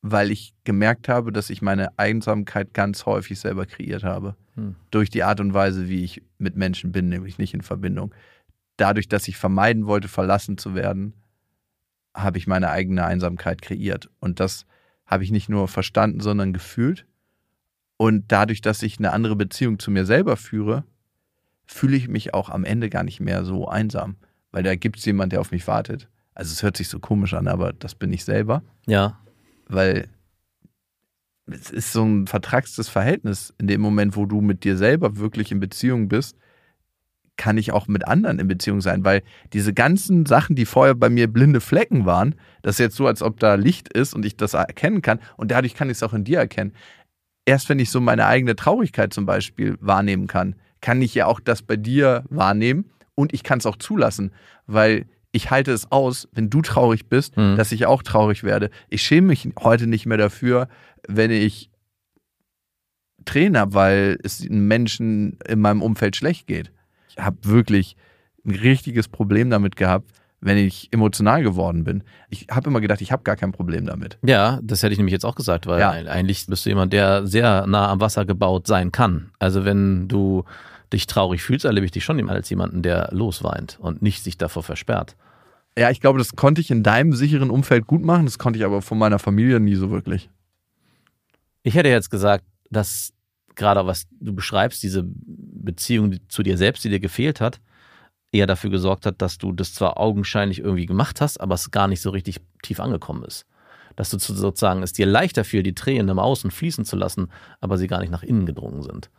weil 0.00 0.30
ich 0.30 0.54
gemerkt 0.64 1.10
habe, 1.10 1.30
dass 1.30 1.50
ich 1.50 1.60
meine 1.60 1.98
Einsamkeit 1.98 2.72
ganz 2.72 3.04
häufig 3.04 3.38
selber 3.38 3.66
kreiert 3.66 4.02
habe. 4.02 4.34
Hm. 4.54 4.76
Durch 4.90 5.10
die 5.10 5.24
Art 5.24 5.40
und 5.40 5.52
Weise, 5.52 5.90
wie 5.90 6.04
ich 6.04 6.22
mit 6.38 6.56
Menschen 6.56 6.90
bin, 6.90 7.10
nämlich 7.10 7.36
nicht 7.36 7.52
in 7.52 7.60
Verbindung. 7.60 8.14
Dadurch, 8.78 9.08
dass 9.08 9.28
ich 9.28 9.36
vermeiden 9.36 9.86
wollte, 9.86 10.08
verlassen 10.08 10.56
zu 10.56 10.74
werden, 10.74 11.12
habe 12.14 12.38
ich 12.38 12.46
meine 12.46 12.70
eigene 12.70 13.04
Einsamkeit 13.04 13.60
kreiert. 13.60 14.08
Und 14.20 14.40
das 14.40 14.64
habe 15.04 15.22
ich 15.22 15.30
nicht 15.30 15.50
nur 15.50 15.68
verstanden, 15.68 16.20
sondern 16.20 16.54
gefühlt. 16.54 17.04
Und 17.96 18.24
dadurch, 18.28 18.60
dass 18.60 18.82
ich 18.82 18.98
eine 18.98 19.12
andere 19.12 19.36
Beziehung 19.36 19.78
zu 19.78 19.90
mir 19.90 20.04
selber 20.04 20.36
führe, 20.36 20.84
fühle 21.66 21.96
ich 21.96 22.08
mich 22.08 22.34
auch 22.34 22.50
am 22.50 22.64
Ende 22.64 22.90
gar 22.90 23.04
nicht 23.04 23.20
mehr 23.20 23.44
so 23.44 23.68
einsam, 23.68 24.16
weil 24.50 24.62
da 24.62 24.74
gibt 24.74 24.98
es 24.98 25.04
jemanden, 25.04 25.30
der 25.30 25.40
auf 25.40 25.50
mich 25.52 25.66
wartet. 25.66 26.08
Also 26.34 26.52
es 26.52 26.62
hört 26.62 26.76
sich 26.76 26.88
so 26.88 26.98
komisch 26.98 27.34
an, 27.34 27.46
aber 27.48 27.72
das 27.72 27.94
bin 27.94 28.12
ich 28.12 28.24
selber, 28.24 28.62
Ja. 28.86 29.18
weil 29.68 30.08
es 31.46 31.70
ist 31.70 31.92
so 31.92 32.02
ein 32.04 32.26
vertragstes 32.26 32.88
Verhältnis. 32.88 33.54
In 33.58 33.66
dem 33.66 33.80
Moment, 33.80 34.16
wo 34.16 34.26
du 34.26 34.40
mit 34.40 34.64
dir 34.64 34.76
selber 34.76 35.16
wirklich 35.18 35.52
in 35.52 35.60
Beziehung 35.60 36.08
bist, 36.08 36.36
kann 37.36 37.58
ich 37.58 37.72
auch 37.72 37.88
mit 37.88 38.06
anderen 38.06 38.38
in 38.38 38.46
Beziehung 38.48 38.80
sein, 38.80 39.04
weil 39.04 39.22
diese 39.52 39.74
ganzen 39.74 40.24
Sachen, 40.24 40.54
die 40.56 40.66
vorher 40.66 40.94
bei 40.94 41.10
mir 41.10 41.26
blinde 41.26 41.60
Flecken 41.60 42.06
waren, 42.06 42.36
das 42.62 42.76
ist 42.76 42.78
jetzt 42.80 42.96
so, 42.96 43.06
als 43.06 43.22
ob 43.22 43.40
da 43.40 43.54
Licht 43.56 43.92
ist 43.92 44.14
und 44.14 44.24
ich 44.24 44.36
das 44.36 44.54
erkennen 44.54 45.02
kann 45.02 45.18
und 45.36 45.50
dadurch 45.50 45.74
kann 45.74 45.90
ich 45.90 45.96
es 45.98 46.02
auch 46.04 46.14
in 46.14 46.24
dir 46.24 46.38
erkennen. 46.38 46.72
Erst 47.46 47.68
wenn 47.68 47.78
ich 47.78 47.90
so 47.90 48.00
meine 48.00 48.26
eigene 48.26 48.56
Traurigkeit 48.56 49.12
zum 49.12 49.26
Beispiel 49.26 49.76
wahrnehmen 49.80 50.26
kann, 50.26 50.56
kann 50.80 51.02
ich 51.02 51.14
ja 51.14 51.26
auch 51.26 51.40
das 51.40 51.62
bei 51.62 51.76
dir 51.76 52.24
wahrnehmen 52.30 52.90
und 53.14 53.32
ich 53.34 53.42
kann 53.42 53.58
es 53.58 53.66
auch 53.66 53.76
zulassen, 53.76 54.32
weil 54.66 55.06
ich 55.32 55.50
halte 55.50 55.72
es 55.72 55.90
aus, 55.90 56.28
wenn 56.32 56.48
du 56.48 56.62
traurig 56.62 57.08
bist, 57.08 57.36
Mhm. 57.36 57.56
dass 57.56 57.72
ich 57.72 57.86
auch 57.86 58.02
traurig 58.02 58.44
werde. 58.44 58.70
Ich 58.88 59.02
schäme 59.02 59.28
mich 59.28 59.48
heute 59.60 59.86
nicht 59.86 60.06
mehr 60.06 60.18
dafür, 60.18 60.68
wenn 61.08 61.30
ich 61.30 61.70
Tränen 63.24 63.58
habe, 63.58 63.74
weil 63.74 64.18
es 64.22 64.38
den 64.38 64.66
Menschen 64.68 65.38
in 65.46 65.60
meinem 65.60 65.82
Umfeld 65.82 66.14
schlecht 66.16 66.46
geht. 66.46 66.70
Ich 67.08 67.18
habe 67.18 67.38
wirklich 67.42 67.96
ein 68.44 68.54
richtiges 68.54 69.08
Problem 69.08 69.48
damit 69.50 69.76
gehabt, 69.76 70.10
wenn 70.40 70.58
ich 70.58 70.88
emotional 70.92 71.42
geworden 71.42 71.84
bin. 71.84 72.04
Ich 72.28 72.48
habe 72.50 72.68
immer 72.68 72.80
gedacht, 72.80 73.00
ich 73.00 73.12
habe 73.12 73.22
gar 73.22 73.36
kein 73.36 73.52
Problem 73.52 73.86
damit. 73.86 74.18
Ja, 74.22 74.60
das 74.62 74.82
hätte 74.82 74.92
ich 74.92 74.98
nämlich 74.98 75.12
jetzt 75.12 75.24
auch 75.24 75.34
gesagt, 75.36 75.66
weil 75.66 75.80
Ja. 75.80 75.90
eigentlich 75.90 76.46
bist 76.46 76.66
du 76.66 76.70
jemand, 76.70 76.92
der 76.92 77.26
sehr 77.26 77.66
nah 77.66 77.88
am 77.88 78.00
Wasser 78.00 78.24
gebaut 78.26 78.66
sein 78.66 78.92
kann. 78.92 79.30
Also 79.38 79.64
wenn 79.64 80.06
du 80.08 80.44
dich 80.92 81.06
traurig 81.06 81.42
fühlst, 81.42 81.64
erlebe 81.64 81.86
ich 81.86 81.92
dich 81.92 82.04
schon 82.04 82.28
als 82.28 82.50
jemanden, 82.50 82.82
der 82.82 83.08
losweint 83.12 83.78
und 83.80 84.02
nicht 84.02 84.22
sich 84.22 84.36
davor 84.36 84.62
versperrt. 84.62 85.16
Ja, 85.76 85.90
ich 85.90 86.00
glaube, 86.00 86.18
das 86.18 86.36
konnte 86.36 86.60
ich 86.60 86.70
in 86.70 86.82
deinem 86.82 87.14
sicheren 87.14 87.50
Umfeld 87.50 87.86
gut 87.86 88.04
machen, 88.04 88.26
das 88.26 88.38
konnte 88.38 88.58
ich 88.58 88.64
aber 88.64 88.80
von 88.82 88.98
meiner 88.98 89.18
Familie 89.18 89.58
nie 89.60 89.74
so 89.74 89.90
wirklich. 89.90 90.30
Ich 91.62 91.74
hätte 91.74 91.88
jetzt 91.88 92.10
gesagt, 92.10 92.44
dass 92.70 93.12
gerade 93.56 93.86
was 93.86 94.06
du 94.20 94.34
beschreibst, 94.34 94.82
diese 94.82 95.02
Beziehung 95.04 96.16
zu 96.28 96.42
dir 96.42 96.58
selbst, 96.58 96.84
die 96.84 96.90
dir 96.90 97.00
gefehlt 97.00 97.40
hat, 97.40 97.60
eher 98.34 98.46
dafür 98.46 98.70
gesorgt 98.70 99.06
hat, 99.06 99.22
dass 99.22 99.38
du 99.38 99.52
das 99.52 99.72
zwar 99.74 99.98
augenscheinlich 99.98 100.58
irgendwie 100.58 100.86
gemacht 100.86 101.20
hast, 101.20 101.40
aber 101.40 101.54
es 101.54 101.70
gar 101.70 101.88
nicht 101.88 102.00
so 102.00 102.10
richtig 102.10 102.40
tief 102.62 102.80
angekommen 102.80 103.24
ist. 103.24 103.46
Dass 103.96 104.10
du 104.10 104.18
zu- 104.18 104.34
sozusagen 104.34 104.82
es 104.82 104.92
dir 104.92 105.06
leichter 105.06 105.44
fiel, 105.44 105.62
die 105.62 105.74
Tränen 105.74 106.08
im 106.08 106.18
Außen 106.18 106.50
fließen 106.50 106.84
zu 106.84 106.96
lassen, 106.96 107.28
aber 107.60 107.78
sie 107.78 107.86
gar 107.86 108.00
nicht 108.00 108.10
nach 108.10 108.22
innen 108.24 108.44
gedrungen 108.46 108.82
sind. 108.82 109.10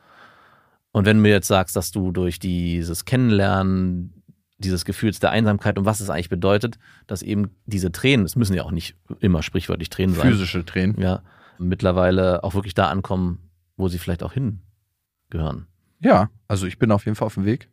Und 0.92 1.06
wenn 1.06 1.18
du 1.18 1.24
mir 1.24 1.32
jetzt 1.32 1.48
sagst, 1.48 1.76
dass 1.76 1.92
du 1.92 2.12
durch 2.12 2.40
dieses 2.40 3.06
Kennenlernen 3.06 4.12
dieses 4.58 4.86
Gefühls 4.86 5.20
der 5.20 5.32
Einsamkeit 5.32 5.78
und 5.78 5.84
was 5.86 6.00
es 6.00 6.10
eigentlich 6.10 6.30
bedeutet, 6.30 6.78
dass 7.08 7.22
eben 7.22 7.50
diese 7.66 7.92
Tränen, 7.92 8.26
es 8.26 8.38
müssen 8.38 8.54
ja 8.54 8.64
auch 8.64 8.72
nicht 8.72 8.96
immer 9.20 9.44
sprichwörtlich 9.44 9.90
Tränen 9.90 10.16
sein, 10.16 10.32
Physische 10.32 10.64
Tränen. 10.64 10.98
ja, 11.02 11.22
mittlerweile 11.58 12.42
auch 12.44 12.54
wirklich 12.54 12.74
da 12.74 12.88
ankommen, 12.88 13.40
wo 13.76 13.90
sie 13.90 13.98
vielleicht 14.00 14.24
auch 14.24 14.32
hingehören. 14.32 15.68
Ja, 16.00 16.30
also 16.48 16.68
ich 16.68 16.80
bin 16.80 16.92
auf 16.92 17.04
jeden 17.06 17.16
Fall 17.16 17.26
auf 17.26 17.34
dem 17.34 17.44
Weg. 17.46 17.70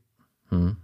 Hm. 0.48 0.76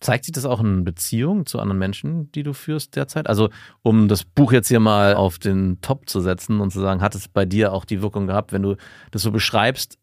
Zeigt 0.00 0.24
sich 0.24 0.32
das 0.32 0.44
auch 0.44 0.60
in 0.60 0.84
Beziehungen 0.84 1.46
zu 1.46 1.58
anderen 1.58 1.78
Menschen, 1.78 2.30
die 2.32 2.42
du 2.42 2.52
führst 2.52 2.96
derzeit? 2.96 3.28
Also, 3.28 3.50
um 3.82 4.08
das 4.08 4.24
Buch 4.24 4.52
jetzt 4.52 4.68
hier 4.68 4.80
mal 4.80 5.14
auf 5.14 5.38
den 5.38 5.80
Top 5.80 6.08
zu 6.08 6.20
setzen 6.20 6.60
und 6.60 6.70
zu 6.70 6.80
sagen, 6.80 7.00
hat 7.00 7.14
es 7.14 7.28
bei 7.28 7.44
dir 7.44 7.72
auch 7.72 7.84
die 7.84 8.02
Wirkung 8.02 8.26
gehabt, 8.26 8.52
wenn 8.52 8.62
du 8.62 8.76
das 9.10 9.22
so 9.22 9.32
beschreibst, 9.32 9.98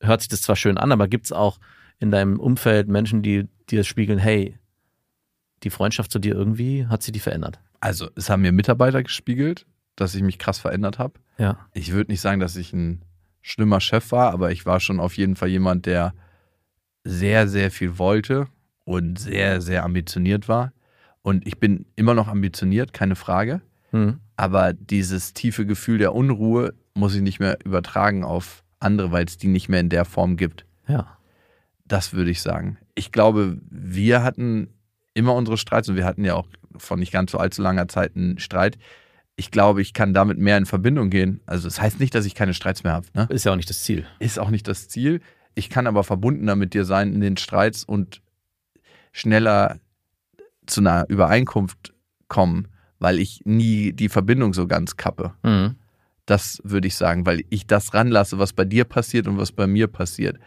hört 0.00 0.20
sich 0.20 0.28
das 0.28 0.42
zwar 0.42 0.56
schön 0.56 0.78
an, 0.78 0.92
aber 0.92 1.08
gibt 1.08 1.26
es 1.26 1.32
auch 1.32 1.58
in 1.98 2.10
deinem 2.10 2.38
Umfeld 2.40 2.88
Menschen, 2.88 3.22
die 3.22 3.48
dir 3.70 3.84
spiegeln, 3.84 4.18
hey, 4.18 4.58
die 5.62 5.70
Freundschaft 5.70 6.10
zu 6.10 6.18
dir 6.18 6.34
irgendwie, 6.34 6.86
hat 6.86 7.02
sie 7.02 7.12
die 7.12 7.20
verändert? 7.20 7.60
Also 7.80 8.10
es 8.16 8.28
haben 8.28 8.42
mir 8.42 8.52
Mitarbeiter 8.52 9.02
gespiegelt, 9.02 9.66
dass 9.96 10.14
ich 10.14 10.22
mich 10.22 10.38
krass 10.38 10.58
verändert 10.58 10.98
habe. 10.98 11.14
Ja. 11.38 11.58
Ich 11.72 11.92
würde 11.92 12.10
nicht 12.10 12.20
sagen, 12.20 12.40
dass 12.40 12.56
ich 12.56 12.72
ein 12.72 13.04
schlimmer 13.40 13.80
Chef 13.80 14.12
war, 14.12 14.32
aber 14.32 14.50
ich 14.52 14.66
war 14.66 14.80
schon 14.80 15.00
auf 15.00 15.16
jeden 15.16 15.36
Fall 15.36 15.48
jemand, 15.48 15.86
der 15.86 16.14
sehr, 17.04 17.48
sehr 17.48 17.70
viel 17.70 17.98
wollte 17.98 18.48
und 18.84 19.18
sehr, 19.18 19.60
sehr 19.60 19.84
ambitioniert 19.84 20.48
war. 20.48 20.72
Und 21.22 21.46
ich 21.46 21.58
bin 21.58 21.86
immer 21.94 22.14
noch 22.14 22.28
ambitioniert, 22.28 22.92
keine 22.92 23.16
Frage. 23.16 23.60
Hm. 23.90 24.18
Aber 24.36 24.72
dieses 24.72 25.34
tiefe 25.34 25.66
Gefühl 25.66 25.98
der 25.98 26.14
Unruhe 26.14 26.74
muss 26.94 27.14
ich 27.14 27.22
nicht 27.22 27.38
mehr 27.38 27.58
übertragen 27.64 28.24
auf 28.24 28.64
andere, 28.80 29.12
weil 29.12 29.24
es 29.24 29.36
die 29.36 29.48
nicht 29.48 29.68
mehr 29.68 29.80
in 29.80 29.88
der 29.88 30.04
Form 30.04 30.36
gibt. 30.36 30.66
Ja. 30.88 31.16
Das 31.86 32.12
würde 32.12 32.30
ich 32.30 32.42
sagen. 32.42 32.78
Ich 32.94 33.12
glaube, 33.12 33.58
wir 33.70 34.22
hatten 34.22 34.68
immer 35.14 35.34
unsere 35.34 35.58
Streits 35.58 35.88
und 35.88 35.96
wir 35.96 36.04
hatten 36.04 36.24
ja 36.24 36.34
auch 36.34 36.48
von 36.76 36.98
nicht 36.98 37.12
ganz 37.12 37.32
so 37.32 37.38
allzu 37.38 37.62
langer 37.62 37.88
Zeit 37.88 38.16
einen 38.16 38.38
Streit. 38.38 38.78
Ich 39.36 39.50
glaube, 39.50 39.82
ich 39.82 39.94
kann 39.94 40.14
damit 40.14 40.38
mehr 40.38 40.58
in 40.58 40.66
Verbindung 40.66 41.10
gehen. 41.10 41.40
Also 41.46 41.68
das 41.68 41.80
heißt 41.80 42.00
nicht, 42.00 42.14
dass 42.14 42.26
ich 42.26 42.34
keine 42.34 42.54
Streits 42.54 42.82
mehr 42.82 42.92
habe. 42.92 43.06
Ne? 43.14 43.26
Ist 43.30 43.44
ja 43.44 43.52
auch 43.52 43.56
nicht 43.56 43.70
das 43.70 43.82
Ziel. 43.82 44.06
Ist 44.18 44.38
auch 44.38 44.50
nicht 44.50 44.66
das 44.68 44.88
Ziel. 44.88 45.20
Ich 45.54 45.70
kann 45.70 45.86
aber 45.86 46.04
verbundener 46.04 46.56
mit 46.56 46.74
dir 46.74 46.84
sein 46.84 47.12
in 47.12 47.20
den 47.20 47.36
Streits 47.36 47.84
und 47.84 48.22
schneller 49.12 49.78
zu 50.66 50.80
einer 50.80 51.08
Übereinkunft 51.08 51.92
kommen, 52.28 52.68
weil 52.98 53.18
ich 53.18 53.42
nie 53.44 53.92
die 53.92 54.08
Verbindung 54.08 54.54
so 54.54 54.66
ganz 54.66 54.96
kappe. 54.96 55.34
Mhm. 55.42 55.76
Das 56.26 56.60
würde 56.64 56.88
ich 56.88 56.96
sagen, 56.96 57.26
weil 57.26 57.44
ich 57.50 57.66
das 57.66 57.94
ranlasse, 57.94 58.38
was 58.38 58.52
bei 58.52 58.64
dir 58.64 58.84
passiert 58.84 59.26
und 59.26 59.38
was 59.38 59.52
bei 59.52 59.66
mir 59.66 59.86
passiert. 59.88 60.38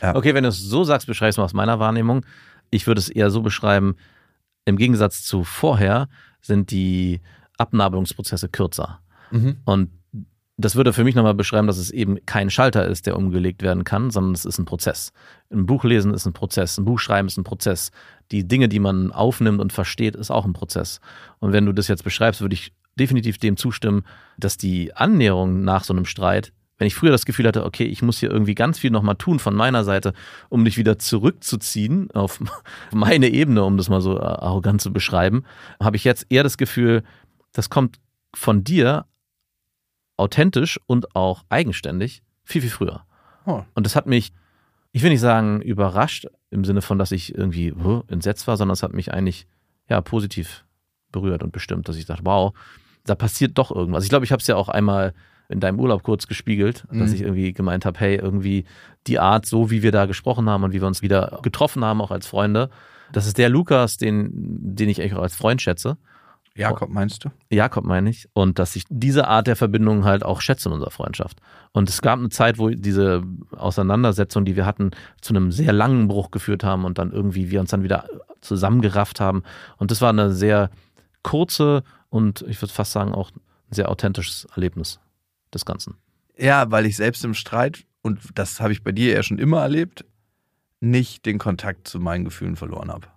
Ja. 0.00 0.16
Okay, 0.16 0.34
wenn 0.34 0.42
du 0.42 0.48
es 0.48 0.58
so 0.58 0.82
sagst, 0.84 1.06
beschreibst 1.06 1.38
du 1.38 1.40
mal 1.40 1.46
aus 1.46 1.52
meiner 1.52 1.78
Wahrnehmung. 1.78 2.24
Ich 2.70 2.86
würde 2.86 2.98
es 2.98 3.08
eher 3.08 3.30
so 3.30 3.42
beschreiben, 3.42 3.96
im 4.64 4.76
Gegensatz 4.76 5.22
zu 5.22 5.44
vorher 5.44 6.08
sind 6.40 6.70
die 6.70 7.20
Abnabelungsprozesse 7.58 8.48
kürzer. 8.48 9.00
Mhm. 9.30 9.58
Und 9.64 9.90
das 10.56 10.76
würde 10.76 10.92
für 10.92 11.02
mich 11.02 11.16
nochmal 11.16 11.34
beschreiben, 11.34 11.66
dass 11.66 11.78
es 11.78 11.90
eben 11.90 12.24
kein 12.26 12.48
Schalter 12.48 12.86
ist, 12.86 13.06
der 13.06 13.16
umgelegt 13.16 13.62
werden 13.62 13.82
kann, 13.82 14.10
sondern 14.10 14.34
es 14.34 14.44
ist 14.44 14.58
ein 14.58 14.64
Prozess. 14.64 15.12
Ein 15.50 15.66
Buch 15.66 15.82
lesen 15.82 16.14
ist 16.14 16.26
ein 16.26 16.32
Prozess, 16.32 16.78
ein 16.78 16.84
Buch 16.84 17.00
schreiben 17.00 17.26
ist 17.26 17.36
ein 17.36 17.44
Prozess. 17.44 17.90
Die 18.30 18.46
Dinge, 18.46 18.68
die 18.68 18.78
man 18.78 19.10
aufnimmt 19.10 19.60
und 19.60 19.72
versteht, 19.72 20.14
ist 20.14 20.30
auch 20.30 20.44
ein 20.44 20.52
Prozess. 20.52 21.00
Und 21.40 21.52
wenn 21.52 21.66
du 21.66 21.72
das 21.72 21.88
jetzt 21.88 22.04
beschreibst, 22.04 22.40
würde 22.40 22.54
ich 22.54 22.72
definitiv 22.98 23.38
dem 23.38 23.56
zustimmen, 23.56 24.04
dass 24.38 24.56
die 24.56 24.94
Annäherung 24.94 25.64
nach 25.64 25.82
so 25.82 25.92
einem 25.92 26.04
Streit, 26.04 26.52
wenn 26.78 26.86
ich 26.86 26.94
früher 26.94 27.10
das 27.10 27.24
Gefühl 27.24 27.48
hatte, 27.48 27.64
okay, 27.64 27.84
ich 27.84 28.02
muss 28.02 28.18
hier 28.18 28.30
irgendwie 28.30 28.54
ganz 28.54 28.78
viel 28.78 28.92
nochmal 28.92 29.16
tun 29.16 29.40
von 29.40 29.54
meiner 29.54 29.82
Seite, 29.82 30.12
um 30.50 30.64
dich 30.64 30.76
wieder 30.76 31.00
zurückzuziehen 31.00 32.12
auf 32.12 32.40
meine 32.92 33.28
Ebene, 33.28 33.64
um 33.64 33.76
das 33.76 33.88
mal 33.88 34.00
so 34.00 34.20
arrogant 34.20 34.80
zu 34.80 34.92
beschreiben, 34.92 35.42
habe 35.80 35.96
ich 35.96 36.04
jetzt 36.04 36.26
eher 36.28 36.44
das 36.44 36.58
Gefühl, 36.58 37.02
das 37.52 37.70
kommt 37.70 37.98
von 38.32 38.62
dir 38.62 39.06
authentisch 40.16 40.78
und 40.86 41.14
auch 41.16 41.44
eigenständig 41.48 42.22
viel, 42.44 42.60
viel 42.62 42.70
früher. 42.70 43.04
Oh. 43.46 43.62
Und 43.74 43.84
das 43.86 43.96
hat 43.96 44.06
mich, 44.06 44.32
ich 44.92 45.02
will 45.02 45.10
nicht 45.10 45.20
sagen 45.20 45.60
überrascht, 45.60 46.26
im 46.50 46.64
Sinne 46.64 46.82
von, 46.82 46.98
dass 46.98 47.12
ich 47.12 47.34
irgendwie 47.34 47.72
huh, 47.72 48.02
entsetzt 48.08 48.46
war, 48.46 48.56
sondern 48.56 48.74
es 48.74 48.82
hat 48.82 48.92
mich 48.92 49.12
eigentlich 49.12 49.46
ja 49.88 50.00
positiv 50.00 50.64
berührt 51.10 51.42
und 51.42 51.52
bestimmt, 51.52 51.88
dass 51.88 51.96
ich 51.96 52.06
dachte, 52.06 52.24
wow, 52.24 52.52
da 53.04 53.14
passiert 53.14 53.58
doch 53.58 53.70
irgendwas. 53.74 54.04
Ich 54.04 54.10
glaube, 54.10 54.24
ich 54.24 54.32
habe 54.32 54.40
es 54.40 54.46
ja 54.46 54.56
auch 54.56 54.68
einmal 54.68 55.14
in 55.48 55.60
deinem 55.60 55.78
Urlaub 55.78 56.02
kurz 56.02 56.26
gespiegelt, 56.26 56.84
dass 56.90 57.10
Mhm. 57.10 57.14
ich 57.14 57.20
irgendwie 57.20 57.52
gemeint 57.52 57.84
habe, 57.84 58.00
hey, 58.00 58.16
irgendwie 58.16 58.64
die 59.06 59.18
Art, 59.18 59.44
so 59.44 59.70
wie 59.70 59.82
wir 59.82 59.92
da 59.92 60.06
gesprochen 60.06 60.48
haben 60.48 60.64
und 60.64 60.72
wie 60.72 60.80
wir 60.80 60.86
uns 60.86 61.02
wieder 61.02 61.38
getroffen 61.42 61.84
haben, 61.84 62.00
auch 62.00 62.10
als 62.10 62.26
Freunde, 62.26 62.70
das 63.12 63.26
ist 63.26 63.36
der 63.36 63.50
Lukas, 63.50 63.98
den, 63.98 64.30
den 64.32 64.88
ich 64.88 65.00
eigentlich 65.00 65.14
auch 65.14 65.22
als 65.22 65.36
Freund 65.36 65.60
schätze. 65.60 65.98
Jakob, 66.56 66.88
meinst 66.88 67.24
du? 67.24 67.30
Jakob 67.50 67.84
meine 67.84 68.10
ich. 68.10 68.28
Und 68.32 68.58
dass 68.58 68.76
ich 68.76 68.84
diese 68.88 69.26
Art 69.26 69.48
der 69.48 69.56
Verbindung 69.56 70.04
halt 70.04 70.24
auch 70.24 70.40
schätze 70.40 70.68
in 70.68 70.74
unserer 70.74 70.92
Freundschaft. 70.92 71.40
Und 71.72 71.88
es 71.88 72.00
gab 72.00 72.18
eine 72.18 72.28
Zeit, 72.28 72.58
wo 72.58 72.68
diese 72.68 73.24
Auseinandersetzung, 73.56 74.44
die 74.44 74.54
wir 74.54 74.64
hatten, 74.64 74.92
zu 75.20 75.34
einem 75.34 75.50
sehr 75.50 75.72
langen 75.72 76.06
Bruch 76.06 76.30
geführt 76.30 76.62
haben 76.62 76.84
und 76.84 76.98
dann 76.98 77.10
irgendwie 77.10 77.50
wir 77.50 77.60
uns 77.60 77.70
dann 77.70 77.82
wieder 77.82 78.08
zusammengerafft 78.40 79.18
haben. 79.18 79.42
Und 79.78 79.90
das 79.90 80.00
war 80.00 80.10
eine 80.10 80.32
sehr 80.32 80.70
kurze 81.22 81.82
und 82.08 82.42
ich 82.42 82.62
würde 82.62 82.72
fast 82.72 82.92
sagen 82.92 83.12
auch 83.12 83.32
ein 83.32 83.40
sehr 83.74 83.88
authentisches 83.88 84.46
Erlebnis 84.54 85.00
des 85.52 85.64
Ganzen. 85.64 85.96
Ja, 86.36 86.70
weil 86.70 86.86
ich 86.86 86.96
selbst 86.96 87.24
im 87.24 87.34
Streit, 87.34 87.84
und 88.02 88.20
das 88.34 88.60
habe 88.60 88.72
ich 88.72 88.84
bei 88.84 88.92
dir 88.92 89.12
ja 89.12 89.22
schon 89.24 89.38
immer 89.38 89.60
erlebt, 89.62 90.04
nicht 90.80 91.26
den 91.26 91.38
Kontakt 91.38 91.88
zu 91.88 91.98
meinen 91.98 92.24
Gefühlen 92.24 92.54
verloren 92.54 92.90
habe. 92.90 93.08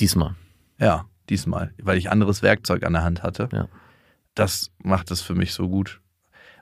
Diesmal. 0.00 0.34
Ja, 0.78 1.06
diesmal, 1.30 1.72
weil 1.82 1.98
ich 1.98 2.10
anderes 2.10 2.42
Werkzeug 2.42 2.84
an 2.84 2.92
der 2.92 3.04
Hand 3.04 3.22
hatte. 3.22 3.48
Ja. 3.52 3.68
Das 4.34 4.70
macht 4.82 5.10
es 5.10 5.22
für 5.22 5.34
mich 5.34 5.52
so 5.52 5.68
gut. 5.68 6.00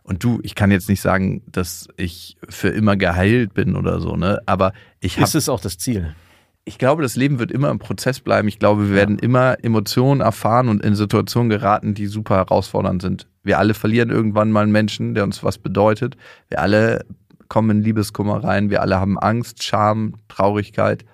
Und 0.03 0.23
du, 0.23 0.39
ich 0.43 0.55
kann 0.55 0.71
jetzt 0.71 0.89
nicht 0.89 1.01
sagen, 1.01 1.43
dass 1.47 1.89
ich 1.97 2.37
für 2.49 2.69
immer 2.69 2.97
geheilt 2.97 3.55
bin 3.55 3.75
oder 3.75 4.01
so, 4.01 4.17
ne? 4.17 4.41
Aber 4.45 4.73
ich 5.01 5.17
habe 5.17 5.25
Ist 5.25 5.35
es 5.35 5.49
auch 5.49 5.61
das 5.61 5.79
Ziel? 5.79 6.15
ich 6.67 6.79
glaube, 6.79 7.03
das 7.03 7.17
Leben 7.17 7.39
wird 7.39 7.53
immer 7.53 7.71
im 7.71 7.79
Prozess 7.79 8.21
bleiben. 8.21 8.49
Ich 8.49 8.59
glaube, 8.59 8.89
wir 8.89 8.95
werden 8.95 9.19
immer 9.19 9.63
Emotionen 9.63 10.23
erfahren 10.23 10.69
und 10.69 10.83
in 10.83 10.95
Situationen 10.95 11.51
geraten, 11.51 11.95
die 11.95 12.07
super 12.07 12.37
herausfordernd 12.37 13.03
sind. 13.03 13.29
Wir 13.43 13.59
alle 13.59 13.75
verlieren 13.75 14.11
irgendwann 14.11 14.51
mal 14.51 14.63
einen 14.63 14.73
Menschen, 14.73 15.15
der 15.15 15.25
uns 15.25 15.45
was 15.45 15.59
bedeutet. 15.59 16.17
Wir 16.49 16.61
alle 16.61 17.05
kommen 17.49 17.71
in 17.71 17.83
Liebeskummer 17.83 18.43
rein, 18.43 18.71
wir 18.71 18.81
alle 18.81 18.99
haben 18.99 19.19
Angst, 19.19 19.63
Scham, 19.63 20.15
Traurigkeit. 20.29 21.05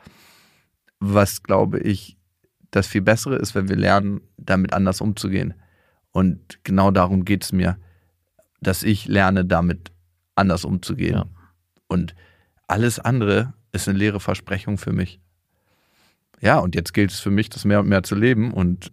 Was 1.01 1.43
glaube 1.43 1.81
ich, 1.81 2.17
das 2.71 2.87
viel 2.87 3.03
Bessere 3.03 3.37
ist, 3.37 3.55
wenn 3.55 3.69
wir 3.69 3.77
lernen, 3.77 4.21
damit 4.37 4.73
anders 4.73 5.01
umzugehen. 5.01 5.55
Und 6.13 6.59
genau 6.65 6.91
darum 6.91 7.25
geht 7.25 7.45
es 7.45 7.53
mir, 7.53 7.77
dass 8.61 8.83
ich 8.83 9.07
lerne, 9.07 9.45
damit 9.45 9.93
anders 10.35 10.65
umzugehen. 10.65 11.15
Ja. 11.15 11.27
Und 11.89 12.15
alles 12.67 12.99
andere 12.99 13.55
ist 13.73 13.89
eine 13.89 13.99
leere 13.99 14.21
Versprechung 14.21 14.79
für 14.79 14.93
mich. 14.93 15.21
Ja, 16.41 16.59
und 16.59 16.75
jetzt 16.75 16.95
gilt 16.95 17.11
es 17.11 17.21
für 17.21 17.31
mich, 17.31 17.51
das 17.51 17.65
mehr 17.65 17.81
und 17.81 17.89
mehr 17.89 18.03
zu 18.03 18.15
leben. 18.15 18.53
Und 18.53 18.93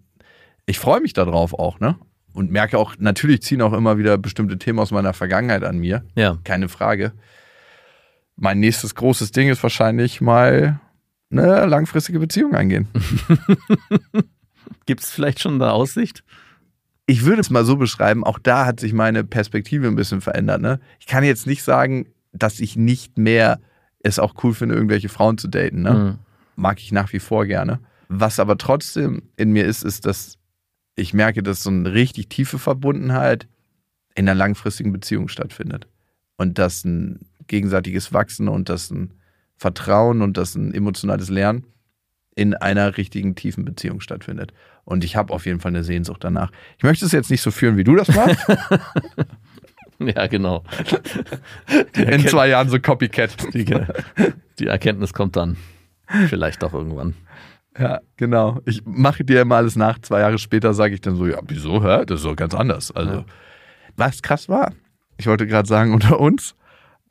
ich 0.65 0.79
freue 0.79 0.99
mich 0.99 1.13
darauf 1.13 1.53
auch, 1.53 1.79
ne? 1.79 1.97
Und 2.33 2.51
merke 2.51 2.77
auch, 2.77 2.95
natürlich 2.99 3.41
ziehen 3.41 3.61
auch 3.61 3.73
immer 3.73 3.97
wieder 3.97 4.17
bestimmte 4.17 4.59
Themen 4.59 4.79
aus 4.79 4.91
meiner 4.91 5.13
Vergangenheit 5.13 5.63
an 5.63 5.79
mir. 5.79 6.03
Ja. 6.15 6.37
Keine 6.43 6.69
Frage. 6.69 7.13
Mein 8.35 8.59
nächstes 8.59 8.93
großes 8.93 9.31
Ding 9.31 9.49
ist 9.49 9.63
wahrscheinlich 9.63 10.21
mal 10.21 10.79
eine 11.29 11.65
langfristige 11.65 12.19
Beziehung 12.19 12.55
eingehen. 12.55 12.87
Gibt 14.85 15.01
es 15.01 15.11
vielleicht 15.11 15.39
schon 15.39 15.55
eine 15.55 15.71
Aussicht? 15.71 16.23
ich 17.07 17.23
würde 17.25 17.41
es 17.41 17.49
mal 17.49 17.65
so 17.65 17.77
beschreiben, 17.77 18.23
auch 18.25 18.37
da 18.37 18.65
hat 18.65 18.81
sich 18.81 18.93
meine 18.93 19.23
Perspektive 19.23 19.87
ein 19.87 19.95
bisschen 19.95 20.21
verändert. 20.21 20.61
Ne? 20.61 20.79
Ich 20.99 21.07
kann 21.07 21.23
jetzt 21.23 21.47
nicht 21.47 21.63
sagen, 21.63 22.07
dass 22.33 22.59
ich 22.59 22.75
nicht 22.75 23.17
mehr 23.17 23.61
es 24.03 24.19
auch 24.19 24.35
cool 24.43 24.53
finde, 24.53 24.75
irgendwelche 24.75 25.09
Frauen 25.09 25.37
zu 25.37 25.47
daten. 25.47 25.81
Ne? 25.81 25.93
Mhm. 25.93 26.19
Mag 26.57 26.79
ich 26.79 26.91
nach 26.91 27.11
wie 27.13 27.19
vor 27.19 27.45
gerne. 27.45 27.79
Was 28.09 28.39
aber 28.39 28.57
trotzdem 28.57 29.23
in 29.37 29.51
mir 29.51 29.65
ist, 29.65 29.83
ist, 29.83 30.05
dass 30.05 30.37
ich 30.95 31.13
merke, 31.13 31.43
dass 31.43 31.63
so 31.63 31.69
eine 31.69 31.93
richtig 31.93 32.27
tiefe 32.27 32.59
Verbundenheit 32.59 33.47
in 34.15 34.27
einer 34.27 34.37
langfristigen 34.37 34.91
Beziehung 34.91 35.29
stattfindet. 35.29 35.87
Und 36.35 36.59
dass 36.59 36.83
ein 36.83 37.21
gegenseitiges 37.47 38.13
Wachsen 38.13 38.49
und 38.49 38.67
dass 38.67 38.91
ein 38.91 39.13
Vertrauen 39.57 40.21
und 40.21 40.37
dass 40.37 40.55
ein 40.55 40.73
emotionales 40.73 41.29
Lernen 41.29 41.65
in 42.35 42.53
einer 42.53 42.97
richtigen 42.97 43.35
tiefen 43.35 43.65
Beziehung 43.65 43.99
stattfindet. 43.99 44.53
Und 44.85 45.03
ich 45.03 45.15
habe 45.15 45.33
auf 45.33 45.45
jeden 45.45 45.59
Fall 45.59 45.71
eine 45.71 45.83
Sehnsucht 45.83 46.23
danach. 46.23 46.51
Ich 46.77 46.83
möchte 46.83 47.05
es 47.05 47.11
jetzt 47.11 47.31
nicht 47.31 47.41
so 47.41 47.51
führen, 47.51 47.75
wie 47.77 47.83
du 47.83 47.95
das 47.95 48.07
machst. 48.15 48.37
Ja, 49.99 50.27
genau. 50.27 50.63
In 51.95 52.27
zwei 52.27 52.49
Jahren 52.49 52.69
so 52.69 52.79
Copycat. 52.79 53.51
Die, 53.55 53.65
die 54.59 54.67
Erkenntnis 54.67 55.11
kommt 55.11 55.35
dann 55.35 55.57
vielleicht 56.27 56.61
doch 56.61 56.71
irgendwann. 56.73 57.15
Ja, 57.79 58.01
genau. 58.15 58.61
Ich 58.65 58.83
mache 58.85 59.23
dir 59.25 59.43
mal 59.43 59.57
alles 59.57 59.75
nach. 59.75 59.97
Zwei 59.99 60.19
Jahre 60.19 60.37
später 60.37 60.75
sage 60.75 60.93
ich 60.93 61.01
dann 61.01 61.15
so, 61.15 61.25
ja, 61.25 61.39
wieso, 61.47 61.83
hä? 61.83 62.05
Das 62.05 62.19
ist 62.19 62.25
doch 62.25 62.35
ganz 62.35 62.53
anders. 62.53 62.91
Also, 62.91 63.11
Ja. 63.11 63.25
was 63.95 64.21
krass 64.21 64.47
war, 64.49 64.71
ich 65.17 65.25
wollte 65.25 65.47
gerade 65.47 65.67
sagen, 65.67 65.91
unter 65.95 66.19
uns, 66.19 66.53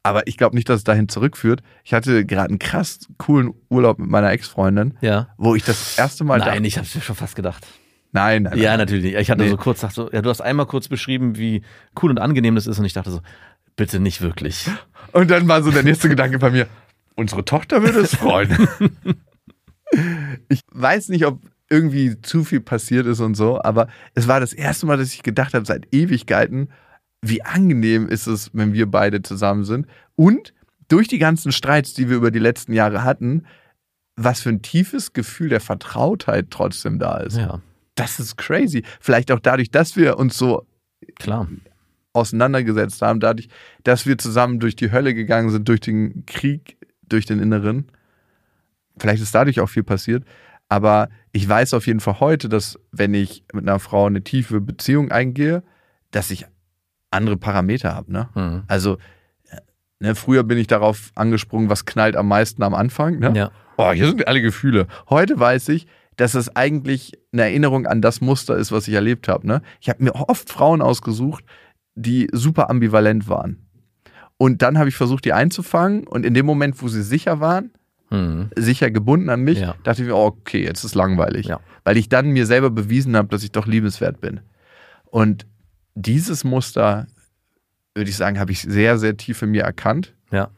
aber 0.06 0.26
ich 0.26 0.36
glaube 0.36 0.56
nicht, 0.56 0.68
dass 0.68 0.78
es 0.78 0.84
dahin 0.84 1.08
zurückführt. 1.08 1.62
Ich 1.84 1.92
hatte 1.94 2.24
gerade 2.24 2.48
einen 2.50 2.58
krass 2.58 3.00
coolen 3.18 3.52
Urlaub 3.68 3.98
mit 3.98 4.08
meiner 4.08 4.30
Ex-Freundin, 4.30 4.94
Ja. 5.00 5.28
wo 5.36 5.54
ich 5.54 5.64
das 5.64 5.98
erste 5.98 6.24
Mal 6.24 6.38
Nein, 6.38 6.64
ich 6.64 6.76
habe 6.78 6.86
es 6.86 6.94
mir 6.94 7.00
schon 7.02 7.16
fast 7.16 7.36
gedacht. 7.36 7.66
nein, 8.12 8.44
nein, 8.44 8.58
Ja, 8.58 8.70
nein. 8.70 8.78
natürlich 8.80 9.04
nicht. 9.04 9.16
Ich 9.16 9.30
hatte 9.30 9.42
Nee. 9.42 9.50
so 9.50 9.56
kurz 9.56 9.80
gedacht, 9.80 9.94
so, 9.94 10.10
ja, 10.12 10.22
du 10.22 10.30
hast 10.30 10.40
einmal 10.40 10.66
kurz 10.66 10.88
beschrieben, 10.88 11.36
wie 11.36 11.62
cool 12.02 12.10
und 12.10 12.18
angenehm 12.18 12.54
das 12.54 12.66
ist 12.66 12.78
und 12.78 12.84
ich 12.84 12.92
dachte 12.94 13.10
so, 13.10 13.20
bitte 13.76 14.00
nicht 14.00 14.20
wirklich. 14.22 14.66
Und 15.12 15.30
dann 15.30 15.46
war 15.48 15.62
so 15.62 15.70
der 15.70 15.82
nächste 15.82 16.08
Gedanke 16.08 16.38
bei 16.38 16.50
mir, 16.50 16.66
unsere 17.14 17.44
Tochter 17.44 17.82
würde 17.82 18.00
es 18.00 18.14
freuen. 18.14 18.68
ich 20.48 20.60
weiß 20.72 21.08
nicht, 21.10 21.26
ob 21.26 21.40
irgendwie 21.68 22.20
zu 22.22 22.44
viel 22.44 22.60
passiert 22.60 23.06
ist 23.06 23.20
und 23.20 23.34
so, 23.34 23.60
aber 23.62 23.88
es 24.14 24.28
war 24.28 24.40
das 24.40 24.52
erste 24.52 24.86
Mal, 24.86 24.96
dass 24.96 25.12
ich 25.12 25.22
gedacht 25.22 25.52
habe, 25.54 25.66
seit 25.66 25.92
Ewigkeiten, 25.92 26.68
wie 27.28 27.42
angenehm 27.42 28.08
ist 28.08 28.26
es, 28.26 28.50
wenn 28.52 28.72
wir 28.72 28.90
beide 28.90 29.22
zusammen 29.22 29.64
sind. 29.64 29.86
Und 30.14 30.52
durch 30.88 31.08
die 31.08 31.18
ganzen 31.18 31.52
Streits, 31.52 31.94
die 31.94 32.08
wir 32.08 32.16
über 32.16 32.30
die 32.30 32.38
letzten 32.38 32.72
Jahre 32.72 33.02
hatten, 33.02 33.44
was 34.16 34.40
für 34.40 34.48
ein 34.50 34.62
tiefes 34.62 35.12
Gefühl 35.12 35.48
der 35.48 35.60
Vertrautheit 35.60 36.46
trotzdem 36.50 36.98
da 36.98 37.18
ist. 37.18 37.36
Ja, 37.36 37.60
Das 37.96 38.18
ist 38.18 38.36
crazy. 38.36 38.82
Vielleicht 39.00 39.30
auch 39.30 39.40
dadurch, 39.40 39.70
dass 39.70 39.96
wir 39.96 40.18
uns 40.18 40.36
so 40.36 40.66
klar. 41.18 41.48
auseinandergesetzt 42.12 43.02
haben, 43.02 43.20
dadurch, 43.20 43.48
dass 43.84 44.06
wir 44.06 44.16
zusammen 44.18 44.58
durch 44.60 44.76
die 44.76 44.90
Hölle 44.90 45.14
gegangen 45.14 45.50
sind, 45.50 45.68
durch 45.68 45.80
den 45.80 46.24
Krieg, 46.26 46.76
durch 47.08 47.26
den 47.26 47.40
Inneren. 47.40 47.90
Vielleicht 48.98 49.22
ist 49.22 49.34
dadurch 49.34 49.60
auch 49.60 49.68
viel 49.68 49.84
passiert. 49.84 50.24
Aber 50.68 51.10
ich 51.32 51.48
weiß 51.48 51.74
auf 51.74 51.86
jeden 51.86 52.00
Fall 52.00 52.20
heute, 52.20 52.48
dass 52.48 52.78
wenn 52.90 53.14
ich 53.14 53.44
mit 53.52 53.68
einer 53.68 53.78
Frau 53.78 54.06
eine 54.06 54.22
tiefe 54.22 54.60
Beziehung 54.60 55.10
eingehe, 55.12 55.62
dass 56.10 56.30
ich 56.30 56.46
andere 57.10 57.36
Parameter 57.36 57.94
habe. 57.94 58.12
Ne? 58.12 58.28
Mhm. 58.34 58.62
Also, 58.66 58.94
äh, 59.50 59.56
ne, 60.00 60.14
früher 60.14 60.42
bin 60.44 60.58
ich 60.58 60.66
darauf 60.66 61.10
angesprungen, 61.14 61.70
was 61.70 61.84
knallt 61.84 62.16
am 62.16 62.28
meisten 62.28 62.62
am 62.62 62.74
Anfang. 62.74 63.18
Ne? 63.18 63.32
Ja. 63.34 63.50
Oh, 63.76 63.90
hier 63.92 64.06
sind 64.08 64.26
alle 64.26 64.40
Gefühle. 64.42 64.86
Heute 65.10 65.38
weiß 65.38 65.68
ich, 65.70 65.86
dass 66.16 66.34
es 66.34 66.54
eigentlich 66.56 67.12
eine 67.32 67.42
Erinnerung 67.42 67.86
an 67.86 68.00
das 68.00 68.20
Muster 68.20 68.56
ist, 68.56 68.72
was 68.72 68.88
ich 68.88 68.94
erlebt 68.94 69.28
habe. 69.28 69.46
Ne? 69.46 69.60
Ich 69.80 69.88
habe 69.90 70.02
mir 70.02 70.14
oft 70.14 70.50
Frauen 70.50 70.80
ausgesucht, 70.80 71.44
die 71.94 72.28
super 72.32 72.70
ambivalent 72.70 73.28
waren. 73.28 73.66
Und 74.38 74.62
dann 74.62 74.78
habe 74.78 74.88
ich 74.88 74.96
versucht, 74.96 75.24
die 75.24 75.32
einzufangen. 75.32 76.06
Und 76.06 76.24
in 76.26 76.34
dem 76.34 76.46
Moment, 76.46 76.80
wo 76.82 76.88
sie 76.88 77.02
sicher 77.02 77.40
waren, 77.40 77.70
Mhm. 78.08 78.50
sicher 78.54 78.90
gebunden 78.92 79.28
an 79.30 79.40
mich, 79.40 79.58
Ja. 79.58 79.74
dachte 79.82 80.02
ich 80.02 80.08
mir, 80.08 80.14
oh, 80.14 80.26
okay, 80.26 80.62
jetzt 80.62 80.84
ist 80.84 80.94
langweilig. 80.94 81.46
Ja. 81.46 81.58
Weil 81.82 81.96
ich 81.96 82.08
dann 82.08 82.30
mir 82.30 82.46
selber 82.46 82.70
bewiesen 82.70 83.16
habe, 83.16 83.26
dass 83.28 83.42
ich 83.42 83.50
doch 83.50 83.66
liebenswert 83.66 84.20
bin. 84.20 84.40
Und 85.06 85.44
dieses 85.96 86.44
Muster, 86.44 87.06
würde 87.94 88.10
ich 88.10 88.16
sagen, 88.16 88.38
habe 88.38 88.52
ich 88.52 88.60
sehr, 88.62 88.98
sehr 88.98 89.16
tief 89.16 89.42
in 89.42 89.50
mir 89.50 89.62
erkannt 89.64 90.14
Ja. 90.30 90.50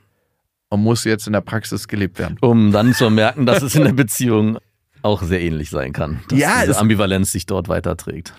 und 0.69 0.83
muss 0.83 1.05
jetzt 1.05 1.27
in 1.27 1.33
der 1.33 1.41
Praxis 1.41 1.89
gelebt 1.89 2.19
werden. 2.19 2.37
Um 2.41 2.73
dann 2.73 2.93
zu 2.93 3.09
merken, 3.09 3.47
dass 3.47 3.63
es 3.63 3.75
in 3.75 3.85
der 3.85 3.93
Beziehung 4.05 4.59
auch 5.03 5.23
sehr 5.23 5.41
ähnlich 5.41 5.71
sein 5.71 5.93
kann. 5.93 6.21
Dass 6.29 6.39
Ja, 6.39 6.59
diese 6.61 6.73
es- 6.73 6.77
Ambivalenz 6.79 7.31
sich 7.33 7.47
dort 7.47 7.69
weiterträgt. 7.69 8.35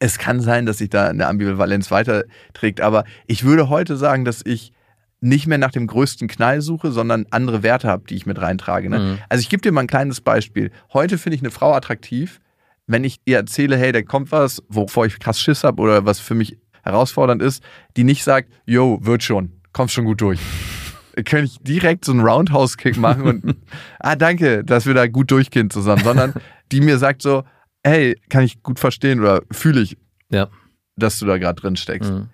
es 0.00 0.18
kann 0.18 0.40
sein, 0.40 0.66
dass 0.66 0.78
sich 0.78 0.90
da 0.90 1.06
eine 1.08 1.28
Ambivalenz 1.28 1.90
weiterträgt, 1.92 2.80
aber 2.80 3.04
ich 3.26 3.44
würde 3.44 3.68
heute 3.68 3.96
sagen, 3.96 4.24
dass 4.24 4.44
ich 4.44 4.72
nicht 5.20 5.46
mehr 5.46 5.58
nach 5.58 5.70
dem 5.70 5.86
größten 5.86 6.26
Knall 6.26 6.60
suche, 6.60 6.90
sondern 6.90 7.26
andere 7.30 7.62
Werte 7.62 7.86
habe, 7.86 8.02
die 8.08 8.16
ich 8.16 8.26
mit 8.26 8.40
reintrage. 8.40 8.90
Ne? 8.90 8.98
Mhm. 8.98 9.18
Also 9.28 9.40
ich 9.42 9.48
gebe 9.48 9.60
dir 9.62 9.70
mal 9.70 9.82
ein 9.82 9.86
kleines 9.86 10.20
Beispiel. 10.20 10.72
Heute 10.92 11.16
finde 11.18 11.36
ich 11.36 11.42
eine 11.42 11.52
Frau 11.52 11.72
attraktiv, 11.72 12.40
wenn 12.86 13.04
ich 13.04 13.20
ihr 13.24 13.36
erzähle, 13.38 13.76
hey, 13.76 13.92
da 13.92 14.02
kommt 14.02 14.32
was, 14.32 14.62
wovor 14.68 15.06
ich 15.06 15.18
krass 15.18 15.40
Schiss 15.40 15.64
habe 15.64 15.80
oder 15.82 16.04
was 16.04 16.18
für 16.20 16.34
mich 16.34 16.58
herausfordernd 16.82 17.40
ist, 17.42 17.62
die 17.96 18.04
nicht 18.04 18.24
sagt, 18.24 18.50
yo, 18.66 18.98
wird 19.02 19.22
schon, 19.22 19.52
kommst 19.72 19.94
schon 19.94 20.04
gut 20.04 20.20
durch. 20.20 20.40
Könnte 21.24 21.44
ich 21.44 21.58
direkt 21.60 22.04
so 22.06 22.12
einen 22.12 22.22
Roundhouse-Kick 22.22 22.96
machen 22.96 23.22
und, 23.22 23.56
ah, 24.00 24.16
danke, 24.16 24.64
dass 24.64 24.86
wir 24.86 24.94
da 24.94 25.06
gut 25.06 25.30
durchgehen 25.30 25.70
zusammen, 25.70 26.02
sondern 26.02 26.34
die 26.72 26.80
mir 26.80 26.98
sagt 26.98 27.22
so, 27.22 27.44
hey, 27.84 28.18
kann 28.30 28.44
ich 28.44 28.62
gut 28.62 28.78
verstehen 28.78 29.20
oder 29.20 29.42
fühle 29.52 29.80
ich, 29.82 29.96
Ja. 30.30 30.48
dass 30.96 31.18
du 31.18 31.26
da 31.26 31.38
gerade 31.38 31.60
drin 31.60 31.76
steckst. 31.76 32.10
Mhm. 32.10 32.28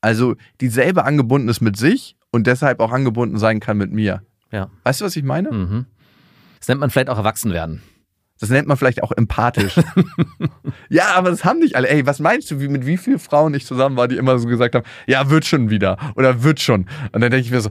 Also 0.00 0.36
dieselbe 0.60 1.04
angebunden 1.04 1.48
ist 1.48 1.60
mit 1.60 1.76
sich 1.76 2.16
und 2.30 2.46
deshalb 2.46 2.80
auch 2.80 2.92
angebunden 2.92 3.38
sein 3.38 3.60
kann 3.60 3.76
mit 3.76 3.92
mir. 3.92 4.22
Ja. 4.50 4.70
Weißt 4.84 5.00
du, 5.00 5.04
was 5.04 5.16
ich 5.16 5.22
meine? 5.24 5.50
Mhm. 5.50 5.86
Das 6.58 6.68
nennt 6.68 6.80
man 6.80 6.90
vielleicht 6.90 7.08
auch 7.08 7.18
Erwachsenwerden. 7.18 7.82
Das 8.42 8.50
nennt 8.50 8.66
man 8.66 8.76
vielleicht 8.76 9.04
auch 9.04 9.12
empathisch. 9.12 9.76
ja, 10.88 11.14
aber 11.14 11.30
das 11.30 11.44
haben 11.44 11.60
nicht 11.60 11.76
alle. 11.76 11.88
Ey, 11.88 12.04
was 12.06 12.18
meinst 12.18 12.50
du, 12.50 12.60
wie, 12.60 12.66
mit 12.66 12.84
wie 12.86 12.96
vielen 12.96 13.20
Frauen 13.20 13.54
ich 13.54 13.64
zusammen 13.64 13.96
war, 13.96 14.08
die 14.08 14.16
immer 14.16 14.36
so 14.40 14.48
gesagt 14.48 14.74
haben, 14.74 14.84
ja, 15.06 15.30
wird 15.30 15.44
schon 15.46 15.70
wieder 15.70 15.96
oder 16.16 16.42
wird 16.42 16.58
schon. 16.58 16.86
Und 17.12 17.20
dann 17.20 17.30
denke 17.30 17.46
ich 17.46 17.52
mir 17.52 17.60
so, 17.60 17.70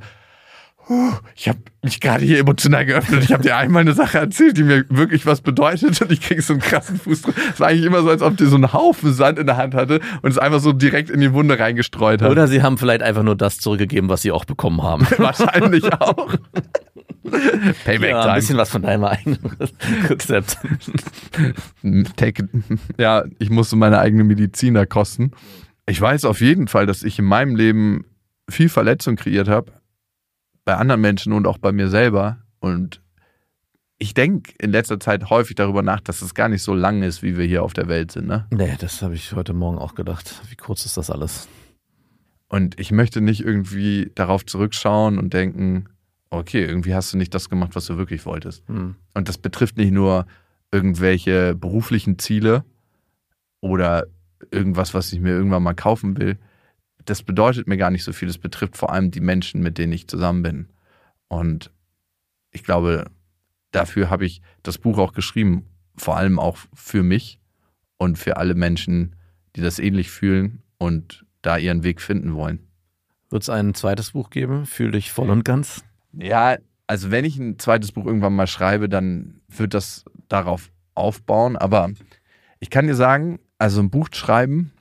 huh, 0.87 1.11
ich 1.35 1.49
habe 1.49 1.59
mich 1.83 1.99
gerade 1.99 2.23
hier 2.23 2.39
emotional 2.39 2.85
geöffnet. 2.85 3.21
Ich 3.25 3.33
habe 3.33 3.43
dir 3.43 3.57
einmal 3.57 3.81
eine 3.81 3.91
Sache 3.91 4.19
erzählt, 4.19 4.55
die 4.55 4.63
mir 4.63 4.85
wirklich 4.87 5.25
was 5.25 5.41
bedeutet 5.41 6.01
und 6.01 6.09
ich 6.09 6.21
kriege 6.21 6.41
so 6.41 6.53
einen 6.53 6.61
krassen 6.61 6.97
Fußdruck. 6.97 7.35
Es 7.51 7.59
war 7.59 7.67
eigentlich 7.67 7.85
immer 7.85 8.01
so, 8.01 8.09
als 8.09 8.21
ob 8.21 8.37
die 8.37 8.45
so 8.45 8.55
einen 8.55 8.71
Haufen 8.71 9.13
Sand 9.13 9.39
in 9.39 9.47
der 9.47 9.57
Hand 9.57 9.73
hatte 9.73 9.99
und 10.21 10.31
es 10.31 10.37
einfach 10.37 10.61
so 10.61 10.71
direkt 10.71 11.09
in 11.09 11.19
die 11.19 11.33
Wunde 11.33 11.59
reingestreut 11.59 12.21
hat. 12.21 12.31
Oder 12.31 12.47
sie 12.47 12.63
haben 12.63 12.77
vielleicht 12.77 13.01
einfach 13.01 13.23
nur 13.23 13.35
das 13.35 13.57
zurückgegeben, 13.57 14.07
was 14.09 14.21
sie 14.21 14.31
auch 14.31 14.45
bekommen 14.45 14.81
haben. 14.83 15.05
Wahrscheinlich 15.17 15.83
auch. 15.99 16.33
Payback 17.85 18.09
Ja, 18.09 18.23
ein 18.25 18.35
bisschen 18.35 18.57
was 18.57 18.69
von 18.69 18.81
deinem 18.81 19.03
eigenen 19.03 19.39
Rezept. 20.09 20.57
Take. 22.15 22.49
Ja, 22.97 23.23
ich 23.39 23.49
musste 23.49 23.75
meine 23.75 23.99
eigene 23.99 24.23
Medizin 24.23 24.73
da 24.73 24.85
kosten. 24.85 25.31
Ich 25.85 25.99
weiß 25.99 26.25
auf 26.25 26.41
jeden 26.41 26.67
Fall, 26.67 26.85
dass 26.85 27.03
ich 27.03 27.19
in 27.19 27.25
meinem 27.25 27.55
Leben 27.55 28.05
viel 28.49 28.69
Verletzung 28.69 29.15
kreiert 29.15 29.47
habe. 29.47 29.71
Bei 30.65 30.75
anderen 30.75 31.01
Menschen 31.01 31.33
und 31.33 31.47
auch 31.47 31.57
bei 31.57 31.71
mir 31.71 31.89
selber. 31.89 32.37
Und 32.59 33.01
ich 33.97 34.13
denke 34.13 34.53
in 34.59 34.71
letzter 34.71 34.99
Zeit 34.99 35.29
häufig 35.29 35.55
darüber 35.55 35.83
nach, 35.83 36.01
dass 36.01 36.21
es 36.21 36.33
gar 36.33 36.49
nicht 36.49 36.63
so 36.63 36.73
lang 36.73 37.03
ist, 37.03 37.21
wie 37.21 37.37
wir 37.37 37.45
hier 37.45 37.63
auf 37.63 37.73
der 37.73 37.87
Welt 37.87 38.11
sind. 38.11 38.27
Ne? 38.27 38.47
Nee, 38.49 38.75
das 38.79 39.01
habe 39.01 39.13
ich 39.15 39.33
heute 39.33 39.53
Morgen 39.53 39.77
auch 39.77 39.95
gedacht. 39.95 40.41
Wie 40.49 40.55
kurz 40.55 40.85
ist 40.85 40.97
das 40.97 41.09
alles? 41.09 41.47
Und 42.47 42.79
ich 42.79 42.91
möchte 42.91 43.21
nicht 43.21 43.41
irgendwie 43.41 44.11
darauf 44.15 44.45
zurückschauen 44.45 45.17
und 45.17 45.33
denken, 45.33 45.85
okay, 46.31 46.65
irgendwie 46.65 46.95
hast 46.95 47.13
du 47.13 47.17
nicht 47.17 47.35
das 47.35 47.49
gemacht, 47.49 47.75
was 47.75 47.85
du 47.85 47.97
wirklich 47.97 48.25
wolltest. 48.25 48.67
Hm. 48.67 48.95
Und 49.13 49.29
das 49.29 49.37
betrifft 49.37 49.77
nicht 49.77 49.91
nur 49.91 50.25
irgendwelche 50.71 51.53
beruflichen 51.53 52.17
Ziele 52.17 52.63
oder 53.59 54.07
irgendwas, 54.49 54.93
was 54.93 55.13
ich 55.13 55.19
mir 55.19 55.31
irgendwann 55.31 55.63
mal 55.63 55.75
kaufen 55.75 56.17
will. 56.17 56.39
das 57.05 57.23
bedeutet 57.23 57.67
mir 57.67 57.77
gar 57.77 57.89
nicht 57.89 58.03
so 58.03 58.13
viel. 58.13 58.29
Es 58.29 58.37
betrifft 58.37 58.77
vor 58.77 58.91
allem 58.91 59.09
die 59.09 59.21
Menschen, 59.21 59.61
mit 59.61 59.77
denen 59.77 59.91
ich 59.91 60.07
zusammen 60.07 60.43
bin. 60.43 60.67
Und 61.27 61.71
ich 62.51 62.63
glaube, 62.63 63.05
dafür 63.71 64.09
habe 64.09 64.25
ich 64.25 64.41
das 64.61 64.77
Buch 64.77 64.99
auch 64.99 65.13
geschrieben, 65.13 65.65
vor 65.97 66.17
allem 66.17 66.37
auch 66.39 66.57
für 66.73 67.01
mich 67.01 67.39
und 67.97 68.17
für 68.17 68.37
alle 68.37 68.53
Menschen, 68.53 69.15
die 69.55 69.61
das 69.61 69.79
ähnlich 69.79 70.11
fühlen 70.11 70.61
und 70.77 71.25
da 71.41 71.57
ihren 71.57 71.83
Weg 71.83 72.01
finden 72.01 72.35
wollen. 72.35 72.59
Wird 73.29 73.43
es 73.43 73.49
ein 73.49 73.73
zweites 73.73 74.11
Buch 74.11 74.29
geben? 74.29 74.65
Fühl 74.65 74.91
dich 74.91 75.11
voll 75.11 75.29
und 75.29 75.43
ganz? 75.43 75.83
Ja, 76.13 76.57
also 76.87 77.11
wenn 77.11 77.25
ich 77.25 77.37
ein 77.37 77.57
zweites 77.57 77.91
Buch 77.91 78.05
irgendwann 78.05 78.35
mal 78.35 78.47
schreibe, 78.47 78.89
dann 78.89 79.41
wird 79.47 79.73
das 79.73 80.05
darauf 80.27 80.71
aufbauen. 80.93 81.55
Aber 81.55 81.91
ich 82.59 82.69
kann 82.69 82.87
dir 82.87 82.95
sagen, 82.95 83.39
also 83.57 83.81
ein 83.81 83.89
Buch 83.89 84.09
schreiben 84.11 84.71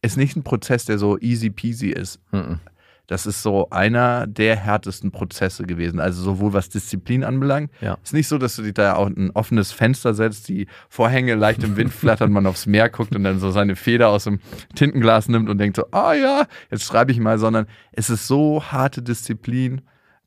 ist 0.00 0.16
nicht 0.16 0.36
ein 0.36 0.44
Prozess, 0.44 0.84
der 0.84 0.98
so 0.98 1.18
easy 1.18 1.50
peasy 1.50 1.88
ist. 1.88 2.20
Mhm. 2.32 2.60
Das 3.08 3.24
ist 3.24 3.42
so 3.42 3.70
einer 3.70 4.26
der 4.26 4.54
härtesten 4.54 5.10
Prozesse 5.10 5.64
gewesen. 5.64 5.98
Also 5.98 6.22
sowohl 6.22 6.52
was 6.52 6.68
Disziplin 6.68 7.24
anbelangt. 7.24 7.70
Ja. 7.80 7.96
Ist 8.04 8.12
nicht 8.12 8.28
so, 8.28 8.36
dass 8.36 8.56
du 8.56 8.62
dir 8.62 8.74
da 8.74 8.94
auch 8.96 9.06
ein 9.06 9.30
offenes 9.30 9.72
Fenster 9.72 10.12
setzt, 10.12 10.48
die 10.48 10.68
Vorhänge 10.90 11.34
leicht 11.34 11.64
im 11.64 11.76
Wind 11.78 11.92
flattern, 11.94 12.30
man 12.32 12.46
aufs 12.46 12.66
Meer 12.66 12.90
guckt 12.90 13.16
und 13.16 13.24
dann 13.24 13.40
so 13.40 13.50
seine 13.50 13.76
Feder 13.76 14.10
aus 14.10 14.24
dem 14.24 14.40
Tintenglas 14.74 15.28
nimmt 15.28 15.48
und 15.48 15.56
denkt 15.56 15.76
so, 15.76 15.86
ah 15.90 16.12
ja, 16.12 16.46
jetzt 16.70 16.84
schreibe 16.84 17.10
ich 17.10 17.18
mal, 17.18 17.38
sondern 17.38 17.66
es 17.92 18.10
ist 18.10 18.26
so 18.26 18.62
harte 18.62 19.02
Disziplin, 19.02 19.80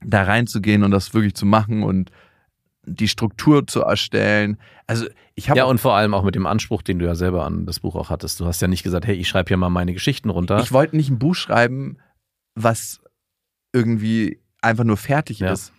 da 0.06 0.24
reinzugehen 0.24 0.84
und 0.84 0.92
das 0.92 1.14
wirklich 1.14 1.36
zu 1.36 1.46
machen 1.46 1.84
und 1.84 2.12
die 2.86 3.08
Struktur 3.08 3.68
zu 3.68 3.82
erstellen. 3.82 4.58
Also 4.88 5.06
ich 5.36 5.50
habe 5.50 5.60
Ja, 5.60 5.66
und 5.66 5.80
vor 5.80 5.94
allem 5.96 6.14
auch 6.16 6.24
mit 6.24 6.34
dem 6.36 6.48
Anspruch, 6.48 6.82
den 6.82 6.98
du 7.00 7.06
ja 7.06 7.14
selber 7.16 7.46
an 7.46 7.66
das 7.68 7.80
Buch 7.80 7.96
auch 7.96 8.10
hattest. 8.10 8.40
Du 8.40 8.46
hast 8.46 8.62
ja 8.62 8.68
nicht 8.68 8.82
gesagt, 8.84 9.06
hey, 9.06 9.16
ich 9.16 9.28
schreibe 9.28 9.50
hier 9.50 9.58
mal 9.58 9.70
meine 9.70 9.94
Geschichten 9.94 10.30
runter. 10.30 10.60
Ich 10.60 10.72
wollte 10.72 10.96
nicht 10.96 11.10
ein 11.10 11.20
Buch 11.20 11.36
schreiben, 11.36 11.98
was 12.56 13.00
irgendwie 13.74 14.40
einfach 14.62 14.84
nur 14.84 14.98
fertig 14.98 15.40
Ja. 15.40 15.52
ist, 15.52 15.74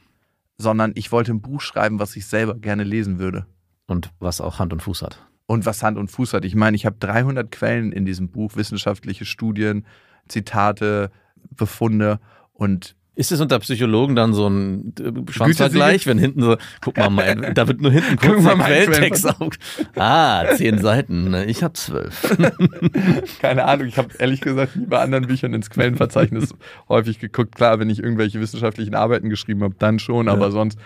sondern 0.58 0.92
ich 0.94 1.10
wollte 1.12 1.32
ein 1.32 1.40
Buch 1.42 1.60
schreiben, 1.60 1.98
was 1.98 2.16
ich 2.16 2.26
selber 2.26 2.54
gerne 2.56 2.84
lesen 2.84 3.18
würde. 3.18 3.46
und 3.88 4.10
was 4.20 4.40
auch 4.40 4.58
Hand 4.58 4.72
und 4.72 4.80
Fuß 4.80 5.02
hat. 5.02 5.18
Und 5.46 5.66
was 5.66 5.82
Hand 5.82 5.98
und 5.98 6.08
Fuß 6.10 6.32
hat. 6.32 6.44
Ich 6.46 6.54
meine, 6.54 6.74
ich 6.76 6.86
habe 6.86 6.96
300 6.98 7.50
Quellen 7.50 7.92
in 7.92 8.06
diesem 8.06 8.30
Buch, 8.30 8.52
wissenschaftliche 8.54 9.24
Studien, 9.26 9.84
Zitate, 10.28 11.10
Befunde 11.50 12.20
und 12.54 12.96
Ist 13.14 13.30
es 13.30 13.40
unter 13.42 13.58
Psychologen 13.58 14.16
dann 14.16 14.32
so 14.32 14.48
ein 14.48 14.94
äh, 14.98 15.30
Schwanzvergleich, 15.30 16.06
wenn 16.06 16.16
hinten 16.18 16.40
so, 16.42 16.56
guck 16.80 16.96
mal, 16.96 17.10
mein, 17.10 17.52
da 17.54 17.68
wird 17.68 17.82
nur 17.82 17.92
hinten 17.92 18.16
kurz 18.16 18.36
Guck 18.36 18.56
mal 18.56 18.64
Quelltext 18.64 19.28
auf. 19.28 19.52
Ah, 19.96 20.46
zehn 20.56 20.78
Seiten, 20.78 21.30
ne? 21.30 21.44
ich 21.44 21.62
habe 21.62 21.74
zwölf. 21.74 22.34
keine 23.40 23.66
Ahnung, 23.66 23.86
ich 23.86 23.98
habe 23.98 24.08
ehrlich 24.18 24.40
gesagt 24.40 24.76
nie 24.76 24.86
bei 24.86 24.98
anderen 25.00 25.26
Büchern 25.26 25.52
ins 25.52 25.68
Quellenverzeichnis 25.68 26.54
häufig 26.88 27.18
geguckt. 27.18 27.54
Klar, 27.54 27.78
wenn 27.80 27.90
ich 27.90 27.98
irgendwelche 28.02 28.40
wissenschaftlichen 28.40 28.94
Arbeiten 28.94 29.28
geschrieben 29.28 29.62
habe, 29.62 29.74
dann 29.78 29.98
schon, 29.98 30.28
aber 30.28 30.46
Ja. 30.46 30.50
sonst, 30.50 30.78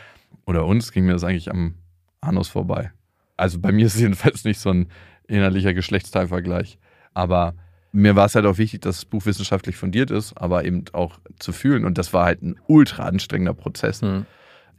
oder 0.46 0.66
uns 0.66 0.90
ging 0.90 1.06
mir 1.06 1.12
das 1.12 1.22
eigentlich 1.22 1.50
am 1.50 1.76
Anus 2.20 2.48
vorbei. 2.48 2.90
Also 3.36 3.60
bei 3.60 3.70
mir 3.70 3.86
ist 3.86 3.94
es 3.94 4.00
jedenfalls 4.00 4.44
nicht 4.44 4.58
so 4.58 4.70
ein 4.70 4.88
innerlicher 5.28 5.74
Geschlechtsteilvergleich. 5.74 6.78
Aber 7.14 7.54
mir 7.96 8.16
war 8.16 8.26
es 8.26 8.34
halt 8.34 8.46
auch 8.46 8.58
wichtig, 8.58 8.80
dass 8.82 8.96
das 8.96 9.04
Buch 9.04 9.26
wissenschaftlich 9.26 9.76
fundiert 9.76 10.10
ist, 10.10 10.36
aber 10.36 10.64
eben 10.64 10.84
auch 10.92 11.18
zu 11.38 11.52
fühlen. 11.52 11.84
Und 11.84 11.98
das 11.98 12.12
war 12.12 12.24
halt 12.26 12.42
ein 12.42 12.56
ultra 12.66 13.04
anstrengender 13.04 13.54
Prozess. 13.54 14.02
Hm. 14.02 14.26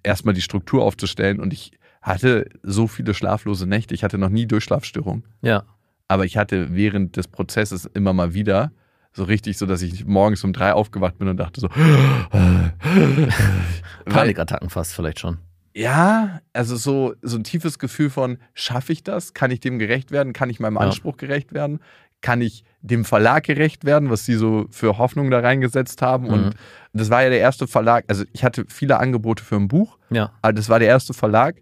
Erstmal 0.03 0.33
die 0.33 0.41
Struktur 0.41 0.83
aufzustellen 0.83 1.39
und 1.39 1.53
ich 1.53 1.71
hatte 2.01 2.47
so 2.63 2.87
viele 2.87 3.13
schlaflose 3.13 3.67
Nächte. 3.67 3.93
Ich 3.93 4.03
hatte 4.03 4.17
noch 4.17 4.29
nie 4.29 4.45
Durchschlafstörungen. 4.45 5.23
Ja, 5.41 5.63
Aber 6.07 6.25
ich 6.25 6.37
hatte 6.37 6.75
während 6.75 7.17
des 7.17 7.27
Prozesses 7.27 7.85
immer 7.93 8.13
mal 8.13 8.33
wieder 8.33 8.71
so 9.13 9.23
richtig 9.23 9.57
so, 9.57 9.65
dass 9.65 9.81
ich 9.81 10.05
morgens 10.05 10.43
um 10.43 10.53
drei 10.53 10.73
aufgewacht 10.73 11.17
bin 11.17 11.27
und 11.27 11.37
dachte 11.37 11.59
so. 11.59 11.69
Panikattacken 14.05 14.69
fast 14.69 14.93
vielleicht 14.93 15.19
schon. 15.19 15.39
ja, 15.73 16.41
also 16.53 16.75
so, 16.75 17.13
so 17.21 17.37
ein 17.37 17.43
tiefes 17.43 17.79
Gefühl 17.79 18.09
von, 18.09 18.37
schaffe 18.53 18.93
ich 18.93 19.03
das? 19.03 19.33
Kann 19.33 19.51
ich 19.51 19.59
dem 19.59 19.79
gerecht 19.79 20.11
werden? 20.11 20.33
Kann 20.33 20.49
ich 20.49 20.59
meinem 20.59 20.75
Ja. 20.75 20.81
Anspruch 20.81 21.17
gerecht 21.17 21.53
werden? 21.53 21.79
Kann 22.21 22.41
ich 22.41 22.63
dem 22.81 23.05
Verlag 23.05 23.43
gerecht 23.43 23.85
werden, 23.85 24.09
was 24.09 24.25
sie 24.25 24.35
so 24.35 24.65
für 24.71 24.97
Hoffnung 24.97 25.29
da 25.29 25.39
reingesetzt 25.39 26.01
haben? 26.01 26.25
Mhm. 26.25 26.33
Und 26.33 26.55
das 26.93 27.09
war 27.09 27.23
ja 27.23 27.29
der 27.29 27.39
erste 27.39 27.67
Verlag. 27.67 28.05
Also 28.07 28.23
ich 28.33 28.43
hatte 28.43 28.65
viele 28.67 28.99
Angebote 28.99 29.43
für 29.43 29.55
ein 29.55 29.67
Buch, 29.67 29.97
Ja, 30.09 30.31
aber 30.41 30.53
das 30.53 30.69
war 30.69 30.79
der 30.79 30.87
erste 30.87 31.13
Verlag, 31.13 31.57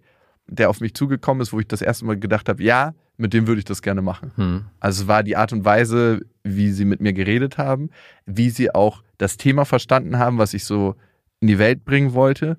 der 0.47 0.69
auf 0.69 0.79
mich 0.79 0.93
zugekommen 0.93 1.41
ist, 1.41 1.51
wo 1.51 1.59
ich 1.59 1.67
das 1.67 1.81
erste 1.81 2.05
Mal 2.05 2.17
gedacht 2.17 2.47
habe, 2.49 2.63
ja, 2.63 2.93
mit 3.17 3.33
dem 3.33 3.47
würde 3.47 3.59
ich 3.59 3.65
das 3.65 3.81
gerne 3.81 4.01
machen. 4.01 4.31
hm. 4.35 4.65
Also 4.79 5.03
es 5.03 5.07
war 5.07 5.23
die 5.23 5.37
Art 5.37 5.53
und 5.53 5.65
Weise, 5.65 6.21
wie 6.43 6.71
sie 6.71 6.85
mit 6.85 7.01
mir 7.01 7.13
geredet 7.13 7.57
haben, 7.57 7.89
wie 8.25 8.49
sie 8.49 8.73
auch 8.73 9.03
das 9.17 9.37
Thema 9.37 9.65
verstanden 9.65 10.19
haben, 10.19 10.37
was 10.37 10.53
ich 10.53 10.65
so 10.65 10.95
in 11.39 11.47
die 11.47 11.59
Welt 11.59 11.85
bringen 11.85 12.13
wollte 12.13 12.57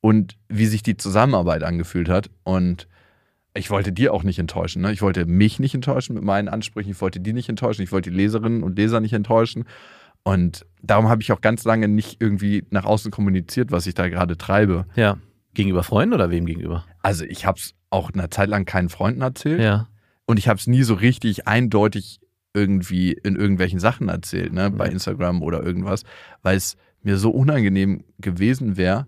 und 0.00 0.36
wie 0.48 0.66
sich 0.66 0.82
die 0.82 0.96
Zusammenarbeit 0.96 1.62
angefühlt 1.62 2.08
hat. 2.08 2.30
Und 2.42 2.86
ich 3.56 3.70
wollte 3.70 3.92
die 3.92 4.08
auch 4.08 4.22
nicht 4.24 4.38
enttäuschen. 4.38 4.82
Ne? 4.82 4.92
Ich 4.92 5.00
wollte 5.02 5.26
mich 5.26 5.58
nicht 5.60 5.74
enttäuschen 5.74 6.14
mit 6.14 6.24
meinen 6.24 6.48
Ansprüchen. 6.48 6.90
Ich 6.90 7.00
wollte 7.00 7.20
die 7.20 7.32
nicht 7.32 7.48
enttäuschen. 7.48 7.82
Ich 7.82 7.92
wollte 7.92 8.10
die 8.10 8.16
Leserinnen 8.16 8.62
und 8.62 8.76
Leser 8.76 9.00
nicht 9.00 9.12
enttäuschen. 9.12 9.64
Und 10.24 10.66
darum 10.82 11.08
habe 11.08 11.22
ich 11.22 11.30
auch 11.32 11.40
ganz 11.40 11.64
lange 11.64 11.86
nicht 11.86 12.20
irgendwie 12.20 12.64
nach 12.70 12.84
außen 12.84 13.10
kommuniziert, 13.10 13.70
was 13.70 13.86
ich 13.86 13.94
da 13.94 14.08
gerade 14.08 14.36
treibe. 14.36 14.86
ja. 14.96 15.16
Gegenüber 15.56 15.84
Freunden 15.84 16.14
oder 16.14 16.30
wem 16.30 16.46
gegenüber? 16.46 16.84
Also 17.00 17.24
ich 17.24 17.46
habe 17.46 17.60
es 17.60 17.74
auch 17.90 18.10
eine 18.12 18.28
Zeit 18.28 18.48
lang 18.48 18.64
keinen 18.64 18.88
Freunden 18.88 19.20
erzählt. 19.20 19.60
Ja, 19.60 19.86
Und 20.26 20.40
ich 20.40 20.48
habe 20.48 20.58
es 20.58 20.66
nie 20.66 20.82
so 20.82 20.94
richtig 20.94 21.46
eindeutig 21.46 22.18
irgendwie 22.54 23.12
in 23.12 23.36
irgendwelchen 23.36 23.78
Sachen 23.78 24.08
erzählt, 24.08 24.52
ne, 24.52 24.72
bei 24.72 24.86
Ja. 24.86 24.90
Instagram 24.90 25.44
oder 25.44 25.62
irgendwas, 25.62 26.02
weil 26.42 26.56
es 26.56 26.76
mir 27.02 27.18
so 27.18 27.30
unangenehm 27.30 28.02
gewesen 28.18 28.76
wäre, 28.76 29.06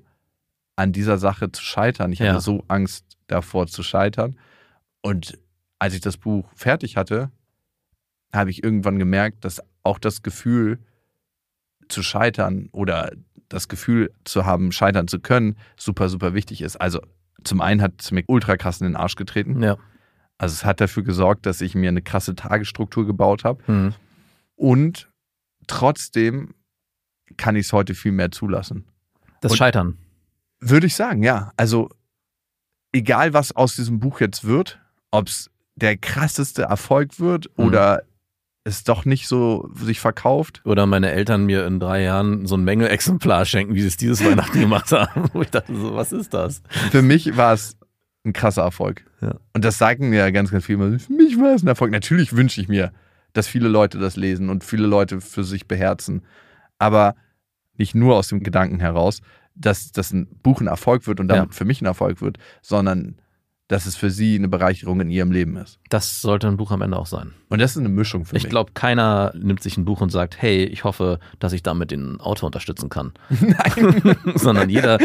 an 0.76 0.92
dieser 0.92 1.18
Sache 1.18 1.50
zu 1.50 1.64
scheitern. 1.64 2.12
Ich 2.12 2.20
Ja. 2.20 2.28
hatte 2.34 2.40
so 2.42 2.62
Angst 2.68 3.15
davor 3.26 3.66
zu 3.66 3.82
scheitern. 3.82 4.36
Und 5.02 5.38
als 5.78 5.94
ich 5.94 6.00
das 6.00 6.16
Buch 6.16 6.48
fertig 6.54 6.96
hatte, 6.96 7.30
habe 8.32 8.50
ich 8.50 8.62
irgendwann 8.64 8.98
gemerkt, 8.98 9.44
dass 9.44 9.62
auch 9.82 9.98
das 9.98 10.22
Gefühl 10.22 10.78
zu 11.88 12.02
scheitern 12.02 12.68
oder 12.72 13.12
das 13.48 13.68
Gefühl 13.68 14.12
zu 14.24 14.44
haben, 14.44 14.72
scheitern 14.72 15.06
zu 15.06 15.20
können, 15.20 15.56
super, 15.76 16.08
super 16.08 16.34
wichtig 16.34 16.60
ist. 16.62 16.76
Also 16.76 17.00
zum 17.44 17.60
einen 17.60 17.80
hat 17.80 17.92
es 18.00 18.10
mir 18.10 18.24
ultra 18.26 18.56
krass 18.56 18.80
in 18.80 18.86
den 18.86 18.96
Arsch 18.96 19.14
getreten. 19.16 19.62
ja. 19.62 19.76
Also 20.38 20.52
es 20.52 20.66
hat 20.66 20.82
dafür 20.82 21.02
gesorgt, 21.02 21.46
dass 21.46 21.62
ich 21.62 21.74
mir 21.74 21.88
eine 21.88 22.02
krasse 22.02 22.34
Tagesstruktur 22.34 23.06
gebaut 23.06 23.42
habe. 23.44 23.66
Hm. 23.66 23.94
Und 24.54 25.08
trotzdem 25.66 26.54
kann 27.38 27.56
ich 27.56 27.66
es 27.66 27.72
heute 27.72 27.94
viel 27.94 28.12
mehr 28.12 28.30
zulassen. 28.30 28.84
Das 29.40 29.52
Und- 29.52 29.58
Scheitern. 29.58 29.96
Würde 30.60 30.86
ich 30.88 30.94
sagen, 30.94 31.22
ja. 31.22 31.52
Also 31.56 31.88
egal, 32.96 33.32
was 33.32 33.54
aus 33.54 33.76
diesem 33.76 33.98
Buch 34.00 34.20
jetzt 34.20 34.44
wird, 34.44 34.78
ob 35.10 35.28
es 35.28 35.50
der 35.74 35.96
krasseste 35.96 36.62
Erfolg 36.62 37.20
wird 37.20 37.48
Mhm. 37.56 37.64
oder 37.64 38.02
es 38.64 38.82
doch 38.82 39.04
nicht 39.04 39.28
so 39.28 39.70
sich 39.74 40.00
verkauft. 40.00 40.60
Oder 40.64 40.86
meine 40.86 41.12
Eltern 41.12 41.44
mir 41.46 41.66
in 41.66 41.78
drei 41.78 42.02
Jahren 42.02 42.46
so 42.46 42.56
ein 42.56 42.64
Mängelexemplar 42.64 43.44
schenken, 43.44 43.74
wie 43.74 43.80
sie 43.82 43.86
es 43.86 43.96
dieses 43.96 44.24
Weihnachten 44.24 44.58
gemacht 44.58 44.90
haben. 44.90 45.28
Wo 45.32 45.42
ich 45.42 45.50
dachte 45.50 45.76
so, 45.76 45.94
was 45.94 46.10
ist 46.10 46.34
das? 46.34 46.62
Für 46.90 47.02
mich 47.02 47.36
war 47.36 47.52
es 47.52 47.76
ein 48.24 48.32
krasser 48.32 48.62
Erfolg. 48.62 49.04
Ja. 49.20 49.36
Und 49.54 49.64
das 49.64 49.78
sagen 49.78 50.08
mir 50.08 50.18
ja 50.18 50.30
ganz, 50.30 50.50
ganz 50.50 50.64
viele. 50.64 50.98
Für 50.98 51.12
mich 51.12 51.38
war 51.38 51.54
es 51.54 51.62
ein 51.62 51.68
Erfolg. 51.68 51.92
Natürlich 51.92 52.34
wünsche 52.34 52.60
ich 52.60 52.66
mir, 52.66 52.92
dass 53.34 53.46
viele 53.46 53.68
Leute 53.68 53.98
das 53.98 54.16
lesen 54.16 54.50
und 54.50 54.64
viele 54.64 54.88
Leute 54.88 55.20
für 55.20 55.44
sich 55.44 55.68
beherzen. 55.68 56.22
Aber 56.78 57.14
nicht 57.78 57.94
nur 57.94 58.16
aus 58.16 58.26
dem 58.28 58.42
Gedanken 58.42 58.80
heraus, 58.80 59.20
dass 59.56 59.90
das 59.92 60.12
ein 60.12 60.26
Buch 60.42 60.60
ein 60.60 60.66
Erfolg 60.66 61.06
wird 61.06 61.18
und 61.20 61.28
damit 61.28 61.54
für 61.54 61.64
mich 61.64 61.80
ein 61.80 61.86
Erfolg 61.86 62.20
wird, 62.20 62.38
sondern 62.62 63.16
dass 63.68 63.84
es 63.86 63.96
für 63.96 64.10
sie 64.10 64.36
eine 64.36 64.46
Bereicherung 64.46 65.00
in 65.00 65.10
ihrem 65.10 65.32
Leben 65.32 65.56
ist. 65.56 65.80
Das 65.88 66.20
sollte 66.22 66.46
ein 66.46 66.56
Buch 66.56 66.70
am 66.70 66.82
Ende 66.82 66.96
auch 66.96 67.06
sein. 67.06 67.32
Und 67.48 67.58
das 67.60 67.72
ist 67.72 67.78
eine 67.78 67.88
Mischung 67.88 68.24
für 68.24 68.36
Ich 68.36 68.44
mich. 68.44 68.50
glaube, 68.50 68.70
keiner 68.74 69.32
nimmt 69.36 69.60
sich 69.60 69.76
ein 69.76 69.84
Buch 69.84 70.00
und 70.00 70.10
sagt, 70.10 70.40
hey, 70.40 70.62
ich 70.66 70.84
hoffe, 70.84 71.18
dass 71.40 71.52
ich 71.52 71.64
damit 71.64 71.90
den 71.90 72.20
Autor 72.20 72.46
unterstützen 72.46 72.90
kann. 72.90 73.12
Nein. 73.40 74.16
Sondern 74.36 74.70
jeder, 74.70 74.98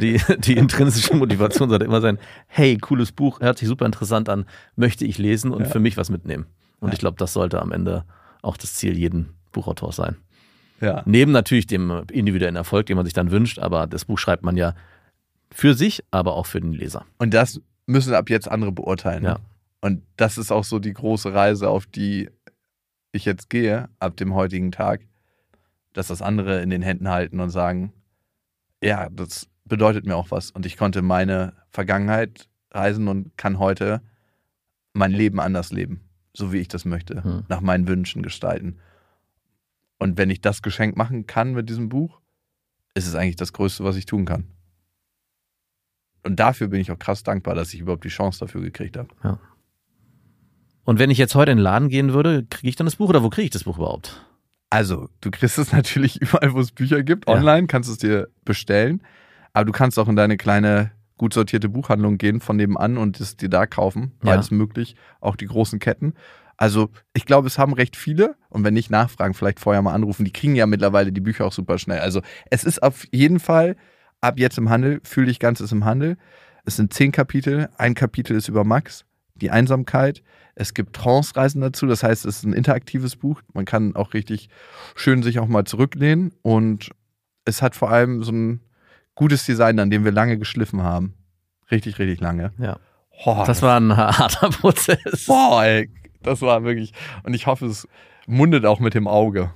die, 0.00 0.20
die 0.38 0.56
intrinsische 0.56 1.16
Motivation 1.16 1.68
sollte 1.68 1.84
immer 1.86 2.00
sein, 2.00 2.18
hey, 2.46 2.78
cooles 2.78 3.10
Buch, 3.10 3.40
hört 3.40 3.58
sich 3.58 3.66
super 3.66 3.84
interessant 3.84 4.28
an, 4.28 4.44
möchte 4.76 5.04
ich 5.04 5.18
lesen 5.18 5.50
und 5.50 5.62
Ja. 5.64 5.68
für 5.70 5.80
mich 5.80 5.96
was 5.96 6.08
mitnehmen. 6.08 6.46
Und 6.78 6.90
Ja. 6.90 6.92
ich 6.92 7.00
glaube, 7.00 7.16
das 7.18 7.32
sollte 7.32 7.60
am 7.60 7.72
Ende 7.72 8.04
auch 8.42 8.56
das 8.56 8.74
Ziel 8.74 8.96
jeden 8.96 9.30
Buchautors 9.50 9.96
sein. 9.96 10.18
Ja. 10.80 11.02
Neben 11.06 11.32
natürlich 11.32 11.66
dem 11.66 12.04
individuellen 12.10 12.56
Erfolg, 12.56 12.86
den 12.86 12.96
man 12.96 13.04
sich 13.04 13.14
dann 13.14 13.30
wünscht, 13.30 13.58
aber 13.58 13.86
das 13.86 14.04
Buch 14.04 14.18
schreibt 14.18 14.42
man 14.42 14.56
ja 14.56 14.74
für 15.50 15.74
sich, 15.74 16.02
aber 16.10 16.34
auch 16.34 16.46
für 16.46 16.60
den 16.60 16.72
Leser. 16.72 17.04
Und 17.18 17.32
das 17.32 17.60
müssen 17.86 18.14
ab 18.14 18.28
jetzt 18.28 18.50
andere 18.50 18.72
beurteilen. 18.72 19.24
Ja. 19.24 19.38
Und 19.80 20.02
das 20.16 20.38
ist 20.38 20.50
auch 20.50 20.64
so 20.64 20.78
die 20.78 20.92
große 20.92 21.32
Reise, 21.32 21.68
auf 21.68 21.86
die 21.86 22.30
ich 23.12 23.24
jetzt 23.24 23.50
gehe, 23.50 23.88
ab 23.98 24.16
dem 24.16 24.34
heutigen 24.34 24.72
Tag, 24.72 25.02
dass 25.92 26.08
das 26.08 26.22
andere 26.22 26.60
in 26.62 26.70
den 26.70 26.82
Händen 26.82 27.08
halten 27.08 27.38
und 27.40 27.50
sagen, 27.50 27.92
ja, 28.82 29.08
das 29.10 29.48
bedeutet 29.64 30.06
mir 30.06 30.16
auch 30.16 30.30
was. 30.30 30.50
Und 30.50 30.66
ich 30.66 30.76
konnte 30.76 31.02
meine 31.02 31.52
Vergangenheit 31.70 32.48
reisen 32.72 33.08
und 33.08 33.36
kann 33.36 33.58
heute 33.58 34.02
mein 34.92 35.12
Leben 35.12 35.40
anders 35.40 35.70
leben, 35.72 36.00
so 36.32 36.52
wie 36.52 36.58
ich 36.58 36.68
das 36.68 36.84
möchte, 36.84 37.22
Hm. 37.22 37.44
nach 37.48 37.60
meinen 37.60 37.86
Wünschen 37.86 38.22
gestalten. 38.22 38.78
Und 40.04 40.18
wenn 40.18 40.28
ich 40.28 40.42
das 40.42 40.60
Geschenk 40.60 40.98
machen 40.98 41.26
kann 41.26 41.54
mit 41.54 41.70
diesem 41.70 41.88
Buch, 41.88 42.20
ist 42.92 43.06
es 43.06 43.14
eigentlich 43.14 43.36
das 43.36 43.54
Größte, 43.54 43.84
was 43.84 43.96
ich 43.96 44.04
tun 44.04 44.26
kann. 44.26 44.44
Und 46.24 46.36
dafür 46.38 46.68
bin 46.68 46.78
ich 46.78 46.90
auch 46.90 46.98
krass 46.98 47.22
dankbar, 47.22 47.54
dass 47.54 47.72
ich 47.72 47.80
überhaupt 47.80 48.04
die 48.04 48.10
Chance 48.10 48.40
dafür 48.40 48.60
gekriegt 48.60 48.98
habe. 48.98 49.08
Ja. 49.22 49.38
Und 50.84 50.98
wenn 50.98 51.08
ich 51.08 51.16
jetzt 51.16 51.34
heute 51.34 51.52
in 51.52 51.56
den 51.56 51.62
Laden 51.62 51.88
gehen 51.88 52.12
würde, 52.12 52.44
kriege 52.44 52.68
ich 52.68 52.76
dann 52.76 52.84
das 52.84 52.96
Buch 52.96 53.08
oder 53.08 53.22
wo 53.22 53.30
kriege 53.30 53.46
ich 53.46 53.50
das 53.50 53.64
Buch 53.64 53.78
überhaupt? 53.78 54.22
Also, 54.68 55.08
du 55.22 55.30
kriegst 55.30 55.56
es 55.56 55.72
natürlich 55.72 56.20
überall, 56.20 56.52
wo 56.52 56.60
es 56.60 56.72
Bücher 56.72 57.02
gibt. 57.02 57.26
Ja. 57.26 57.36
Online 57.36 57.66
kannst 57.66 57.88
du 57.88 57.94
es 57.94 57.98
dir 57.98 58.28
bestellen. 58.44 59.02
Aber 59.54 59.64
du 59.64 59.72
kannst 59.72 59.98
auch 59.98 60.08
in 60.08 60.16
deine 60.16 60.36
kleine, 60.36 60.92
gut 61.16 61.34
sortierte 61.34 61.68
Buchhandlung 61.68 62.18
gehen 62.18 62.40
von 62.40 62.56
nebenan 62.56 62.98
und 62.98 63.20
es 63.20 63.36
dir 63.36 63.48
da 63.48 63.66
kaufen. 63.66 64.12
Ja. 64.22 64.32
Beides 64.32 64.50
möglich. 64.50 64.96
Auch 65.20 65.36
die 65.36 65.46
großen 65.46 65.78
Ketten. 65.78 66.14
Also, 66.56 66.90
ich 67.14 67.26
glaube, 67.26 67.48
es 67.48 67.58
haben 67.58 67.72
recht 67.72 67.96
viele. 67.96 68.36
Und 68.48 68.64
wenn 68.64 68.74
nicht 68.74 68.90
nachfragen, 68.90 69.34
vielleicht 69.34 69.60
vorher 69.60 69.82
mal 69.82 69.94
anrufen. 69.94 70.24
Die 70.24 70.32
kriegen 70.32 70.54
ja 70.54 70.66
mittlerweile 70.66 71.12
die 71.12 71.20
Bücher 71.20 71.46
auch 71.46 71.52
super 71.52 71.78
schnell. 71.78 72.00
Also, 72.00 72.20
es 72.50 72.64
ist 72.64 72.82
auf 72.82 73.06
jeden 73.12 73.40
Fall 73.40 73.76
ab 74.20 74.38
jetzt 74.38 74.58
im 74.58 74.70
Handel. 74.70 75.00
Fühl 75.04 75.26
dich 75.26 75.38
ganz 75.38 75.60
ist 75.60 75.72
im 75.72 75.84
Handel. 75.84 76.16
Es 76.64 76.76
sind 76.76 76.92
zehn 76.94 77.12
Kapitel. 77.12 77.68
Ein 77.76 77.94
Kapitel 77.94 78.36
ist 78.36 78.48
über 78.48 78.64
Max, 78.64 79.04
die 79.34 79.50
Einsamkeit. 79.50 80.22
Es 80.54 80.72
gibt 80.72 80.94
Trance-Reisen 80.94 81.60
dazu, 81.60 81.86
das 81.86 82.02
heißt, 82.02 82.24
es 82.24 82.36
ist 82.36 82.44
ein 82.44 82.52
interaktives 82.52 83.16
Buch. 83.16 83.42
Man 83.52 83.64
kann 83.64 83.96
auch 83.96 84.14
richtig 84.14 84.48
schön 84.94 85.22
sich 85.22 85.40
auch 85.40 85.48
mal 85.48 85.64
zurücklehnen 85.64 86.32
und 86.42 86.90
es 87.44 87.60
hat 87.60 87.74
vor 87.74 87.90
allem 87.90 88.22
so 88.22 88.32
ein 88.32 88.60
gutes 89.14 89.44
Design, 89.46 89.78
an 89.78 89.90
dem 89.90 90.04
wir 90.04 90.12
lange 90.12 90.38
geschliffen 90.38 90.82
haben. 90.82 91.14
Richtig, 91.70 91.98
richtig 91.98 92.20
lange. 92.20 92.52
Ja. 92.58 92.78
Oh, 93.24 93.44
Das 93.46 93.62
war 93.62 93.78
ein 93.80 93.96
harter 93.96 94.48
Prozess. 94.60 95.26
boah, 95.26 95.64
ey, 95.64 95.90
das 96.22 96.42
war 96.42 96.64
wirklich. 96.64 96.92
Und 97.22 97.34
ich 97.34 97.46
hoffe, 97.46 97.66
es 97.66 97.86
mundet 98.26 98.66
auch 98.66 98.80
mit 98.80 98.94
dem 98.94 99.06
Auge. 99.06 99.50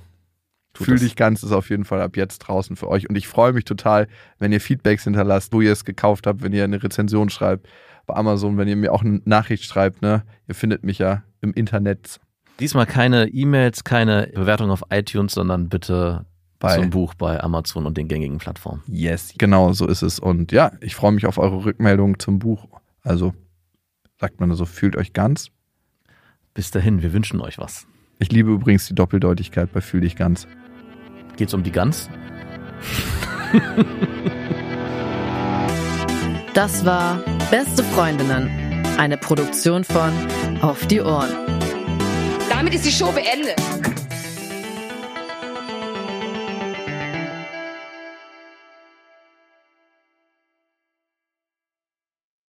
Tut 0.73 0.85
Fühl 0.85 0.95
das. 0.95 1.03
dich 1.03 1.15
ganz 1.15 1.43
ist 1.43 1.51
auf 1.51 1.69
jeden 1.69 1.83
Fall 1.83 2.01
ab 2.01 2.15
jetzt 2.15 2.39
draußen 2.39 2.75
für 2.75 2.87
euch. 2.87 3.09
Und 3.09 3.15
ich 3.17 3.27
freue 3.27 3.53
mich 3.53 3.65
total, 3.65 4.07
wenn 4.37 4.51
ihr 4.51 4.61
Feedbacks 4.61 5.03
hinterlasst, 5.03 5.51
wo 5.51 5.61
ihr 5.61 5.71
es 5.73 5.83
gekauft 5.83 6.27
habt, 6.27 6.41
wenn 6.43 6.53
ihr 6.53 6.63
eine 6.63 6.81
Rezension 6.81 7.29
schreibt 7.29 7.67
bei 8.05 8.15
Amazon, 8.15 8.57
wenn 8.57 8.67
ihr 8.67 8.75
mir 8.75 8.93
auch 8.93 9.03
eine 9.03 9.21
Nachricht 9.25 9.63
schreibt. 9.65 10.01
Ne? 10.01 10.23
Ihr 10.47 10.55
findet 10.55 10.83
mich 10.83 10.99
ja 10.99 11.23
im 11.41 11.53
Internet 11.53 12.19
Diesmal 12.59 12.85
keine 12.85 13.27
E-Mails, 13.29 13.83
keine 13.85 14.27
Bewertung 14.35 14.69
auf 14.69 14.83
iTunes, 14.89 15.33
sondern 15.33 15.69
bitte 15.69 16.25
bei 16.59 16.75
zum 16.75 16.89
Buch 16.89 17.13
bei 17.13 17.41
Amazon 17.41 17.85
und 17.85 17.97
den 17.97 18.07
gängigen 18.07 18.37
Plattformen. 18.37 18.83
Yes, 18.87 19.33
genau 19.37 19.73
so 19.73 19.87
ist 19.87 20.01
es. 20.01 20.19
Und 20.19 20.51
ja, 20.51 20.71
ich 20.81 20.95
freue 20.95 21.11
mich 21.11 21.25
auf 21.25 21.37
eure 21.37 21.65
Rückmeldung 21.65 22.19
zum 22.19 22.39
Buch. 22.39 22.67
Also 23.01 23.33
sagt 24.19 24.39
man 24.39 24.53
so, 24.53 24.65
fühlt 24.65 24.95
euch 24.95 25.13
ganz. 25.13 25.49
Bis 26.53 26.71
dahin, 26.71 27.01
wir 27.01 27.13
wünschen 27.13 27.39
euch 27.41 27.57
was. 27.57 27.87
Ich 28.19 28.31
liebe 28.31 28.51
übrigens 28.51 28.87
die 28.87 28.95
Doppeldeutigkeit 28.95 29.71
bei 29.71 29.79
Fühl 29.81 30.01
dich 30.01 30.15
ganz. 30.15 30.47
Geht's 31.37 31.53
um 31.53 31.63
die 31.63 31.71
Gans? 31.71 32.09
Das 36.53 36.83
war 36.83 37.23
Beste 37.51 37.83
Freundinnen, 37.83 38.49
eine 38.97 39.17
Produktion 39.17 39.83
von 39.83 40.11
Auf 40.61 40.85
die 40.87 40.99
Ohren. 40.99 41.29
Damit 42.49 42.73
ist 42.73 42.85
die 42.85 42.91
Show 42.91 43.11
beendet. 43.11 43.55